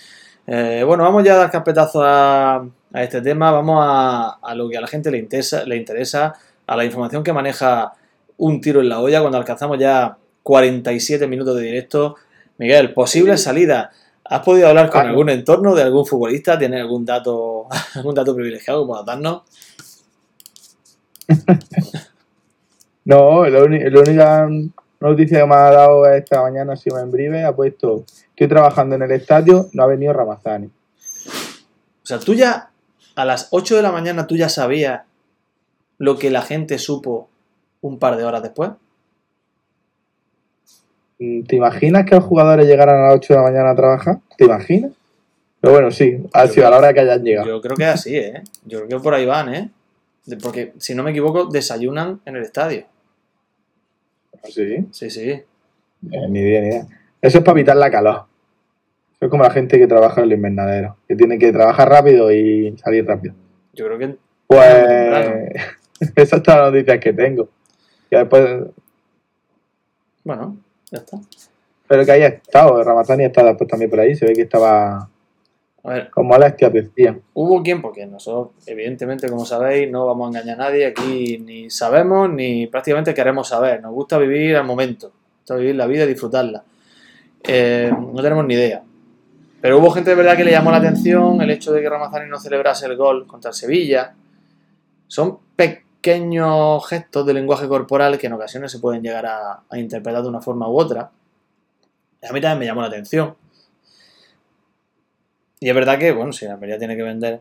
Eh, 0.46 0.82
bueno, 0.86 1.04
vamos 1.04 1.24
ya 1.24 1.34
a 1.34 1.38
dar 1.38 1.50
carpetazo 1.50 2.02
a, 2.04 2.68
a 2.94 3.02
este 3.02 3.20
tema. 3.20 3.50
Vamos 3.50 3.80
a, 3.82 4.38
a 4.40 4.54
lo 4.54 4.68
que 4.70 4.78
a 4.78 4.80
la 4.80 4.86
gente 4.86 5.10
le 5.10 5.18
interesa, 5.18 5.64
le 5.64 5.76
interesa, 5.76 6.34
a 6.66 6.76
la 6.76 6.84
información 6.84 7.22
que 7.22 7.32
maneja 7.32 7.92
un 8.38 8.60
tiro 8.60 8.80
en 8.80 8.88
la 8.88 9.00
olla 9.00 9.20
cuando 9.20 9.36
alcanzamos 9.36 9.78
ya 9.78 10.16
47 10.42 11.26
minutos 11.26 11.56
de 11.56 11.62
directo. 11.62 12.16
Miguel, 12.56 12.94
posible 12.94 13.36
salida. 13.36 13.90
¿Has 14.24 14.40
podido 14.40 14.68
hablar 14.68 14.88
con 14.90 15.02
Ah, 15.02 15.08
algún 15.10 15.28
entorno 15.28 15.74
de 15.74 15.82
algún 15.82 16.06
futbolista? 16.06 16.58
¿Tienes 16.58 16.80
algún 16.80 17.04
dato, 17.04 17.66
algún 17.94 18.14
dato 18.14 18.34
privilegiado 18.34 18.82
que 18.82 18.86
puedas 18.86 19.04
darnos? 19.04 19.42
No, 23.06 23.44
la, 23.44 23.58
la 23.58 24.00
única 24.00 24.48
noticia 24.98 25.40
que 25.40 25.46
me 25.46 25.54
ha 25.54 25.70
dado 25.70 26.06
esta 26.06 26.40
mañana 26.40 26.72
ha 26.72 26.76
sido 26.76 26.98
en 26.98 27.10
breve, 27.10 27.44
ha 27.44 27.54
puesto, 27.54 28.06
estoy 28.30 28.48
trabajando 28.48 28.94
en 28.94 29.02
el 29.02 29.10
estadio, 29.10 29.68
no 29.74 29.82
ha 29.82 29.86
venido 29.86 30.14
Ramazani. 30.14 30.68
O 30.68 32.06
sea, 32.06 32.18
tú 32.18 32.32
ya 32.32 32.70
a 33.14 33.24
las 33.24 33.48
8 33.50 33.76
de 33.76 33.82
la 33.82 33.92
mañana 33.92 34.26
tú 34.26 34.36
ya 34.36 34.48
sabías 34.48 35.02
lo 35.98 36.18
que 36.18 36.30
la 36.30 36.42
gente 36.42 36.78
supo 36.78 37.28
un 37.80 37.98
par 37.98 38.16
de 38.16 38.24
horas 38.24 38.42
después. 38.42 38.70
¿Te 41.18 41.56
imaginas 41.56 42.04
que 42.04 42.16
los 42.16 42.24
jugadores 42.24 42.66
llegaran 42.66 42.96
a 42.98 43.06
las 43.08 43.14
8 43.16 43.34
de 43.34 43.38
la 43.38 43.44
mañana 43.44 43.70
a 43.70 43.76
trabajar? 43.76 44.18
¿Te 44.36 44.44
imaginas? 44.44 44.92
Pero 45.60 45.72
bueno, 45.72 45.90
sí, 45.90 46.18
ha 46.32 46.46
sido 46.46 46.66
a 46.66 46.70
la 46.70 46.78
hora 46.78 46.92
que 46.92 47.00
hayan 47.00 47.22
llegado. 47.22 47.46
Yo 47.48 47.60
creo 47.62 47.76
que 47.76 47.84
es 47.84 47.88
así, 47.88 48.16
¿eh? 48.16 48.42
Yo 48.66 48.84
creo 48.84 48.98
que 48.98 49.02
por 49.02 49.14
ahí 49.14 49.24
van, 49.24 49.54
¿eh? 49.54 49.70
Porque, 50.42 50.74
si 50.78 50.94
no 50.94 51.02
me 51.02 51.12
equivoco, 51.12 51.46
desayunan 51.46 52.20
en 52.24 52.36
el 52.36 52.42
estadio. 52.42 52.84
Sí, 54.44 54.86
Sí, 54.90 55.08
sí. 55.10 55.30
eh, 55.30 55.46
ni 56.28 56.40
idea, 56.40 56.60
ni 56.60 56.68
idea. 56.68 56.86
Eso 57.22 57.38
es 57.38 57.44
para 57.44 57.58
evitar 57.58 57.76
la 57.76 57.90
calor. 57.90 58.24
Es 59.24 59.30
como 59.30 59.42
la 59.42 59.50
gente 59.50 59.78
que 59.78 59.86
trabaja 59.86 60.20
en 60.20 60.26
el 60.26 60.32
invernadero, 60.34 60.98
que 61.08 61.16
tiene 61.16 61.38
que 61.38 61.50
trabajar 61.50 61.88
rápido 61.88 62.30
y 62.30 62.76
salir 62.76 63.06
rápido. 63.06 63.34
Yo 63.72 63.86
creo 63.86 63.98
que... 63.98 64.16
Pues 64.46 65.48
esas 66.14 66.42
son 66.44 66.58
las 66.58 66.70
noticias 66.72 66.98
que 66.98 67.14
tengo. 67.14 67.48
Que 68.10 68.18
después, 68.18 68.44
Bueno, 70.24 70.58
ya 70.90 70.98
está. 70.98 71.18
pero 71.88 72.04
que 72.04 72.12
haya 72.12 72.26
estado, 72.26 72.84
Ramazani 72.84 73.24
está 73.24 73.42
después 73.42 73.66
también 73.66 73.88
por 73.90 74.00
ahí, 74.00 74.14
se 74.14 74.26
ve 74.26 74.34
que 74.34 74.42
estaba 74.42 75.08
A 75.82 75.88
ver, 75.90 76.10
con 76.10 76.26
molestias, 76.26 76.70
decía. 76.70 77.18
hubo 77.32 77.62
quien, 77.62 77.80
porque 77.80 78.04
nosotros, 78.04 78.52
evidentemente, 78.66 79.26
como 79.30 79.46
sabéis, 79.46 79.90
no 79.90 80.04
vamos 80.04 80.26
a 80.26 80.38
engañar 80.38 80.60
a 80.60 80.64
nadie. 80.64 80.84
Aquí 80.84 81.38
ni 81.38 81.70
sabemos 81.70 82.28
ni 82.28 82.66
prácticamente 82.66 83.14
queremos 83.14 83.48
saber. 83.48 83.80
Nos 83.80 83.94
gusta 83.94 84.18
vivir 84.18 84.54
al 84.54 84.66
momento. 84.66 85.06
Nos 85.06 85.38
gusta 85.40 85.56
vivir 85.56 85.76
la 85.76 85.86
vida 85.86 86.04
y 86.04 86.08
disfrutarla. 86.08 86.62
Eh, 87.42 87.90
no 87.90 88.20
tenemos 88.22 88.44
ni 88.44 88.52
idea. 88.52 88.82
Pero 89.64 89.78
hubo 89.78 89.90
gente 89.92 90.10
de 90.10 90.16
verdad 90.16 90.36
que 90.36 90.44
le 90.44 90.50
llamó 90.50 90.70
la 90.70 90.76
atención 90.76 91.40
el 91.40 91.48
hecho 91.48 91.72
de 91.72 91.80
que 91.80 91.88
Ramazani 91.88 92.28
no 92.28 92.38
celebrase 92.38 92.84
el 92.84 92.98
gol 92.98 93.26
contra 93.26 93.48
el 93.48 93.54
Sevilla. 93.54 94.14
Son 95.06 95.38
pequeños 95.56 96.86
gestos 96.86 97.24
de 97.24 97.32
lenguaje 97.32 97.66
corporal 97.66 98.18
que 98.18 98.26
en 98.26 98.34
ocasiones 98.34 98.70
se 98.70 98.78
pueden 98.78 99.02
llegar 99.02 99.24
a, 99.24 99.62
interpretar 99.78 100.22
de 100.22 100.28
una 100.28 100.42
forma 100.42 100.68
u 100.68 100.78
otra. 100.78 101.10
A 102.28 102.32
mí 102.34 102.42
también 102.42 102.58
me 102.58 102.66
llamó 102.66 102.82
la 102.82 102.88
atención. 102.88 103.36
Y 105.60 105.70
es 105.70 105.74
verdad 105.74 105.98
que, 105.98 106.12
bueno, 106.12 106.34
si 106.34 106.44
la 106.44 106.52
Almería 106.52 106.76
tiene 106.76 106.94
que 106.94 107.02
vender, 107.02 107.40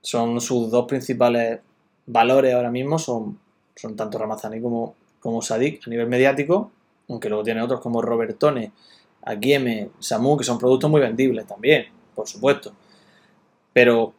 son 0.00 0.40
sus 0.40 0.70
dos 0.70 0.86
principales 0.86 1.60
valores 2.06 2.54
ahora 2.54 2.70
mismo, 2.70 2.98
son, 2.98 3.38
son 3.76 3.94
tanto 3.96 4.16
Ramazani 4.16 4.62
como, 4.62 4.94
como 5.20 5.42
Sadik 5.42 5.86
a 5.86 5.90
nivel 5.90 6.06
mediático, 6.06 6.70
aunque 7.06 7.28
luego 7.28 7.44
tiene 7.44 7.60
otros 7.60 7.82
como 7.82 8.00
Robertone, 8.00 8.72
Akieme, 9.24 9.90
Samu, 9.98 10.36
que 10.36 10.44
son 10.44 10.58
productos 10.58 10.90
muy 10.90 11.00
vendibles 11.00 11.46
también, 11.46 11.86
por 12.14 12.28
supuesto. 12.28 12.72
Pero 13.72 14.12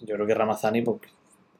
yo 0.00 0.14
creo 0.14 0.26
que 0.26 0.34
Ramazani, 0.34 0.82
pues, 0.82 1.00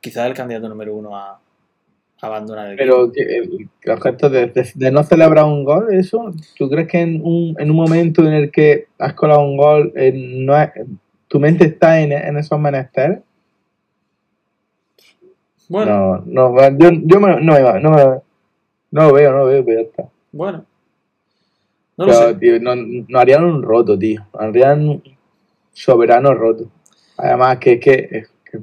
quizás 0.00 0.24
es 0.24 0.30
el 0.30 0.36
candidato 0.36 0.68
número 0.68 0.94
uno 0.94 1.16
a, 1.16 1.30
a 1.32 2.26
abandonar 2.26 2.70
el 2.70 2.76
Pero 2.76 3.10
que 3.12 3.22
el- 3.22 3.68
gestos 4.02 4.32
de, 4.32 4.46
de- 4.48 4.72
de 4.74 4.90
no 4.90 5.02
celebrar 5.04 5.44
un 5.44 5.64
gol, 5.64 5.92
eso, 5.94 6.32
¿tú 6.56 6.68
crees 6.68 6.88
que 6.88 7.00
en 7.00 7.20
un, 7.24 7.54
en 7.58 7.70
un 7.70 7.76
momento 7.76 8.22
en 8.26 8.32
el 8.34 8.50
que 8.50 8.88
has 8.98 9.14
colado 9.14 9.40
un 9.40 9.56
gol, 9.56 9.92
eh, 9.96 10.12
no 10.14 10.60
es- 10.60 10.70
tu 11.28 11.40
mente 11.40 11.64
está 11.66 12.00
en, 12.00 12.12
en 12.12 12.36
esos 12.36 12.58
menesteres? 12.60 13.20
Bueno, 15.68 16.22
No, 16.26 16.52
no, 16.52 16.78
yo, 16.78 16.90
yo 17.04 17.20
me- 17.20 17.40
no, 17.40 17.80
no, 17.80 17.90
me- 17.90 18.20
no 18.90 19.02
lo 19.08 19.12
veo, 19.12 19.32
no 19.32 19.38
lo 19.38 19.46
veo, 19.46 19.64
pero 19.64 19.80
ya 19.82 19.88
está. 19.88 20.08
bueno. 20.32 20.64
No 21.96 22.06
lo 22.06 22.12
Pero, 22.12 22.28
sé. 22.28 22.34
tío, 22.34 22.60
no, 22.60 22.74
no 22.76 23.18
harían 23.18 23.44
un 23.44 23.62
roto, 23.62 23.98
tío. 23.98 24.26
Harían 24.38 24.88
un 24.88 25.02
soberano 25.72 26.34
roto. 26.34 26.68
Además, 27.16 27.58
que 27.58 27.72
es 27.74 27.80
que, 27.80 28.08
es 28.10 28.28
que 28.50 28.58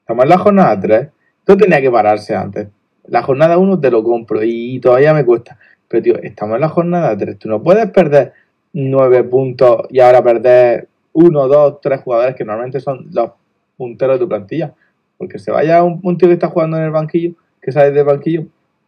estamos 0.00 0.24
en 0.24 0.28
la 0.30 0.38
jornada 0.38 0.80
3. 0.80 1.08
Esto 1.40 1.56
tenía 1.56 1.80
que 1.80 1.90
pararse 1.90 2.34
antes. 2.34 2.68
La 3.08 3.22
jornada 3.22 3.58
1 3.58 3.80
te 3.80 3.90
lo 3.90 4.02
compro 4.02 4.40
y 4.42 4.78
todavía 4.80 5.14
me 5.14 5.24
cuesta. 5.24 5.58
Pero, 5.88 6.02
tío, 6.02 6.16
estamos 6.22 6.56
en 6.56 6.60
la 6.60 6.68
jornada 6.68 7.16
3. 7.16 7.38
Tú 7.38 7.48
no 7.48 7.62
puedes 7.62 7.90
perder 7.90 8.32
9 8.72 9.24
puntos 9.24 9.86
y 9.90 10.00
ahora 10.00 10.22
perder 10.22 10.88
1, 11.12 11.48
2, 11.48 11.80
3 11.80 12.00
jugadores 12.02 12.36
que 12.36 12.44
normalmente 12.44 12.80
son 12.80 13.08
los 13.12 13.30
punteros 13.76 14.16
de 14.16 14.24
tu 14.24 14.28
plantilla. 14.28 14.74
Porque 15.18 15.38
se 15.38 15.50
vaya 15.50 15.82
un, 15.82 16.00
un 16.02 16.18
tío 16.18 16.28
que 16.28 16.34
está 16.34 16.48
jugando 16.48 16.76
en 16.76 16.84
el 16.84 16.90
banquillo, 16.90 17.32
que 17.60 17.72
sale 17.72 17.90
del 17.90 18.04
banquillo. 18.04 18.44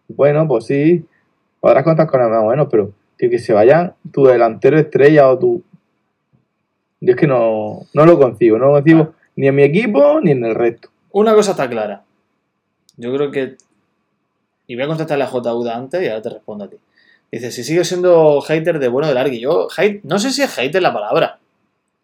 Bueno, 0.09 0.47
pues 0.47 0.67
sí, 0.67 1.05
podrás 1.61 1.85
contar 1.85 2.07
con 2.07 2.21
el 2.21 2.29
más 2.29 2.43
bueno, 2.43 2.69
pero 2.69 2.93
tío, 3.19 3.29
que 3.29 3.39
se 3.39 3.53
vaya 3.53 3.95
tu 4.11 4.25
delantero 4.25 4.79
estrella 4.79 5.29
o 5.29 5.39
tu. 5.39 5.63
Yo 7.01 7.13
es 7.13 7.17
que 7.21 7.27
no, 7.27 7.87
no 7.93 8.07
lo 8.07 8.19
concibo, 8.19 8.59
no 8.59 8.69
lo 8.69 8.73
concibo 8.73 9.15
ni 9.37 9.47
en 9.47 9.55
mi 9.55 9.63
equipo 9.63 10.21
ni 10.21 10.33
en 10.33 10.45
el 10.45 10.55
resto. 10.55 10.89
Una 11.13 11.35
cosa 11.35 11.53
está 11.53 11.69
clara. 11.69 12.03
Yo 12.97 13.15
creo 13.15 13.31
que. 13.31 13.57
Y 14.67 14.75
voy 14.75 14.85
a 14.85 14.89
contestarle 14.89 15.25
a 15.25 15.29
JUDA 15.29 15.77
antes 15.77 16.03
y 16.03 16.09
ahora 16.09 16.23
te 16.23 16.31
respondo 16.31 16.65
a 16.65 16.69
ti. 16.69 16.77
Dice, 17.31 17.53
si 17.53 17.63
sigue 17.63 17.85
siendo 17.85 18.41
hater 18.41 18.79
de 18.79 18.89
bueno 18.89 19.09
de 19.09 19.15
Largui. 19.15 19.39
Yo, 19.39 19.69
hate, 19.77 20.03
no 20.05 20.19
sé 20.19 20.31
si 20.31 20.43
es 20.43 20.51
hater 20.55 20.83
la 20.83 20.93
palabra. 20.93 21.39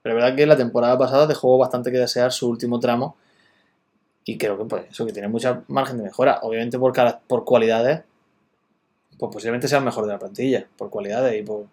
Pero 0.02 0.16
es 0.16 0.22
verdad 0.22 0.36
que 0.36 0.46
la 0.46 0.56
temporada 0.56 0.98
pasada 0.98 1.26
dejó 1.26 1.58
bastante 1.58 1.90
que 1.90 1.98
desear 1.98 2.30
su 2.30 2.48
último 2.48 2.78
tramo. 2.78 3.16
Y 4.24 4.38
creo 4.38 4.56
que 4.56 4.64
pues 4.64 4.84
eso, 4.90 5.04
que 5.04 5.12
tiene 5.12 5.28
mucha 5.28 5.62
margen 5.68 5.98
de 5.98 6.04
mejora. 6.04 6.40
Obviamente 6.42 6.78
por, 6.78 6.92
por 7.26 7.44
cualidades, 7.44 8.02
pues 9.18 9.32
posiblemente 9.32 9.68
sea 9.68 9.78
el 9.78 9.84
mejor 9.84 10.06
de 10.06 10.12
la 10.12 10.18
plantilla. 10.18 10.66
Por 10.76 10.90
cualidades 10.90 11.40
y 11.40 11.42
por, 11.42 11.66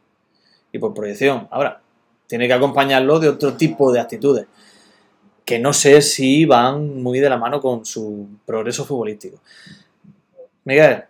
y 0.72 0.80
por 0.80 0.94
proyección. 0.94 1.48
Ahora, 1.52 1.82
tiene 2.28 2.48
que 2.48 2.54
acompañarlo 2.54 3.20
de 3.20 3.30
otro 3.30 3.56
tipo 3.56 3.92
de 3.92 4.00
actitudes 4.00 4.48
que 5.46 5.60
no 5.60 5.74
sé 5.74 6.02
si 6.02 6.46
van 6.46 7.02
muy 7.02 7.20
de 7.20 7.30
la 7.30 7.38
mano 7.38 7.60
con 7.60 7.86
su 7.86 8.28
progreso 8.46 8.86
futbolístico. 8.86 9.40
Miguel, 10.64 11.04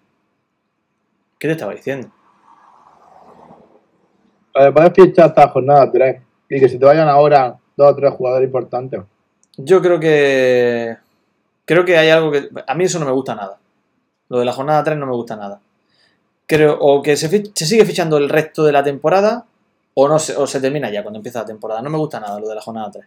¿qué 1.38 1.48
te 1.48 1.52
estaba 1.52 1.74
diciendo? 1.74 2.10
Eh, 4.56 4.72
Puedes 4.72 4.94
fichar 4.94 5.28
hasta 5.28 5.50
jornada 5.50 5.92
3 5.92 6.22
y 6.50 6.60
que 6.60 6.70
se 6.70 6.80
te 6.80 6.86
vayan 6.86 7.08
ahora 7.08 7.58
dos 7.78 7.92
o 7.92 7.96
tres 7.96 8.14
jugadores 8.14 8.48
importantes. 8.48 9.02
Yo 9.58 9.82
creo 9.82 10.00
que. 10.00 10.98
Creo 11.66 11.86
que 11.86 11.98
hay 11.98 12.10
algo 12.10 12.32
que. 12.32 12.50
A 12.66 12.74
mí 12.74 12.86
eso 12.86 13.00
no 13.00 13.06
me 13.06 13.12
gusta 13.12 13.36
nada. 13.36 13.60
Lo 14.30 14.40
de 14.40 14.46
la 14.46 14.54
jornada 14.54 14.84
3 14.84 14.98
no 14.98 15.06
me 15.06 15.14
gusta 15.14 15.36
nada. 15.36 15.62
Creo 16.52 16.78
o 16.82 17.02
que 17.02 17.16
se, 17.16 17.30
sigue 17.56 17.86
fichando 17.86 18.18
el 18.18 18.28
resto 18.28 18.66
de 18.66 18.74
la 18.74 18.84
temporada 18.84 19.46
o, 19.94 20.10
no 20.10 20.20
se, 20.20 20.36
o 20.36 20.46
se 20.46 20.60
termina 20.60 20.92
ya 20.92 21.02
cuando 21.02 21.20
empieza 21.20 21.40
la 21.40 21.46
temporada. 21.46 21.82
No 21.82 21.90
me 21.90 21.98
gusta 21.98 22.20
nada 22.20 22.38
lo 22.42 22.50
de 22.50 22.56
la 22.56 22.60
jornada 22.60 22.92
3. 22.92 23.06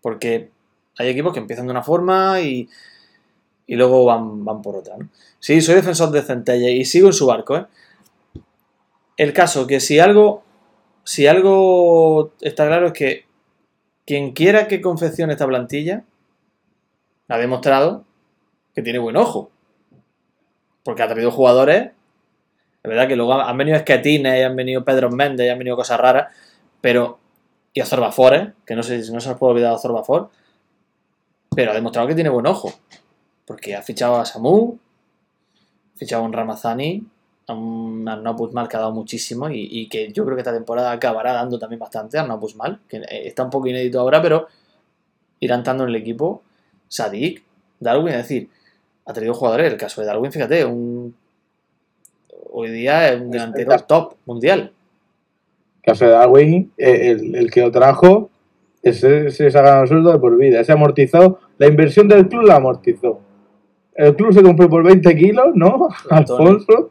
Porque 0.00 0.48
hay 0.96 1.08
equipos 1.08 1.32
que 1.32 1.40
empiezan 1.40 1.66
de 1.66 1.72
una 1.72 1.82
forma 1.82 2.40
y, 2.40 2.68
y 3.66 3.74
luego 3.74 4.04
van, 4.04 4.44
van 4.44 4.62
por 4.62 4.76
otra. 4.76 4.96
¿no? 4.96 5.08
Sí, 5.40 5.60
soy 5.60 5.74
defensor 5.74 6.12
de 6.12 6.22
Centella 6.22 6.70
y 6.70 6.84
sigo 6.84 7.08
en 7.08 7.14
su 7.14 7.26
barco. 7.26 7.56
¿eh? 7.56 7.66
El 9.16 9.32
caso 9.32 9.66
que 9.66 9.80
si 9.80 9.98
algo, 9.98 10.44
si 11.02 11.26
algo 11.26 12.32
está 12.42 12.64
claro 12.68 12.86
es 12.86 12.92
que 12.92 13.24
quien 14.06 14.34
quiera 14.34 14.68
que 14.68 14.80
confeccione 14.80 15.32
esta 15.32 15.48
plantilla 15.48 16.04
ha 17.26 17.38
demostrado 17.38 18.04
que 18.72 18.82
tiene 18.82 19.00
buen 19.00 19.16
ojo. 19.16 19.50
Porque 20.84 21.02
ha 21.02 21.08
traído 21.08 21.32
jugadores 21.32 21.90
Es 22.82 22.88
verdad 22.88 23.08
que 23.08 23.16
luego 23.16 23.34
han 23.34 23.56
venido 23.58 23.76
esquetines, 23.76 24.44
han 24.44 24.56
venido 24.56 24.84
Pedro 24.84 25.10
Méndez, 25.10 25.50
han 25.50 25.58
venido 25.58 25.76
cosas 25.76 26.00
raras, 26.00 26.32
pero. 26.80 27.18
Y 27.72 27.80
Ozorbafor, 27.80 28.34
¿eh? 28.34 28.52
que 28.66 28.74
no 28.74 28.82
sé 28.82 29.00
si 29.04 29.12
no 29.12 29.20
se 29.20 29.28
nos 29.28 29.38
puede 29.38 29.52
olvidar 29.52 29.72
Ozorbafor, 29.74 30.30
pero 31.54 31.70
ha 31.70 31.74
demostrado 31.74 32.08
que 32.08 32.16
tiene 32.16 32.30
buen 32.30 32.46
ojo. 32.46 32.72
Porque 33.44 33.76
ha 33.76 33.82
fichado 33.82 34.16
a 34.16 34.24
Samu, 34.24 34.76
ha 35.94 35.98
fichado 35.98 36.22
a 36.22 36.26
un 36.26 36.32
Ramazani, 36.32 37.06
a 37.46 37.52
un 37.52 38.08
Arnaud 38.08 38.68
que 38.68 38.76
ha 38.76 38.80
dado 38.80 38.92
muchísimo 38.92 39.48
y, 39.50 39.68
y 39.70 39.88
que 39.88 40.12
yo 40.12 40.24
creo 40.24 40.36
que 40.36 40.40
esta 40.40 40.52
temporada 40.52 40.90
acabará 40.90 41.32
dando 41.32 41.60
también 41.60 41.78
bastante 41.78 42.18
Arnaud 42.18 42.40
Busmal, 42.40 42.80
que 42.88 42.96
eh, 42.96 43.28
está 43.28 43.44
un 43.44 43.50
poco 43.50 43.68
inédito 43.68 44.00
ahora, 44.00 44.20
pero 44.20 44.48
irán 45.38 45.62
dando 45.62 45.84
en 45.84 45.90
el 45.90 45.96
equipo. 45.96 46.42
Sadik, 46.88 47.44
Darwin, 47.78 48.08
es 48.08 48.16
decir, 48.16 48.50
ha 49.06 49.12
tenido 49.12 49.34
jugadores. 49.34 49.72
El 49.72 49.78
caso 49.78 50.00
de 50.00 50.08
Darwin, 50.08 50.32
fíjate, 50.32 50.64
un, 50.64 51.14
hoy 52.52 52.70
día 52.70 53.08
es 53.12 53.20
un 53.20 53.30
delantero 53.30 53.78
top 53.80 54.14
mundial. 54.26 54.72
De 55.84 56.06
Darwin, 56.06 56.70
eh, 56.78 57.10
el, 57.10 57.34
el 57.34 57.50
que 57.50 57.62
lo 57.62 57.70
trajo, 57.72 58.30
ese, 58.82 59.26
ese 59.26 59.50
se 59.50 59.58
ha 59.58 59.62
ganado 59.62 59.82
el 59.82 59.88
sueldo 59.88 60.12
de 60.12 60.18
por 60.18 60.36
vida. 60.36 60.60
Ese 60.60 60.72
amortizó, 60.72 61.40
la 61.58 61.66
inversión 61.66 62.06
del 62.06 62.28
club 62.28 62.42
la 62.44 62.56
amortizó. 62.56 63.20
El 63.94 64.14
club 64.14 64.32
se 64.32 64.42
compró 64.42 64.68
por 64.70 64.84
20 64.84 65.16
kilos, 65.16 65.46
¿no? 65.54 65.88
Alfonso. 66.10 66.90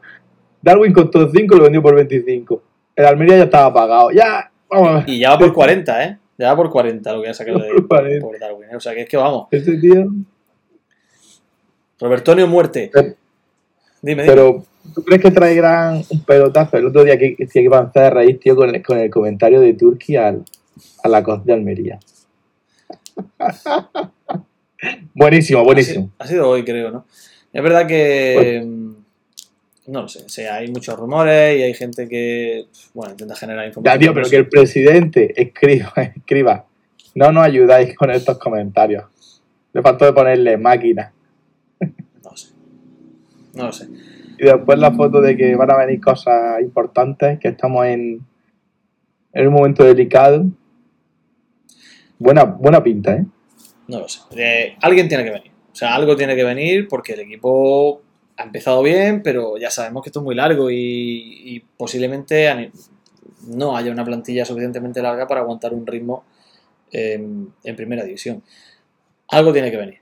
Darwin 0.60 0.92
costó 0.92 1.30
5 1.30 1.54
y 1.54 1.58
lo 1.58 1.64
vendió 1.64 1.80
por 1.82 1.94
25. 1.94 2.62
El 2.94 3.06
Almería 3.06 3.38
ya 3.38 3.44
estaba 3.44 3.72
pagado. 3.72 4.10
Ya, 4.10 4.50
vamos 4.68 4.88
a 4.88 4.92
ver. 4.96 5.04
Y 5.08 5.18
ya 5.20 5.30
va 5.30 5.38
por 5.38 5.52
40, 5.54 6.04
¿eh? 6.04 6.18
Ya 6.36 6.48
va 6.50 6.56
por 6.56 6.70
40 6.70 7.12
lo 7.14 7.22
que 7.22 7.28
ha 7.30 7.34
sacado 7.34 7.58
de, 7.62 7.68
Por 7.70 7.88
40. 7.88 8.26
por 8.26 8.38
Darwin. 8.38 8.68
¿eh? 8.70 8.76
O 8.76 8.80
sea 8.80 8.94
que 8.94 9.02
es 9.02 9.08
que 9.08 9.16
vamos. 9.16 9.46
Este 9.50 9.78
tío. 9.78 10.08
Robertonio 11.98 12.46
muerte. 12.46 12.90
Pero- 12.92 13.14
Dime, 14.02 14.22
dime. 14.22 14.34
Pero, 14.34 14.64
¿tú 14.94 15.02
crees 15.04 15.22
que 15.22 15.30
traerán 15.30 16.02
un 16.08 16.24
pelotazo? 16.24 16.76
El 16.76 16.86
otro 16.86 17.04
día 17.04 17.18
que, 17.18 17.34
que, 17.36 17.46
que 17.46 17.60
iban 17.62 17.84
a 17.86 17.88
hacer 17.88 18.12
raíz, 18.14 18.38
tío, 18.40 18.56
con 18.56 18.74
el, 18.74 18.82
con 18.82 18.98
el 18.98 19.10
comentario 19.10 19.60
de 19.60 19.74
Turquía 19.74 20.28
al, 20.28 20.44
a 21.02 21.08
la 21.08 21.22
costa 21.22 21.44
de 21.46 21.52
Almería. 21.54 21.98
buenísimo, 25.14 25.64
buenísimo. 25.64 26.10
Ha 26.18 26.26
sido, 26.26 26.40
ha 26.40 26.44
sido 26.44 26.48
hoy, 26.48 26.64
creo, 26.64 26.90
¿no? 26.90 27.04
Es 27.52 27.62
verdad 27.62 27.86
que. 27.86 28.62
mm, 28.64 28.90
No 29.88 30.02
lo 30.02 30.08
sé. 30.08 30.24
O 30.24 30.28
sea, 30.28 30.56
hay 30.56 30.70
muchos 30.70 30.98
rumores 30.98 31.58
y 31.58 31.62
hay 31.62 31.74
gente 31.74 32.08
que. 32.08 32.66
Bueno, 32.94 33.12
intenta 33.12 33.34
generar 33.36 33.64
Ya, 33.64 33.68
información. 33.68 34.00
tío, 34.00 34.14
pero 34.14 34.28
que 34.30 34.36
el 34.36 34.48
presidente 34.48 35.40
escriba, 35.40 35.92
escriba. 36.16 36.64
No 37.14 37.32
nos 37.32 37.44
ayudáis 37.44 37.94
con 37.96 38.10
estos 38.10 38.38
comentarios. 38.38 39.04
Le 39.72 39.82
faltó 39.82 40.04
de 40.04 40.12
ponerle 40.12 40.56
máquina. 40.56 41.12
No 41.80 42.30
lo 42.30 42.36
sé. 42.36 42.48
No 43.54 43.66
lo 43.66 43.72
sé. 43.72 43.88
Y 44.40 44.46
después 44.46 44.78
la 44.78 44.90
foto 44.90 45.20
de 45.20 45.36
que 45.36 45.54
van 45.54 45.70
a 45.70 45.76
venir 45.76 46.00
cosas 46.00 46.62
importantes, 46.62 47.38
que 47.38 47.48
estamos 47.48 47.84
en, 47.84 48.24
en 49.34 49.46
un 49.46 49.52
momento 49.52 49.84
delicado. 49.84 50.46
Buena, 52.18 52.44
buena 52.44 52.82
pinta, 52.82 53.16
¿eh? 53.16 53.26
No 53.88 54.00
lo 54.00 54.08
sé. 54.08 54.20
Eh, 54.34 54.78
alguien 54.80 55.08
tiene 55.08 55.24
que 55.24 55.30
venir. 55.30 55.52
O 55.70 55.74
sea, 55.74 55.94
algo 55.94 56.16
tiene 56.16 56.34
que 56.34 56.44
venir 56.44 56.88
porque 56.88 57.12
el 57.12 57.20
equipo 57.20 58.00
ha 58.38 58.44
empezado 58.44 58.82
bien, 58.82 59.22
pero 59.22 59.58
ya 59.58 59.70
sabemos 59.70 60.02
que 60.02 60.08
esto 60.08 60.20
es 60.20 60.24
muy 60.24 60.34
largo 60.34 60.70
y, 60.70 61.62
posiblemente 61.76 62.70
no 63.46 63.76
haya 63.76 63.92
una 63.92 64.06
plantilla 64.06 64.46
suficientemente 64.46 65.02
larga 65.02 65.26
para 65.26 65.42
aguantar 65.42 65.74
un 65.74 65.86
ritmo 65.86 66.24
en, 66.90 67.52
en 67.62 67.76
primera 67.76 68.04
división. 68.04 68.42
Algo 69.28 69.52
tiene 69.52 69.70
que 69.70 69.76
venir. 69.76 69.98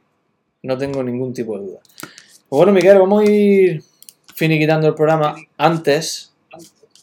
No 0.62 0.78
tengo 0.78 1.02
ningún 1.02 1.32
tipo 1.32 1.58
de 1.58 1.66
duda. 1.66 1.80
Pues 2.48 2.56
bueno, 2.56 2.72
Miguel, 2.72 3.00
vamos 3.00 3.22
a 3.22 3.30
ir 3.30 3.82
finiquitando 4.38 4.86
el 4.86 4.94
programa. 4.94 5.34
Antes, 5.56 6.32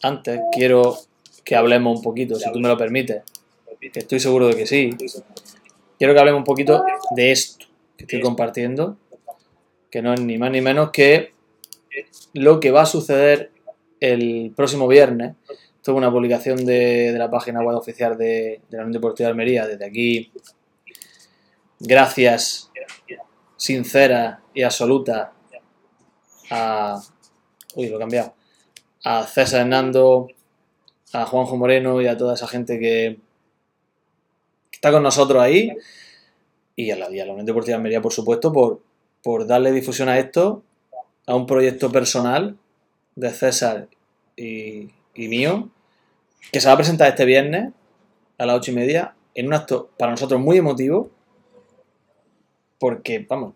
antes 0.02 0.40
quiero 0.54 0.98
que 1.44 1.58
hablemos 1.58 1.98
un 1.98 2.02
poquito, 2.02 2.36
si 2.36 2.50
tú 2.54 2.62
me 2.62 2.70
lo 2.70 2.78
permites. 2.78 3.24
Estoy 3.82 4.22
seguro 4.22 4.48
de 4.48 4.56
que 4.56 4.66
sí. 4.66 4.92
Quiero 6.00 6.14
que 6.14 6.20
hablemos 6.20 6.40
un 6.40 6.46
poquito 6.46 6.86
de 7.14 7.32
esto 7.34 7.66
que 7.98 8.06
estoy 8.06 8.22
compartiendo, 8.22 8.98
que 9.92 10.02
no 10.02 10.14
es 10.14 10.22
ni 10.22 10.38
más 10.38 10.50
ni 10.50 10.62
menos 10.62 10.92
que 10.92 11.34
lo 12.34 12.62
que 12.62 12.72
va 12.72 12.84
a 12.84 12.86
suceder 12.86 13.52
el 14.00 14.54
próximo 14.56 14.88
viernes. 14.88 15.36
Esto 15.50 15.92
es 15.92 15.98
una 15.98 16.12
publicación 16.12 16.66
de, 16.66 17.12
de 17.12 17.20
la 17.20 17.30
página 17.30 17.62
web 17.62 17.76
oficial 17.76 18.18
de, 18.18 18.62
de 18.70 18.78
la 18.78 18.84
Unión 18.84 18.94
Deportiva 18.94 19.28
de 19.28 19.32
Almería. 19.32 19.68
Desde 19.68 19.86
aquí, 19.86 20.32
gracias 21.82 22.72
sincera 23.58 24.42
y 24.54 24.64
absoluta 24.64 25.34
a. 26.50 27.02
Uy, 27.76 27.90
lo 27.90 27.98
he 27.98 28.00
cambiado. 28.00 28.34
A 29.04 29.28
César 29.28 29.62
Hernando, 29.62 30.28
a 31.14 31.26
Juanjo 31.26 31.58
Moreno 31.58 32.02
y 32.02 32.08
a 32.08 32.18
toda 32.18 32.34
esa 32.34 32.48
gente 32.48 32.80
que, 32.80 33.20
que 34.72 34.78
está 34.78 34.92
con 34.92 35.04
nosotros 35.04 35.42
ahí. 35.42 35.74
Y 36.76 36.92
a 36.92 36.98
la, 36.98 37.12
y 37.12 37.20
a 37.20 37.26
la 37.26 37.34
Unión 37.34 37.46
Deportiva 37.46 37.74
de 37.74 37.78
Almería, 37.78 38.02
por 38.02 38.14
supuesto, 38.14 38.52
por, 38.52 38.82
por 39.22 39.46
darle 39.46 39.72
difusión 39.72 40.10
a 40.10 40.20
esto, 40.20 40.64
a 41.26 41.36
un 41.36 41.46
proyecto 41.46 41.92
personal 41.92 42.58
de 43.16 43.30
César 43.32 43.88
y, 44.36 44.90
y 45.14 45.28
mío, 45.28 45.70
que 46.52 46.60
se 46.60 46.68
va 46.68 46.74
a 46.74 46.78
presentar 46.78 47.08
este 47.10 47.26
viernes 47.26 47.72
a 48.38 48.46
las 48.46 48.58
ocho 48.58 48.72
y 48.72 48.76
media 48.76 49.16
en 49.34 49.48
un 49.48 49.54
acto 49.54 49.90
para 49.98 50.12
nosotros 50.12 50.40
muy 50.40 50.58
emotivo, 50.58 51.10
porque, 52.80 53.26
vamos, 53.28 53.54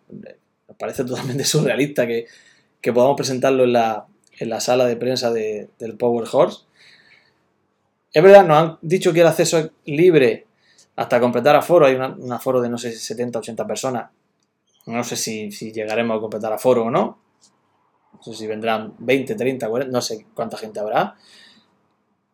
nos 0.68 0.78
parece 0.78 1.04
totalmente 1.04 1.44
surrealista 1.46 2.08
que, 2.08 2.26
que 2.82 2.94
podamos 2.94 3.16
presentarlo 3.18 3.64
en 3.64 3.74
la, 3.74 4.06
en 4.40 4.50
la 4.50 4.60
sala 4.60 4.86
de 4.86 4.96
prensa 4.96 5.32
de- 5.32 5.70
del 5.80 5.96
Power 5.96 6.28
Horse. 6.32 6.62
Es 8.14 8.24
verdad, 8.24 8.46
nos 8.46 8.58
han 8.58 8.78
dicho 8.82 9.14
que 9.14 9.22
el 9.22 9.28
acceso 9.28 9.58
es 9.60 9.72
libre 9.86 10.48
hasta 10.96 11.20
completar 11.20 11.56
aforo. 11.56 11.86
Hay 11.86 11.96
un 11.96 12.32
aforo 12.32 12.62
de 12.62 12.70
no 12.70 12.78
sé 12.78 12.92
si 12.92 13.00
70, 13.00 13.40
80 13.40 13.68
personas. 13.68 14.10
No 14.86 15.04
sé 15.04 15.16
si, 15.16 15.52
si 15.52 15.72
llegaremos 15.72 16.18
a 16.18 16.22
completar 16.22 16.52
aforo 16.54 16.86
o 16.86 16.90
no. 16.92 17.20
No 18.14 18.24
sé 18.24 18.34
si 18.34 18.48
vendrán 18.48 18.96
20, 18.98 19.36
30, 19.36 19.70
40, 19.70 19.92
no 19.92 20.02
sé 20.02 20.26
cuánta 20.34 20.58
gente 20.58 20.80
habrá. 20.80 21.16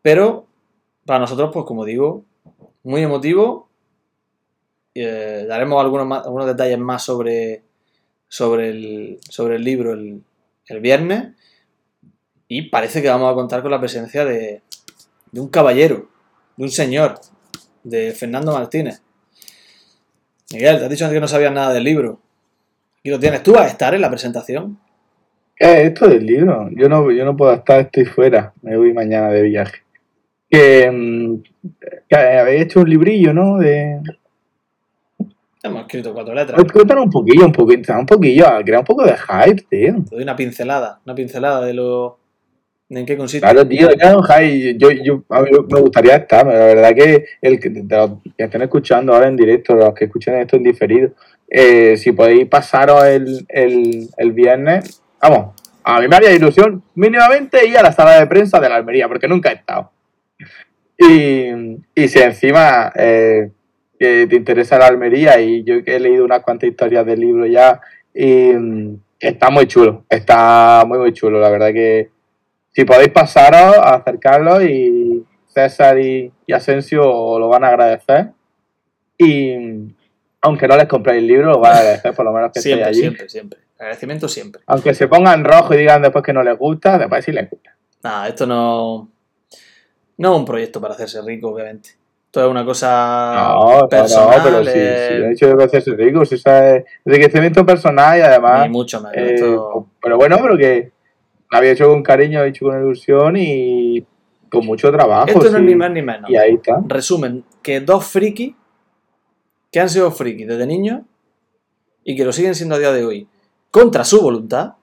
Pero 0.01 0.47
para 1.05 1.19
nosotros, 1.19 1.49
pues 1.53 1.65
como 1.65 1.83
digo, 1.85 2.23
muy 2.83 3.01
emotivo. 3.01 3.67
Eh, 4.93 5.45
daremos 5.47 5.83
algunos, 5.83 6.25
algunos 6.25 6.47
detalles 6.47 6.79
más 6.79 7.03
sobre, 7.03 7.63
sobre, 8.29 8.69
el, 8.69 9.19
sobre 9.29 9.57
el 9.57 9.63
libro 9.63 9.93
el 10.67 10.79
viernes. 10.79 11.29
Y 12.47 12.69
parece 12.69 13.01
que 13.01 13.09
vamos 13.09 13.31
a 13.31 13.35
contar 13.35 13.61
con 13.61 13.71
la 13.71 13.79
presencia 13.79 14.23
de, 14.25 14.61
de 15.31 15.41
un 15.41 15.49
caballero, 15.49 16.09
de 16.57 16.63
un 16.63 16.71
señor, 16.71 17.19
de 17.83 18.11
Fernando 18.11 18.53
Martínez. 18.53 19.01
Miguel, 20.51 20.77
te 20.77 20.83
has 20.83 20.89
dicho 20.89 21.05
antes 21.05 21.17
que 21.17 21.21
no 21.21 21.27
sabías 21.27 21.51
nada 21.51 21.73
del 21.73 21.83
libro. 21.83 22.19
Aquí 22.99 23.09
lo 23.09 23.19
tienes. 23.19 23.43
¿Tú 23.43 23.53
vas 23.53 23.65
a 23.65 23.69
estar 23.69 23.93
en 23.93 24.01
la 24.01 24.09
presentación? 24.09 24.79
¿Qué 25.55 25.65
es 25.65 25.87
esto 25.89 26.07
del 26.07 26.25
libro? 26.25 26.69
Yo 26.71 26.89
no, 26.89 27.11
yo 27.11 27.25
no 27.25 27.35
puedo 27.35 27.53
estar, 27.53 27.79
estoy 27.79 28.05
fuera. 28.05 28.53
Me 28.61 28.77
voy 28.77 28.93
mañana 28.93 29.29
de 29.29 29.41
viaje. 29.41 29.83
Que, 30.49 30.91
mm, 30.91 31.43
que 32.09 32.15
habéis 32.15 32.63
hecho 32.63 32.81
un 32.81 32.89
librillo, 32.89 33.33
¿no? 33.33 33.57
De... 33.57 34.01
Hemos 35.65 35.81
escrito 35.81 36.13
cuatro 36.13 36.33
letras. 36.33 36.63
Cuéntanos 36.71 37.05
un 37.05 37.09
poquillo, 37.09 37.45
un 37.45 37.51
poquillo, 37.51 37.99
un 37.99 38.05
poquillo, 38.05 38.45
crea 38.63 38.79
un 38.79 38.85
poco 38.85 39.03
de 39.03 39.15
hype, 39.17 39.63
tío. 39.69 39.95
Te 40.07 40.15
doy 40.15 40.23
una 40.23 40.35
pincelada, 40.35 40.99
una 41.05 41.15
pincelada 41.15 41.65
de 41.65 41.73
lo. 41.73 42.19
en 42.89 43.05
qué 43.05 43.17
consiste. 43.17 43.45
Claro, 43.45 43.67
tío, 43.67 43.89
ya, 43.99 44.15
Jai, 44.21 44.77
yo, 44.77 44.91
yo, 44.91 45.23
a 45.29 45.41
mí 45.41 45.49
me 45.51 45.79
gustaría 45.81 46.17
estar, 46.17 46.45
pero 46.45 46.59
la 46.59 46.65
verdad 46.65 46.93
que 46.95 47.25
el 47.41 47.59
que, 47.59 47.69
de 47.69 47.97
los 47.97 48.11
que 48.37 48.43
estén 48.43 48.61
escuchando 48.61 49.13
ahora 49.13 49.27
en 49.27 49.35
directo, 49.35 49.75
los 49.75 49.93
que 49.95 50.05
escuchen 50.05 50.35
esto 50.35 50.55
en 50.55 50.63
diferido, 50.63 51.09
eh, 51.49 51.97
si 51.97 52.11
podéis 52.11 52.47
pasaros 52.47 53.03
el, 53.05 53.45
el, 53.49 54.07
el 54.17 54.31
viernes, 54.33 55.01
vamos, 55.19 55.55
a 55.83 55.99
mí 55.99 56.07
me 56.07 56.15
haría 56.15 56.31
ilusión 56.31 56.83
mínimamente 56.93 57.65
ir 57.67 57.77
a 57.77 57.83
la 57.83 57.91
sala 57.91 58.19
de 58.19 58.27
prensa 58.27 58.59
de 58.59 58.69
la 58.69 58.75
Almería, 58.75 59.07
porque 59.07 59.27
nunca 59.27 59.51
he 59.51 59.55
estado. 59.55 59.91
Y, 60.97 61.49
y 61.93 62.07
si 62.07 62.19
encima 62.19 62.91
eh, 62.95 63.49
que 63.99 64.27
te 64.27 64.35
interesa 64.35 64.77
la 64.77 64.87
Almería, 64.87 65.39
y 65.39 65.63
yo 65.63 65.83
que 65.83 65.95
he 65.95 65.99
leído 65.99 66.25
unas 66.25 66.41
cuantas 66.41 66.69
historias 66.69 67.05
del 67.05 67.19
libro 67.19 67.45
ya, 67.45 67.79
y 68.13 68.53
mm, 68.53 68.99
está 69.19 69.49
muy 69.49 69.67
chulo, 69.67 70.05
está 70.09 70.83
muy, 70.85 70.99
muy 70.99 71.13
chulo, 71.13 71.39
la 71.39 71.49
verdad 71.49 71.73
que 71.73 72.09
si 72.71 72.83
podéis 72.83 73.09
pasaros, 73.09 73.77
acercarlos 73.77 74.63
y 74.63 75.23
César 75.47 75.97
y, 75.97 76.31
y 76.45 76.53
Asensio 76.53 77.09
os 77.09 77.39
lo 77.39 77.47
van 77.47 77.63
a 77.63 77.69
agradecer. 77.69 78.31
Y 79.17 79.93
aunque 80.41 80.67
no 80.67 80.75
les 80.75 80.87
compréis 80.87 81.19
el 81.19 81.27
libro, 81.27 81.51
lo 81.51 81.59
van 81.59 81.73
a 81.73 81.79
agradecer 81.79 82.13
por 82.13 82.25
lo 82.25 82.33
menos 82.33 82.51
que 82.51 82.59
siempre, 82.59 82.89
allí. 82.89 82.99
siempre, 82.99 83.29
siempre. 83.29 83.59
Agradecimiento 83.79 84.27
siempre. 84.27 84.61
Aunque 84.67 84.93
se 84.93 85.07
pongan 85.07 85.45
rojo 85.45 85.73
y 85.73 85.77
digan 85.77 86.01
después 86.01 86.23
que 86.23 86.33
no 86.33 86.43
les 86.43 86.57
gusta, 86.57 86.97
después 86.97 87.23
sí 87.23 87.31
les 87.31 87.49
gusta. 87.49 87.75
Nada, 88.03 88.27
esto 88.27 88.45
no. 88.45 89.09
No 90.17 90.33
es 90.33 90.39
un 90.39 90.45
proyecto 90.45 90.81
para 90.81 90.93
hacerse 90.93 91.21
rico, 91.21 91.49
obviamente. 91.49 91.91
Esto 92.35 92.47
es 92.47 92.51
una 92.51 92.65
cosa 92.65 93.33
No, 93.55 93.87
personal. 93.87 94.37
no, 94.39 94.43
pero 94.43 94.63
sí, 94.65 94.71
eh, 94.75 95.07
sí, 95.07 95.13
he 95.23 95.29
dicho 95.29 95.55
de 95.55 95.63
hacerse 95.63 95.91
ricos, 95.95 96.29
eso 96.33 96.51
es 96.51 96.83
enriquecimiento 97.05 97.65
personal 97.65 98.17
y 98.19 98.21
además 98.23 98.63
ni 98.63 98.73
mucho 98.73 98.99
menos. 98.99 99.15
Eh, 99.15 99.57
pero 100.01 100.17
bueno, 100.17 100.37
pero 100.41 100.57
que 100.57 100.91
lo 101.49 101.57
había 101.57 101.71
hecho 101.71 101.87
con 101.87 102.03
cariño, 102.03 102.33
lo 102.33 102.39
había 102.39 102.49
hecho 102.49 102.65
con 102.65 102.77
ilusión 102.77 103.37
y 103.37 104.05
con 104.49 104.65
mucho 104.65 104.91
trabajo. 104.91 105.27
Esto 105.29 105.49
no 105.49 105.59
es 105.59 105.63
ni 105.63 105.75
más 105.75 105.91
ni 105.91 106.01
menos. 106.01 106.29
Y 106.29 106.35
ahí 106.35 106.55
está. 106.55 106.83
Resumen, 106.85 107.45
que 107.63 107.79
dos 107.79 108.03
frikis 108.05 108.53
que 109.71 109.79
han 109.79 109.87
sido 109.87 110.11
frikis 110.11 110.45
desde 110.45 110.67
niños 110.67 111.03
y 112.03 112.17
que 112.17 112.25
lo 112.25 112.33
siguen 112.33 112.53
siendo 112.53 112.75
a 112.75 112.79
día 112.79 112.91
de 112.91 113.05
hoy 113.05 113.29
contra 113.71 114.03
su 114.03 114.21
voluntad 114.21 114.73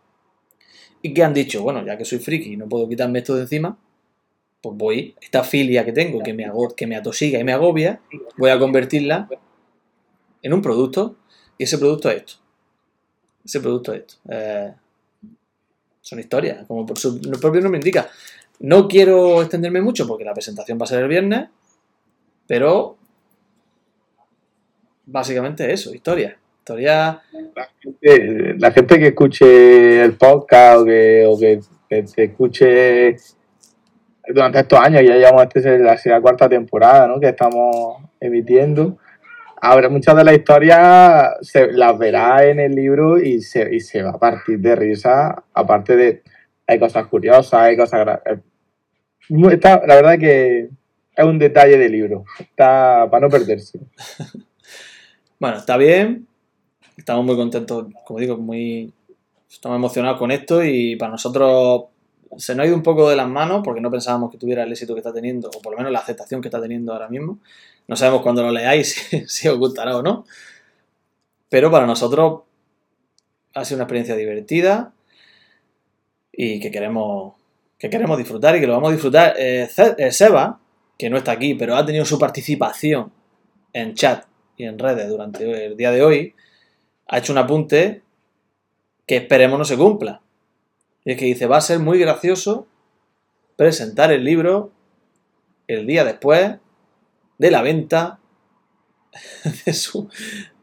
y 1.03 1.13
que 1.13 1.23
han 1.23 1.35
dicho, 1.35 1.63
bueno, 1.63 1.85
ya 1.85 1.99
que 1.99 2.07
soy 2.07 2.19
friki 2.19 2.55
y 2.55 2.57
no 2.57 2.67
puedo 2.67 2.89
quitarme 2.89 3.19
esto 3.19 3.35
de 3.35 3.43
encima, 3.43 3.77
pues 4.63 4.77
voy, 4.79 5.15
esta 5.21 5.43
filia 5.45 5.85
que 5.85 5.93
tengo, 5.93 6.23
que 6.23 6.33
me, 6.33 6.51
que 6.77 6.87
me 6.87 6.97
atosiga 6.97 7.39
y 7.39 7.45
me 7.45 7.53
agobia, 7.53 8.01
voy 8.39 8.51
a 8.51 8.59
convertirla 8.59 9.29
en 10.41 10.53
un 10.53 10.63
producto 10.63 11.17
y 11.59 11.65
ese 11.65 11.79
producto 11.79 12.09
es 12.11 12.17
esto. 12.19 12.33
Ese 13.45 13.61
producto 13.61 13.93
es 13.93 14.01
esto. 14.01 14.15
Eh, 14.31 14.73
son 16.01 16.19
historias, 16.21 16.65
como 16.67 16.87
por 16.87 16.99
su 16.99 17.21
propio 17.41 17.61
nombre 17.61 17.79
indica. 17.81 18.09
No 18.61 18.87
quiero 18.87 19.41
extenderme 19.43 19.81
mucho 19.83 20.07
porque 20.07 20.25
la 20.25 20.33
presentación 20.35 20.79
va 20.81 20.85
a 20.85 20.89
ser 20.89 21.03
el 21.03 21.09
viernes, 21.09 21.49
pero 22.47 22.97
básicamente 25.07 25.73
eso, 25.73 25.95
historia. 25.95 26.39
Historia, 26.61 27.21
La 28.59 28.71
gente 28.71 28.99
que 29.01 29.09
escuche 29.09 30.03
el 30.05 30.15
podcast 30.15 30.83
o 30.83 30.85
que, 30.85 31.25
o 31.27 31.37
que- 31.39 31.61
que 31.89 32.23
escuche 32.25 33.17
durante 34.29 34.61
estos 34.61 34.79
años, 34.79 35.03
ya 35.03 35.17
llevamos 35.17 35.43
esta 35.43 35.59
es 35.75 35.81
la, 35.81 35.99
la 36.05 36.21
cuarta 36.21 36.49
temporada 36.49 37.07
¿no? 37.09 37.21
que 37.21 37.29
estamos 37.29 37.97
emitiendo, 38.21 38.99
habrá 39.61 39.89
muchas 39.89 40.17
de 40.17 40.25
las 40.25 40.35
historias 40.35 41.35
se, 41.43 41.73
las 41.73 41.97
verá 41.99 42.45
en 42.45 42.61
el 42.61 42.75
libro 42.75 43.19
y 43.19 43.41
se, 43.41 43.75
y 43.75 43.81
se 43.81 44.03
va 44.03 44.11
a 44.11 44.19
partir 44.19 44.59
de 44.61 44.77
risa, 44.77 45.43
aparte 45.55 45.97
de 45.97 46.23
hay 46.67 46.79
cosas 46.79 47.07
curiosas, 47.07 47.55
hay 47.61 47.77
cosas... 47.77 48.21
eh, 48.27 48.39
está- 49.51 49.83
la 49.87 49.97
verdad 49.97 50.19
que 50.19 50.69
es 51.15 51.25
un 51.25 51.39
detalle 51.39 51.77
del 51.77 51.93
libro, 51.93 52.25
está 52.39 53.09
para 53.11 53.27
no 53.27 53.29
perderse. 53.29 53.81
bueno, 55.41 55.59
está 55.59 55.77
bien. 55.77 56.27
Estamos 56.97 57.25
muy 57.25 57.37
contentos, 57.37 57.87
como 58.05 58.21
digo, 58.21 58.37
muy 58.37 58.93
estamos 59.51 59.77
emocionados 59.77 60.19
con 60.19 60.31
esto 60.31 60.65
y 60.65 60.97
para 60.97 61.13
nosotros 61.13 61.85
se 62.39 62.55
nos 62.55 62.65
ha 62.65 62.67
ido 62.67 62.77
un 62.77 62.83
poco 62.83 63.09
de 63.09 63.17
las 63.17 63.29
manos 63.29 63.63
porque 63.65 63.81
no 63.81 63.91
pensábamos 63.91 64.31
que 64.31 64.39
tuviera 64.39 64.63
el 64.63 64.73
éxito 64.73 64.95
que 64.95 65.01
está 65.01 65.13
teniendo, 65.13 65.49
o 65.49 65.61
por 65.61 65.73
lo 65.73 65.79
menos 65.79 65.93
la 65.93 65.99
aceptación 65.99 66.41
que 66.41 66.49
está 66.49 66.61
teniendo 66.61 66.93
ahora 66.93 67.09
mismo. 67.09 67.39
No 67.89 67.97
sabemos 67.97 68.23
cuándo 68.23 68.43
lo 68.43 68.51
leáis 68.51 68.95
si, 69.11 69.29
si 69.29 69.49
os 69.49 69.59
gustará 69.59 69.97
o 69.97 70.03
no. 70.03 70.25
Pero 71.49 71.71
para 71.71 71.87
nosotros 71.87 72.43
ha 73.55 73.65
sido 73.65 73.77
una 73.77 73.85
experiencia 73.85 74.17
divertida 74.17 74.93
y 76.33 76.61
que 76.61 76.71
queremos, 76.71 77.35
que 77.79 77.91
queremos 77.91 78.17
disfrutar 78.17 78.57
y 78.57 78.61
que 78.61 78.67
lo 78.67 78.75
vamos 78.75 78.91
a 78.91 78.93
disfrutar. 78.93 79.35
Eh, 79.37 79.69
eh, 79.99 80.13
Seba, 80.13 80.59
que 80.99 81.11
no 81.11 81.19
está 81.19 81.33
aquí, 81.33 81.55
pero 81.55 81.77
ha 81.77 81.85
tenido 81.85 82.05
su 82.05 82.19
participación 82.19 83.13
en 83.73 83.95
chat 83.95 84.25
y 84.57 84.65
en 84.65 84.79
redes 84.79 85.09
durante 85.09 85.67
el 85.67 85.77
día 85.77 85.91
de 85.91 86.03
hoy, 86.03 86.35
ha 87.09 87.19
hecho 87.19 87.33
un 87.33 87.39
apunte 87.39 88.03
que 89.07 89.17
esperemos 89.17 89.59
no 89.59 89.65
se 89.65 89.77
cumpla. 89.77 90.23
Y 91.05 91.13
es 91.13 91.19
que 91.19 91.25
dice, 91.25 91.47
va 91.47 91.57
a 91.57 91.63
ser 91.63 91.79
muy 91.79 91.99
gracioso 91.99 92.67
presentar 93.57 94.13
el 94.13 94.25
libro 94.25 94.73
el 95.67 95.87
día 95.87 96.05
después 96.05 96.57
de 97.39 97.51
la 97.51 97.63
venta 97.63 98.19
de, 99.67 99.73
su, 99.73 100.09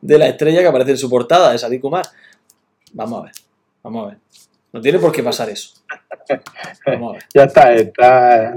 de 0.02 0.18
la 0.18 0.28
estrella 0.28 0.62
que 0.62 0.68
aparece 0.68 0.92
en 0.92 0.98
su 0.98 1.10
portada 1.10 1.52
de 1.52 1.58
Sadik 1.58 1.82
Kumar. 1.82 2.06
Vamos 2.94 3.20
a 3.20 3.24
ver, 3.26 3.32
vamos 3.84 4.06
a 4.06 4.10
ver. 4.10 4.18
No 4.72 4.82
tiene 4.82 5.00
por 5.00 5.12
qué 5.12 5.24
pasar 5.24 5.50
eso. 5.50 5.74
Vamos 6.86 7.10
a 7.10 7.14
ver. 7.14 7.24
Ya 7.34 7.44
está, 7.44 7.74
está, 7.74 8.56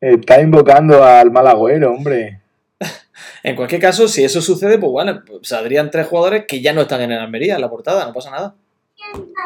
está 0.00 0.40
invocando 0.40 1.02
al 1.02 1.30
mal 1.30 1.46
agüero, 1.46 1.92
hombre. 1.92 2.40
En 3.42 3.56
cualquier 3.56 3.80
caso, 3.80 4.08
si 4.08 4.24
eso 4.24 4.40
sucede, 4.40 4.78
pues 4.78 4.90
bueno, 4.90 5.22
pues 5.26 5.48
saldrían 5.48 5.90
tres 5.90 6.06
jugadores 6.06 6.46
que 6.48 6.62
ya 6.62 6.72
no 6.72 6.82
están 6.82 7.02
en 7.02 7.12
el 7.12 7.18
Almería 7.18 7.56
en 7.56 7.60
la 7.60 7.68
portada, 7.68 8.06
no 8.06 8.12
pasa 8.12 8.30
nada. 8.30 8.54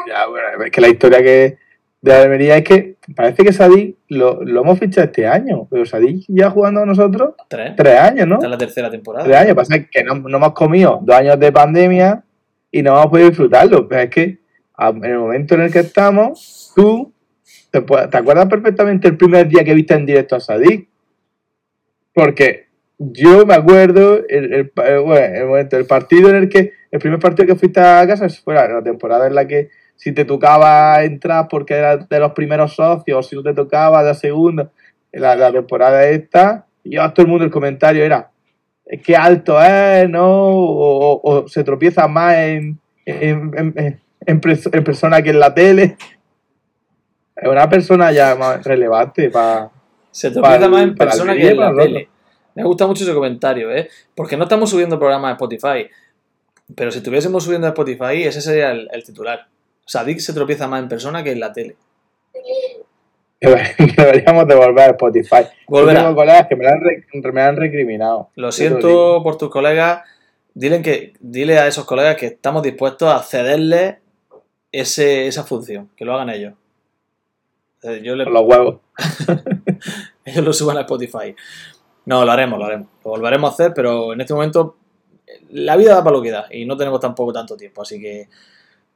Ya, 0.07 0.27
bueno, 0.27 0.47
es 0.65 0.71
que 0.71 0.81
la 0.81 0.87
historia 0.89 1.19
que 1.21 1.57
de 2.01 2.13
Almería 2.13 2.57
es 2.57 2.63
que 2.63 2.95
parece 3.15 3.43
que 3.43 3.51
Sadik 3.51 3.97
lo, 4.07 4.41
lo 4.43 4.61
hemos 4.61 4.79
fichado 4.79 5.05
este 5.05 5.27
año, 5.27 5.67
pero 5.69 5.85
Sadik 5.85 6.23
ya 6.29 6.49
jugando 6.49 6.81
con 6.81 6.89
nosotros 6.89 7.33
Tres. 7.49 7.73
tres 7.75 7.99
años, 7.99 8.27
¿no? 8.27 8.35
Esta 8.35 8.47
es 8.47 8.51
la 8.51 8.57
tercera 8.57 8.89
temporada. 8.89 9.25
Tres 9.25 9.37
años, 9.37 9.55
pasa 9.55 9.83
que 9.85 10.03
no, 10.03 10.15
no 10.15 10.37
hemos 10.37 10.53
comido 10.53 10.99
dos 11.03 11.15
años 11.15 11.37
de 11.39 11.51
pandemia 11.51 12.23
y 12.71 12.81
no 12.81 12.91
hemos 12.91 13.07
podido 13.07 13.29
disfrutarlo, 13.29 13.87
pero 13.87 14.01
es 14.03 14.09
que 14.09 14.39
a- 14.75 14.89
en 14.89 15.03
el 15.05 15.19
momento 15.19 15.55
en 15.55 15.61
el 15.61 15.71
que 15.73 15.79
estamos, 15.79 16.71
tú 16.75 17.11
te, 17.69 17.81
te 17.81 18.17
acuerdas 18.17 18.47
perfectamente 18.47 19.07
el 19.09 19.17
primer 19.17 19.47
día 19.47 19.63
que 19.63 19.73
viste 19.73 19.93
en 19.93 20.05
directo 20.05 20.35
a 20.37 20.39
Sadik, 20.39 20.87
porque 22.13 22.67
yo 22.97 23.45
me 23.45 23.53
acuerdo 23.53 24.21
el, 24.27 24.53
eh, 24.53 24.71
bueno, 24.75 25.35
el 25.35 25.45
momento, 25.45 25.77
el 25.77 25.85
partido 25.85 26.29
en 26.29 26.35
el 26.37 26.49
que, 26.49 26.71
el 26.91 26.99
primer 26.99 27.19
partido 27.19 27.47
que 27.47 27.55
fuiste 27.55 27.79
a 27.79 28.05
casa 28.07 28.27
fue 28.43 28.53
la, 28.55 28.81
temporada 28.83 29.27
en 29.27 29.35
la 29.35 29.47
que 29.47 29.69
si 29.95 30.11
te 30.13 30.25
tocaba 30.25 31.03
entrar 31.03 31.47
porque 31.49 31.75
eras 31.75 32.07
de 32.07 32.19
los 32.19 32.31
primeros 32.31 32.73
socios, 32.75 33.17
o 33.19 33.23
si 33.23 33.35
no 33.35 33.43
te 33.43 33.53
tocaba 33.53 34.01
de 34.01 34.09
la 34.09 34.13
segunda, 34.15 34.71
la, 35.11 35.35
la 35.35 35.51
temporada 35.51 36.07
esta, 36.07 36.65
y 36.83 36.95
yo, 36.95 37.11
todo 37.13 37.25
el 37.25 37.29
mundo 37.31 37.45
el 37.45 37.51
comentario 37.51 38.03
era, 38.03 38.31
"Es 38.85 39.01
que 39.01 39.15
alto 39.15 39.61
es, 39.61 40.09
¿no? 40.09 40.25
O, 40.27 41.19
o- 41.21 41.21
o 41.43 41.47
se 41.47 41.63
tropieza 41.63 42.07
más 42.07 42.35
en, 42.37 42.79
en, 43.05 43.51
en- 43.75 43.99
en- 44.25 44.83
persona 44.83 45.21
que 45.21 45.29
en 45.31 45.39
la 45.39 45.53
tele. 45.53 45.97
Es 47.35 47.47
una 47.49 47.69
persona 47.69 48.11
ya 48.11 48.35
más 48.35 48.63
relevante 48.63 49.29
para... 49.29 49.69
Se 50.11 50.31
tropieza 50.31 50.67
más 50.69 50.83
en 50.83 50.95
persona 50.95 51.33
que 51.35 51.49
en 51.49 51.59
la 51.59 51.73
tele. 51.75 52.09
Me 52.55 52.63
gusta 52.63 52.87
mucho 52.87 53.03
ese 53.03 53.13
comentario, 53.13 53.71
¿eh? 53.71 53.87
Porque 54.15 54.35
no 54.35 54.43
estamos 54.43 54.69
subiendo 54.69 54.97
programas 54.99 55.29
a 55.29 55.33
Spotify. 55.33 55.87
Pero 56.75 56.91
si 56.91 56.99
estuviésemos 56.99 57.43
subiendo 57.43 57.67
a 57.67 57.71
Spotify, 57.71 58.23
ese 58.23 58.41
sería 58.41 58.71
el, 58.71 58.87
el 58.91 59.03
titular. 59.03 59.47
Sadik 59.85 60.19
se 60.19 60.33
tropieza 60.33 60.67
más 60.67 60.81
en 60.83 60.89
persona 60.89 61.23
que 61.23 61.31
en 61.31 61.39
la 61.39 61.51
tele. 61.51 61.75
Deberíamos 63.41 64.47
de 64.47 64.55
volver 64.55 64.89
a 64.89 64.91
Spotify. 64.91 65.43
Volverá. 65.67 65.99
Yo 66.01 66.05
tengo 66.07 66.15
colegas 66.15 66.47
que 66.47 66.55
me 66.55 66.65
la 66.65 66.71
han, 66.71 66.81
re- 66.81 67.05
me 67.13 67.31
la 67.41 67.47
han 67.47 67.55
recriminado. 67.55 68.29
Lo 68.35 68.51
siento 68.51 69.21
por 69.23 69.37
tus 69.37 69.49
colegas. 69.49 70.01
Dile, 70.53 70.81
que, 70.81 71.13
dile 71.21 71.57
a 71.57 71.67
esos 71.67 71.85
colegas 71.85 72.17
que 72.17 72.25
estamos 72.27 72.63
dispuestos 72.63 73.11
a 73.13 73.19
cederles 73.23 73.95
ese, 74.71 75.27
esa 75.27 75.43
función, 75.45 75.89
que 75.95 76.03
lo 76.05 76.13
hagan 76.13 76.29
ellos. 76.29 76.53
Eh, 77.83 78.01
Yo 78.03 78.15
le, 78.15 78.25
los 78.25 78.43
huevos. 78.43 78.77
ellos 80.25 80.43
lo 80.43 80.51
suban 80.51 80.77
a 80.77 80.81
Spotify. 80.81 81.33
No, 82.05 82.25
lo 82.25 82.31
haremos, 82.31 82.59
lo 82.59 82.65
haremos. 82.65 82.87
Lo 83.05 83.11
volveremos 83.11 83.49
a 83.49 83.53
hacer, 83.53 83.73
pero 83.73 84.11
en 84.13 84.19
este 84.21 84.33
momento 84.33 84.75
la 85.49 85.75
vida 85.75 85.95
da 85.95 86.03
para 86.03 86.15
lo 86.15 86.21
que 86.21 86.31
da 86.31 86.47
y 86.51 86.65
no 86.65 86.77
tenemos 86.77 86.99
tampoco 86.99 87.33
tanto 87.33 87.55
tiempo. 87.55 87.81
Así 87.81 87.99
que 87.99 88.27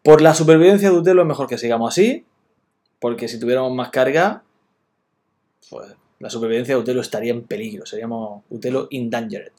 por 0.01 0.21
la 0.21 0.33
supervivencia 0.33 0.89
de 0.89 0.97
Utelo 0.97 1.21
es 1.21 1.27
mejor 1.27 1.47
que 1.47 1.57
sigamos 1.57 1.93
así, 1.93 2.25
porque 2.99 3.27
si 3.27 3.39
tuviéramos 3.39 3.73
más 3.73 3.89
carga, 3.89 4.43
pues 5.69 5.87
la 6.19 6.29
supervivencia 6.29 6.75
de 6.75 6.81
Utelo 6.81 7.01
estaría 7.01 7.31
en 7.31 7.43
peligro. 7.43 7.85
Seríamos 7.85 8.43
Utelo 8.49 8.87
endangered. 8.91 9.51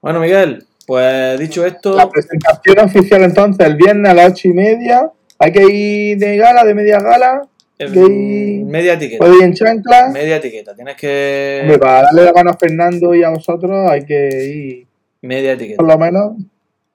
Bueno, 0.00 0.20
Miguel, 0.20 0.66
pues 0.86 1.38
dicho 1.38 1.64
esto, 1.64 1.94
La 1.94 2.08
presentación 2.08 2.78
oficial 2.80 3.22
entonces 3.22 3.66
el 3.66 3.76
viernes 3.76 4.10
a 4.10 4.14
las 4.14 4.32
ocho 4.32 4.48
y 4.48 4.52
media. 4.52 5.10
Hay 5.38 5.52
que 5.52 5.62
ir 5.62 6.18
de 6.18 6.36
gala, 6.36 6.64
de 6.64 6.74
media 6.74 7.00
gala. 7.00 7.42
media 7.78 8.94
etiqueta. 8.94 9.28
Ir 9.28 9.42
en 9.42 9.54
chancla. 9.54 10.08
Media 10.10 10.36
etiqueta. 10.36 10.74
Tienes 10.74 10.96
que. 10.96 11.60
Hombre, 11.62 11.78
para 11.78 12.02
darle 12.02 12.24
la 12.24 12.32
mano 12.32 12.50
a 12.50 12.56
Fernando 12.56 13.14
y 13.14 13.24
a 13.24 13.30
vosotros 13.30 13.90
hay 13.90 14.04
que 14.04 14.44
ir 14.44 14.91
Media 15.22 15.52
etiqueta. 15.52 15.78
por 15.78 15.86
lo 15.88 15.98
menos. 15.98 16.32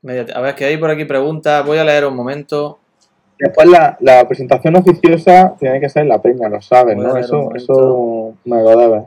Media- 0.02 0.26
A 0.36 0.42
ver, 0.42 0.56
que 0.56 0.66
hay 0.66 0.78
por 0.78 0.90
aquí 0.92 1.06
preguntas. 1.06 1.66
Voy 1.66 1.78
a 1.78 1.84
leer 1.84 2.06
un 2.06 2.16
momento. 2.16 2.80
Después 3.40 3.68
la, 3.70 3.98
la 4.02 4.28
presentación 4.28 4.76
oficiosa 4.76 5.56
tiene 5.60 5.80
que 5.80 5.90
ser 5.90 6.06
la 6.08 6.22
peña, 6.22 6.50
lo 6.50 6.60
sabes, 6.62 6.98
a 6.98 7.00
¿no? 7.00 7.16
Eso, 7.18 7.50
eso 7.56 8.36
me 8.46 8.62
lo 8.64 8.76
debes. 8.78 9.04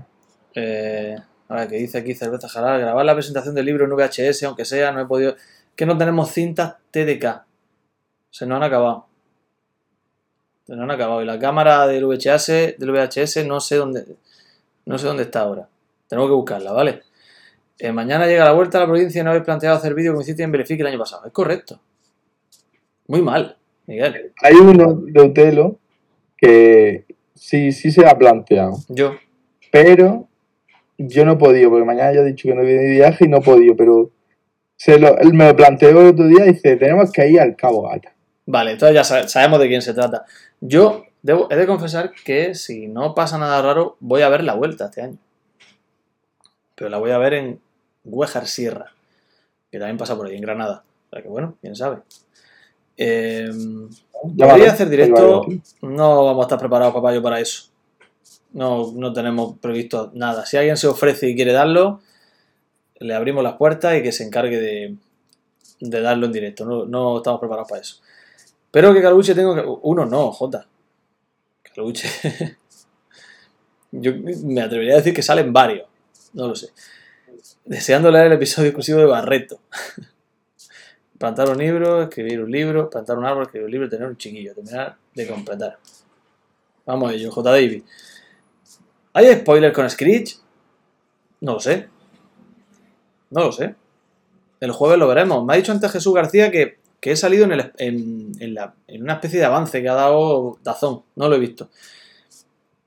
Eh, 0.54 1.16
a 1.48 1.54
ver, 1.56 1.68
que 1.68 1.76
dice 1.76 1.98
aquí 1.98 2.14
Cerveza 2.14 2.48
Jaral. 2.48 2.80
Grabar 2.80 3.04
la 3.04 3.14
presentación 3.14 3.54
del 3.54 3.66
libro 3.66 3.84
en 3.84 3.90
VHS, 3.92 4.44
aunque 4.44 4.64
sea, 4.64 4.92
no 4.92 5.00
he 5.00 5.06
podido. 5.06 5.34
Que 5.74 5.84
no 5.86 5.96
tenemos 5.98 6.30
cintas 6.30 6.74
TDK. 6.90 7.42
Se 8.30 8.46
nos 8.46 8.56
han 8.56 8.62
acabado. 8.62 9.06
Se 10.66 10.74
nos 10.74 10.84
han 10.84 10.90
acabado. 10.92 11.22
Y 11.22 11.26
la 11.26 11.38
cámara 11.38 11.86
del 11.88 12.04
VHS, 12.06 12.76
del 12.78 12.90
VHS 12.92 13.44
no 13.46 13.60
sé 13.60 13.76
dónde. 13.76 14.04
No 14.86 14.98
sé 14.98 15.06
dónde 15.06 15.24
está 15.24 15.40
ahora. 15.40 15.66
Tenemos 16.08 16.28
que 16.30 16.34
buscarla, 16.34 16.72
¿vale? 16.72 17.02
Eh, 17.80 17.92
mañana 17.92 18.26
llega 18.26 18.44
la 18.44 18.52
vuelta 18.52 18.78
a 18.78 18.82
la 18.82 18.86
provincia 18.86 19.20
y 19.20 19.24
no 19.24 19.30
habéis 19.30 19.44
planteado 19.44 19.76
hacer 19.76 19.94
vídeo 19.94 20.12
como 20.12 20.22
hiciste 20.22 20.42
en 20.42 20.52
Benefic 20.52 20.80
el 20.80 20.86
año 20.86 20.98
pasado. 20.98 21.24
Es 21.26 21.32
correcto. 21.32 21.80
Muy 23.06 23.22
mal, 23.22 23.56
Miguel. 23.86 24.32
Hay 24.42 24.54
uno 24.54 24.94
de 25.06 25.22
Utelo 25.22 25.78
que 26.36 27.06
sí, 27.34 27.72
sí 27.72 27.90
se 27.90 28.06
ha 28.06 28.16
planteado, 28.16 28.76
Yo. 28.88 29.14
pero 29.72 30.28
yo 30.98 31.24
no 31.24 31.32
he 31.32 31.36
podido, 31.36 31.70
porque 31.70 31.84
mañana 31.84 32.12
ya 32.12 32.20
he 32.20 32.24
dicho 32.26 32.48
que 32.48 32.54
no 32.54 32.62
viene 32.62 32.82
de 32.82 32.90
viaje 32.90 33.24
y 33.24 33.28
no 33.28 33.38
he 33.38 33.42
podido, 33.42 33.74
pero 33.76 34.10
se 34.76 34.98
lo, 34.98 35.18
él 35.18 35.32
me 35.34 35.46
lo 35.48 35.56
planteó 35.56 35.88
el 35.90 35.96
otro 36.08 36.26
día 36.26 36.44
y 36.46 36.52
dice, 36.52 36.76
tenemos 36.76 37.10
que 37.10 37.26
ir 37.28 37.40
al 37.40 37.56
Cabo 37.56 37.82
Gata. 37.88 38.12
Vale, 38.46 38.72
entonces 38.72 38.94
ya 38.94 39.04
sa- 39.04 39.28
sabemos 39.28 39.58
de 39.60 39.68
quién 39.68 39.82
se 39.82 39.94
trata. 39.94 40.24
Yo 40.60 41.04
Debo- 41.22 41.48
he 41.50 41.56
de 41.56 41.66
confesar 41.66 42.12
que 42.24 42.54
si 42.54 42.86
no 42.86 43.14
pasa 43.14 43.36
nada 43.38 43.60
raro, 43.60 43.96
voy 44.00 44.22
a 44.22 44.28
ver 44.30 44.42
la 44.44 44.54
vuelta 44.54 44.86
este 44.86 45.02
año. 45.02 45.18
Pero 46.74 46.88
la 46.88 46.96
voy 46.98 47.10
a 47.10 47.18
ver 47.18 47.34
en 47.34 47.60
Huejar 48.04 48.46
Sierra, 48.46 48.92
que 49.70 49.78
también 49.78 49.98
pasa 49.98 50.16
por 50.16 50.26
ahí, 50.26 50.36
en 50.36 50.42
Granada. 50.42 50.84
O 51.06 51.10
sea 51.10 51.22
que 51.22 51.28
bueno, 51.28 51.56
quién 51.60 51.74
sabe. 51.74 51.98
Eh, 52.96 53.50
hacer 54.68 54.88
directo, 54.88 55.46
no 55.82 56.24
vamos 56.24 56.42
a 56.42 56.46
estar 56.46 56.58
preparados, 56.58 56.94
papayo, 56.94 57.22
para 57.22 57.40
eso. 57.40 57.70
No, 58.52 58.92
no 58.92 59.12
tenemos 59.12 59.58
previsto 59.58 60.10
nada. 60.14 60.44
Si 60.44 60.56
alguien 60.56 60.76
se 60.76 60.88
ofrece 60.88 61.28
y 61.28 61.36
quiere 61.36 61.52
darlo, 61.52 62.00
le 62.98 63.14
abrimos 63.14 63.42
las 63.42 63.54
puertas 63.54 63.96
y 63.96 64.02
que 64.02 64.12
se 64.12 64.24
encargue 64.24 64.60
de, 64.60 64.96
de 65.80 66.00
darlo 66.00 66.26
en 66.26 66.32
directo. 66.32 66.64
No, 66.64 66.84
no 66.84 67.18
estamos 67.18 67.40
preparados 67.40 67.68
para 67.68 67.80
eso. 67.80 67.96
Pero 68.70 68.94
que 68.94 69.02
Caluche 69.02 69.34
tengo 69.34 69.54
que... 69.54 69.62
Uno 69.82 70.06
no, 70.06 70.30
Jota. 70.32 70.66
Caluche... 71.74 72.08
Yo 73.92 74.12
me 74.44 74.60
atrevería 74.60 74.94
a 74.94 74.98
decir 74.98 75.12
que 75.12 75.22
salen 75.22 75.52
varios. 75.52 75.88
No 76.32 76.46
lo 76.46 76.54
sé. 76.54 76.68
Deseando 77.64 78.10
leer 78.10 78.26
el 78.26 78.32
episodio 78.32 78.68
exclusivo 78.68 78.98
de 78.98 79.06
Barreto. 79.06 79.60
Plantar 81.18 81.50
un 81.50 81.58
libro, 81.58 82.02
escribir 82.02 82.40
un 82.40 82.50
libro, 82.50 82.88
plantar 82.88 83.18
un 83.18 83.26
árbol, 83.26 83.42
escribir 83.42 83.66
un 83.66 83.70
libro, 83.72 83.88
tener 83.90 84.08
un 84.08 84.16
chiquillo, 84.16 84.54
terminar 84.54 84.96
de 85.14 85.26
completar. 85.28 85.78
Vamos 86.86 87.10
a 87.10 87.14
ello, 87.14 87.30
J. 87.30 87.50
David. 87.50 87.82
¿Hay 89.12 89.34
spoiler 89.34 89.70
con 89.72 89.88
Screech? 89.90 90.38
No 91.42 91.54
lo 91.54 91.60
sé. 91.60 91.88
No 93.28 93.44
lo 93.44 93.52
sé. 93.52 93.74
El 94.60 94.72
jueves 94.72 94.98
lo 94.98 95.06
veremos. 95.08 95.44
Me 95.44 95.52
ha 95.52 95.56
dicho 95.56 95.72
antes 95.72 95.92
Jesús 95.92 96.14
García 96.14 96.50
que, 96.50 96.78
que 97.00 97.12
he 97.12 97.16
salido 97.16 97.44
en, 97.44 97.52
el- 97.52 97.72
en- 97.76 99.02
una 99.02 99.12
especie 99.14 99.38
de 99.38 99.44
avance 99.44 99.82
que 99.82 99.88
ha 99.90 99.94
dado 99.94 100.58
Dazón. 100.62 101.02
No 101.16 101.28
lo 101.28 101.36
he 101.36 101.38
visto. 101.38 101.68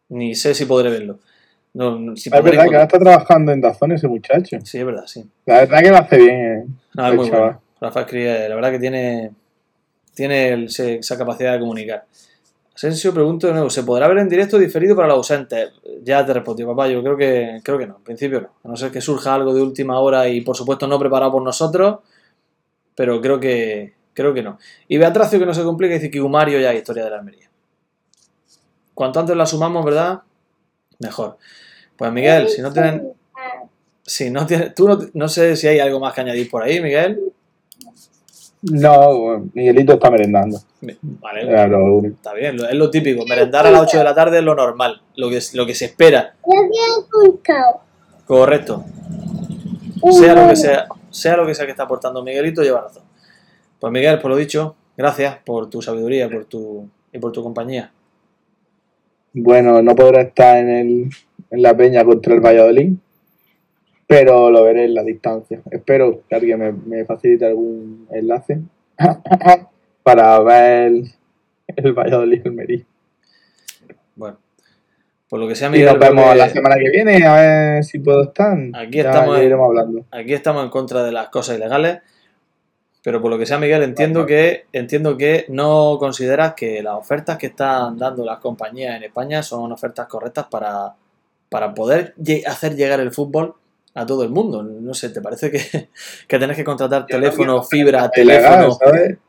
Ni 0.09 0.34
sé 0.34 0.55
si 0.55 0.65
podré 0.65 0.89
verlo. 0.89 1.19
No, 1.74 2.15
si 2.15 2.30
Es 2.30 2.43
verdad 2.43 2.63
que 2.63 2.76
ahora 2.76 2.84
está 2.84 2.99
trabajando 2.99 3.51
en 3.51 3.61
Dazón 3.61 3.91
ese 3.93 4.07
muchacho. 4.07 4.57
Sí, 4.63 4.78
es 4.78 4.86
verdad, 4.86 5.05
sí. 5.07 5.28
La 5.45 5.61
verdad 5.61 5.80
que 5.82 5.89
lo 5.89 5.97
hace 5.97 6.17
bien, 6.17 6.36
eh. 6.36 6.65
No, 6.93 7.07
es 7.07 7.15
muy 7.15 7.30
chaval. 7.30 7.41
bueno. 7.43 7.61
Rafa 7.82 8.01
escribe, 8.01 8.47
la 8.49 8.55
verdad 8.55 8.71
que 8.71 8.80
tiene, 8.80 9.32
tiene 10.13 10.49
el- 10.49 10.65
esa 10.65 11.17
capacidad 11.17 11.53
de 11.53 11.59
comunicar. 11.59 12.05
Asensio 12.76 13.13
pregunto 13.13 13.47
de 13.47 13.53
nuevo, 13.53 13.69
¿se 13.69 13.84
podrá 13.84 14.07
ver 14.07 14.19
en 14.19 14.30
directo 14.30 14.57
diferido 14.57 14.95
para 14.95 15.07
los 15.09 15.17
ausentes? 15.17 15.74
Ya 16.03 16.26
te 16.26 16.34
respondí, 16.34 16.63
papá, 16.63 16.88
yo 16.88 17.01
creo 17.03 17.17
que, 17.17 17.59
creo 17.63 17.78
que 17.78 17.86
no, 17.88 17.97
en 17.97 18.03
principio 18.03 18.41
no. 18.41 18.49
A 18.63 18.67
no 18.67 18.76
ser 18.78 18.91
que 18.91 19.01
surja 19.01 19.34
algo 19.36 19.53
de 19.53 19.61
última 19.61 19.99
hora 19.99 20.28
y 20.28 20.41
por 20.41 20.55
supuesto 20.55 20.88
no 20.88 20.97
preparado 20.97 21.32
por 21.34 21.43
nosotros, 21.43 21.99
pero 22.95 23.21
creo 23.21 23.39
que, 23.39 23.93
creo 24.13 24.34
que 24.34 24.41
no. 24.43 24.57
Y 24.88 24.97
Beatracio 24.97 25.39
que 25.39 25.45
no 25.45 25.53
se 25.53 25.63
complica 25.63 25.93
dice 25.95 26.09
que 26.09 26.21
Humario 26.21 26.59
ya 26.59 26.71
es 26.71 26.78
historia 26.78 27.03
de 27.03 27.09
la 27.11 27.17
Almería. 27.17 27.49
Cuanto 28.93 29.19
antes 29.19 29.36
la 29.36 29.45
sumamos, 29.45 29.84
¿verdad? 29.86 30.21
Mejor. 30.99 31.38
Pues 31.98 32.12
Miguel, 32.12 32.50
si 32.50 32.62
no 32.62 32.74
tienen, 32.74 33.14
si 34.04 34.30
no 34.30 34.46
tienes, 34.46 34.74
tú 34.74 34.88
no, 34.88 35.00
no 35.14 35.28
sé 35.28 35.56
si 35.56 35.68
hay 35.68 35.80
algo 35.80 36.00
más 36.00 36.14
que 36.14 36.22
añadir 36.22 36.50
por 36.50 36.64
ahí, 36.64 36.82
Miguel. 36.82 37.34
No, 38.72 39.50
Miguelito 39.54 39.94
está 39.94 40.10
merendando. 40.10 40.58
Vale, 41.02 41.76
único. 41.76 42.16
está 42.16 42.34
bien, 42.34 42.56
es 42.56 42.76
lo 42.76 42.89
típico. 42.89 43.26
Merendar 43.26 43.68
a 43.68 43.72
las 43.72 43.82
8 43.82 43.98
de 43.98 44.04
la 44.04 44.16
tarde 44.16 44.38
es 44.38 44.44
lo 44.44 44.56
normal, 44.56 45.02
lo 45.16 45.30
que, 45.30 45.39
lo 45.54 45.66
que 45.66 45.76
se 45.76 45.86
espera. 45.86 46.36
Correcto. 48.26 48.86
Sea 50.12 50.34
lo 50.34 50.50
que 50.50 50.56
sea, 50.56 50.88
sea 51.10 51.38
lo 51.38 51.46
que 51.46 51.56
sea 51.56 51.66
que 51.66 51.72
está 51.72 51.84
aportando 51.84 52.24
Miguelito, 52.24 52.62
lleva 52.62 52.82
razón. 52.82 53.04
Pues 53.80 53.91
Miguel, 53.91 54.20
por 54.20 54.32
lo 54.32 54.38
dicho, 54.38 54.76
gracias 54.96 55.38
por 55.46 55.70
tu 55.70 55.82
sabiduría 55.82 56.30
por 56.30 56.46
tu, 56.46 56.89
y 57.12 57.20
por 57.20 57.34
tu 57.34 57.44
compañía. 57.44 57.91
Bueno, 59.34 59.82
no 59.82 59.96
podrá 59.96 60.22
estar 60.22 60.58
en, 60.58 60.70
el, 60.70 61.10
en 61.54 61.62
la 61.62 61.78
peña 61.78 62.04
contra 62.04 62.34
el 62.34 62.41
Valladolid, 62.41 62.93
pero 64.08 64.49
lo 64.49 64.64
veré 64.64 64.86
en 64.86 64.95
la 64.95 65.04
distancia. 65.04 65.62
Espero 65.72 66.22
que 66.28 66.36
alguien 66.36 66.60
me, 66.60 66.72
me 66.72 67.06
facilite 67.06 67.45
algún 67.45 68.08
enlace 68.12 68.60
para 70.04 70.39
ver 70.39 70.88
el, 70.91 71.14
el 71.78 71.93
Valladolid 71.93 72.41
Almería. 72.45 72.84
Bueno, 74.16 74.38
por 75.30 75.39
lo 75.39 75.47
que 75.47 75.56
sea, 75.56 75.68
Y 75.70 75.72
Miguel, 75.72 75.88
nos 75.88 75.97
creo 75.97 76.10
vemos 76.10 76.36
la 76.36 76.49
semana 76.49 76.76
que 76.76 76.89
viene 76.89 77.26
a 77.26 77.36
ver 77.36 77.84
si 77.84 77.99
puedo 77.99 78.24
estar. 78.24 78.58
Aquí 78.74 78.97
Ya- 78.97 79.10
estamos 79.10 79.36
ya 79.36 79.41
en- 79.41 79.47
iremos 79.47 79.66
hablando. 79.70 80.06
aquí 80.12 80.34
estamos 80.34 80.64
en 80.64 80.70
contra 80.70 81.04
de 81.04 81.12
las 81.12 81.30
cosas 81.30 81.58
ilegales, 81.58 81.99
pero 83.04 83.22
por 83.22 83.32
lo 83.32 83.38
que 83.38 83.45
sea, 83.45 83.60
Miguel, 83.60 83.84
entiendo 83.84 84.26
que, 84.26 84.66
entiendo 84.74 85.18
que 85.18 85.45
no 85.49 85.97
consideras 85.99 86.54
que 86.54 86.82
las 86.82 86.95
ofertas 86.95 87.38
que 87.38 87.47
están 87.47 87.97
dando 87.97 88.24
las 88.26 88.39
compañías 88.39 88.95
en 88.95 89.04
España 89.04 89.43
son 89.43 89.72
ofertas 89.72 90.08
correctas 90.08 90.45
para, 90.49 90.93
para 91.54 91.76
poder 91.76 92.16
hacer 92.47 92.76
llegar 92.76 92.99
el 92.99 93.12
fútbol 93.12 93.54
a 93.93 94.08
todo 94.08 94.24
el 94.24 94.32
mundo. 94.32 94.64
No 94.64 94.95
sé, 94.95 95.10
¿te 95.10 95.22
parece 95.22 95.51
que, 95.51 95.60
que 96.28 96.39
tenés 96.39 96.58
que 96.58 96.64
contratar 96.64 97.01
Yo 97.04 97.16
teléfono, 97.16 97.62
fibra, 97.62 98.10
teléfono, 98.10 98.76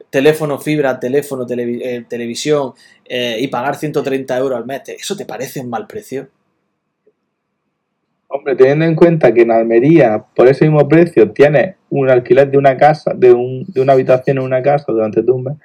teléfono, 0.09 0.59
fibra, 0.59 0.99
teléfono, 0.99 1.47
televi- 1.47 1.83
eh, 1.85 2.07
televisión 2.09 2.72
eh, 3.05 3.37
y 3.39 3.49
pagar 3.49 3.77
130 3.77 4.39
euros 4.39 4.57
al 4.57 4.64
mes? 4.64 4.81
¿Eso 4.87 5.14
te 5.14 5.27
parece 5.27 5.61
un 5.61 5.68
mal 5.68 5.87
precio? 5.87 6.29
Hombre, 8.29 8.57
teniendo 8.57 8.87
en 8.87 8.95
cuenta 8.95 9.35
que 9.35 9.43
en 9.43 9.51
Almería, 9.51 10.25
por 10.35 10.49
ese 10.49 10.64
mismo 10.64 10.89
precio, 10.89 11.31
tienes 11.31 11.77
un 11.91 12.09
alquiler 12.09 12.51
de 12.51 12.57
una 12.57 12.75
casa, 12.79 13.12
de, 13.14 13.35
un, 13.35 13.66
de 13.68 13.83
una 13.83 13.93
habitación 13.93 14.39
en 14.39 14.45
una 14.45 14.62
casa 14.62 14.87
durante 14.91 15.20
un 15.20 15.45
mes, 15.45 15.57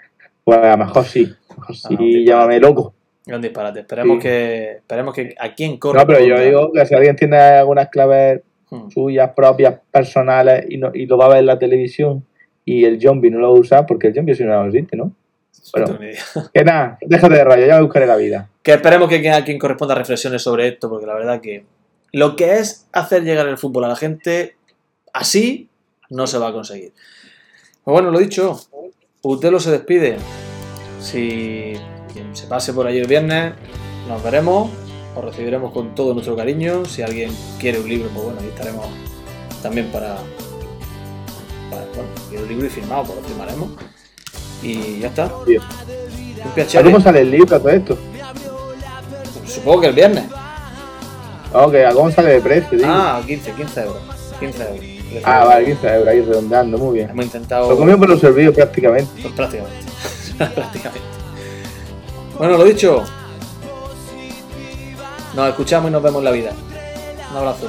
pues 0.44 0.58
a 0.58 0.72
lo 0.72 0.78
mejor 0.86 1.06
sí. 1.06 1.34
A 1.50 1.54
lo 1.54 1.60
mejor 1.62 1.76
sí, 1.78 1.82
Ah, 1.88 1.98
no, 2.02 2.26
llámame 2.26 2.60
loco. 2.60 2.94
Es 3.30 3.36
un 3.36 3.42
disparate. 3.42 3.82
Esperemos, 3.82 4.18
Sí. 4.18 4.22
que, 4.24 4.72
esperemos 4.78 5.14
que 5.14 5.36
a 5.40 5.54
quien 5.54 5.78
corre. 5.78 6.00
No, 6.00 6.08
pero 6.08 6.20
yo 6.24 6.40
digo 6.40 6.72
que 6.74 6.86
si 6.86 6.96
alguien 6.96 7.16
tiene 7.16 7.38
algunas 7.38 7.90
claves 7.90 8.42
Hmm. 8.72 8.88
suyas 8.92 9.32
propias, 9.36 9.80
personales, 9.90 10.66
y, 10.70 10.78
no, 10.78 10.92
y 10.94 11.08
lo 11.08 11.18
va 11.18 11.26
a 11.26 11.30
ver 11.30 11.38
en 11.40 11.48
la 11.48 11.58
televisión, 11.58 12.24
y 12.66 12.86
el 12.86 13.02
zombie 13.02 13.32
no 13.32 13.40
lo 13.40 13.52
va 13.52 13.58
a 13.58 13.62
usar, 13.62 13.86
porque 13.88 14.08
el 14.08 14.14
zombie 14.14 14.36
si 14.36 14.44
no 14.44 14.64
existe, 14.66 14.96
¿no? 14.96 15.06
No 15.06 15.14
Bueno. 15.74 15.98
Que 16.54 16.64
nada, 16.64 16.98
déjate 17.02 17.34
de 17.34 17.44
rollo, 17.44 17.66
ya 17.66 17.78
me 17.78 17.82
buscaré 17.82 18.06
la 18.06 18.16
vida. 18.16 18.48
Que 18.62 18.74
esperemos 18.74 19.10
que 19.10 19.28
a 19.32 19.44
quien 19.44 19.58
corresponda 19.58 19.96
reflexiones 19.96 20.44
sobre 20.44 20.68
esto, 20.68 20.88
porque 20.88 21.08
la 21.08 21.16
verdad 21.16 21.42
que 21.42 21.66
lo 22.12 22.36
que 22.36 22.58
es 22.60 22.88
hacer 22.92 23.24
llegar 23.24 23.48
el 23.48 23.58
fútbol 23.58 23.86
a 23.86 23.88
la 23.88 23.96
gente 23.96 24.56
así 25.14 25.68
no 26.12 26.28
se 26.28 26.38
va 26.38 26.50
a 26.50 26.54
conseguir. 26.54 26.94
Pues 27.84 27.92
bueno, 27.92 28.12
lo 28.12 28.20
dicho, 28.20 28.60
Utelo 29.24 29.60
se 29.60 29.72
despide. 29.72 30.18
Si 31.00 31.74
quien 32.14 32.36
se 32.36 32.48
pase 32.48 32.74
por 32.74 32.88
allí 32.88 33.00
el 33.00 33.08
viernes, 33.08 33.54
nos 34.08 34.22
veremos, 34.24 34.70
os 35.16 35.24
recibiremos 35.24 35.72
con 35.72 35.96
todo 35.96 36.14
nuestro 36.14 36.36
cariño. 36.36 36.86
Si 36.86 37.02
alguien 37.02 37.32
quiere 37.60 37.80
un 37.80 37.90
libro, 37.90 38.10
pues 38.14 38.26
bueno, 38.26 38.40
ahí 38.42 38.48
estaremos 38.48 38.86
también 39.62 39.88
para, 39.92 40.16
para 41.70 41.84
bueno, 41.86 42.10
quiero 42.30 42.44
un 42.44 42.50
libro 42.50 42.66
y 42.66 42.70
firmado, 42.70 43.04
pues 43.04 43.18
lo 43.22 43.24
firmaremos. 43.28 43.70
Y 44.62 45.00
ya 45.00 45.08
está. 45.08 45.32
Bien. 45.46 45.62
Un 46.44 46.52
¿A 46.52 46.56
piacere. 46.56 46.84
cómo 46.86 47.00
sale 47.02 47.22
el 47.22 47.32
libro 47.32 47.60
todo 47.60 47.70
esto? 47.70 47.98
Supongo 49.46 49.82
que 49.82 49.88
el 49.88 49.94
viernes. 49.94 50.26
Ok, 51.52 51.76
¿a 51.76 51.94
cómo 51.94 52.12
sale 52.12 52.34
de 52.34 52.42
precio? 52.42 52.78
digo? 52.78 52.90
Ah, 52.90 53.22
15, 53.26 53.52
15 53.54 53.82
euros. 53.82 54.02
15 54.40 54.64
euros. 54.64 55.24
Ah, 55.24 55.44
vale, 55.46 55.66
15 55.66 55.88
euros, 55.88 56.08
ahí 56.08 56.22
redondeando, 56.22 56.78
muy 56.78 56.98
bien. 57.00 57.10
Hemos 57.10 57.26
intentado. 57.26 57.70
Lo 57.70 57.78
comió 57.78 57.98
por 57.98 58.10
los 58.10 58.20
servidos 58.20 58.54
prácticamente. 58.56 59.10
Pues 59.22 59.34
prácticamente. 59.34 59.78
prácticamente. 60.38 61.00
Bueno, 62.40 62.58
lo 62.58 62.64
dicho. 62.64 63.04
Nos 65.36 65.50
escuchamos 65.50 65.90
y 65.90 65.92
nos 65.92 66.02
vemos 66.02 66.20
en 66.20 66.24
la 66.24 66.32
vida. 66.32 66.54
Un 67.32 67.38
abrazo. 67.38 67.68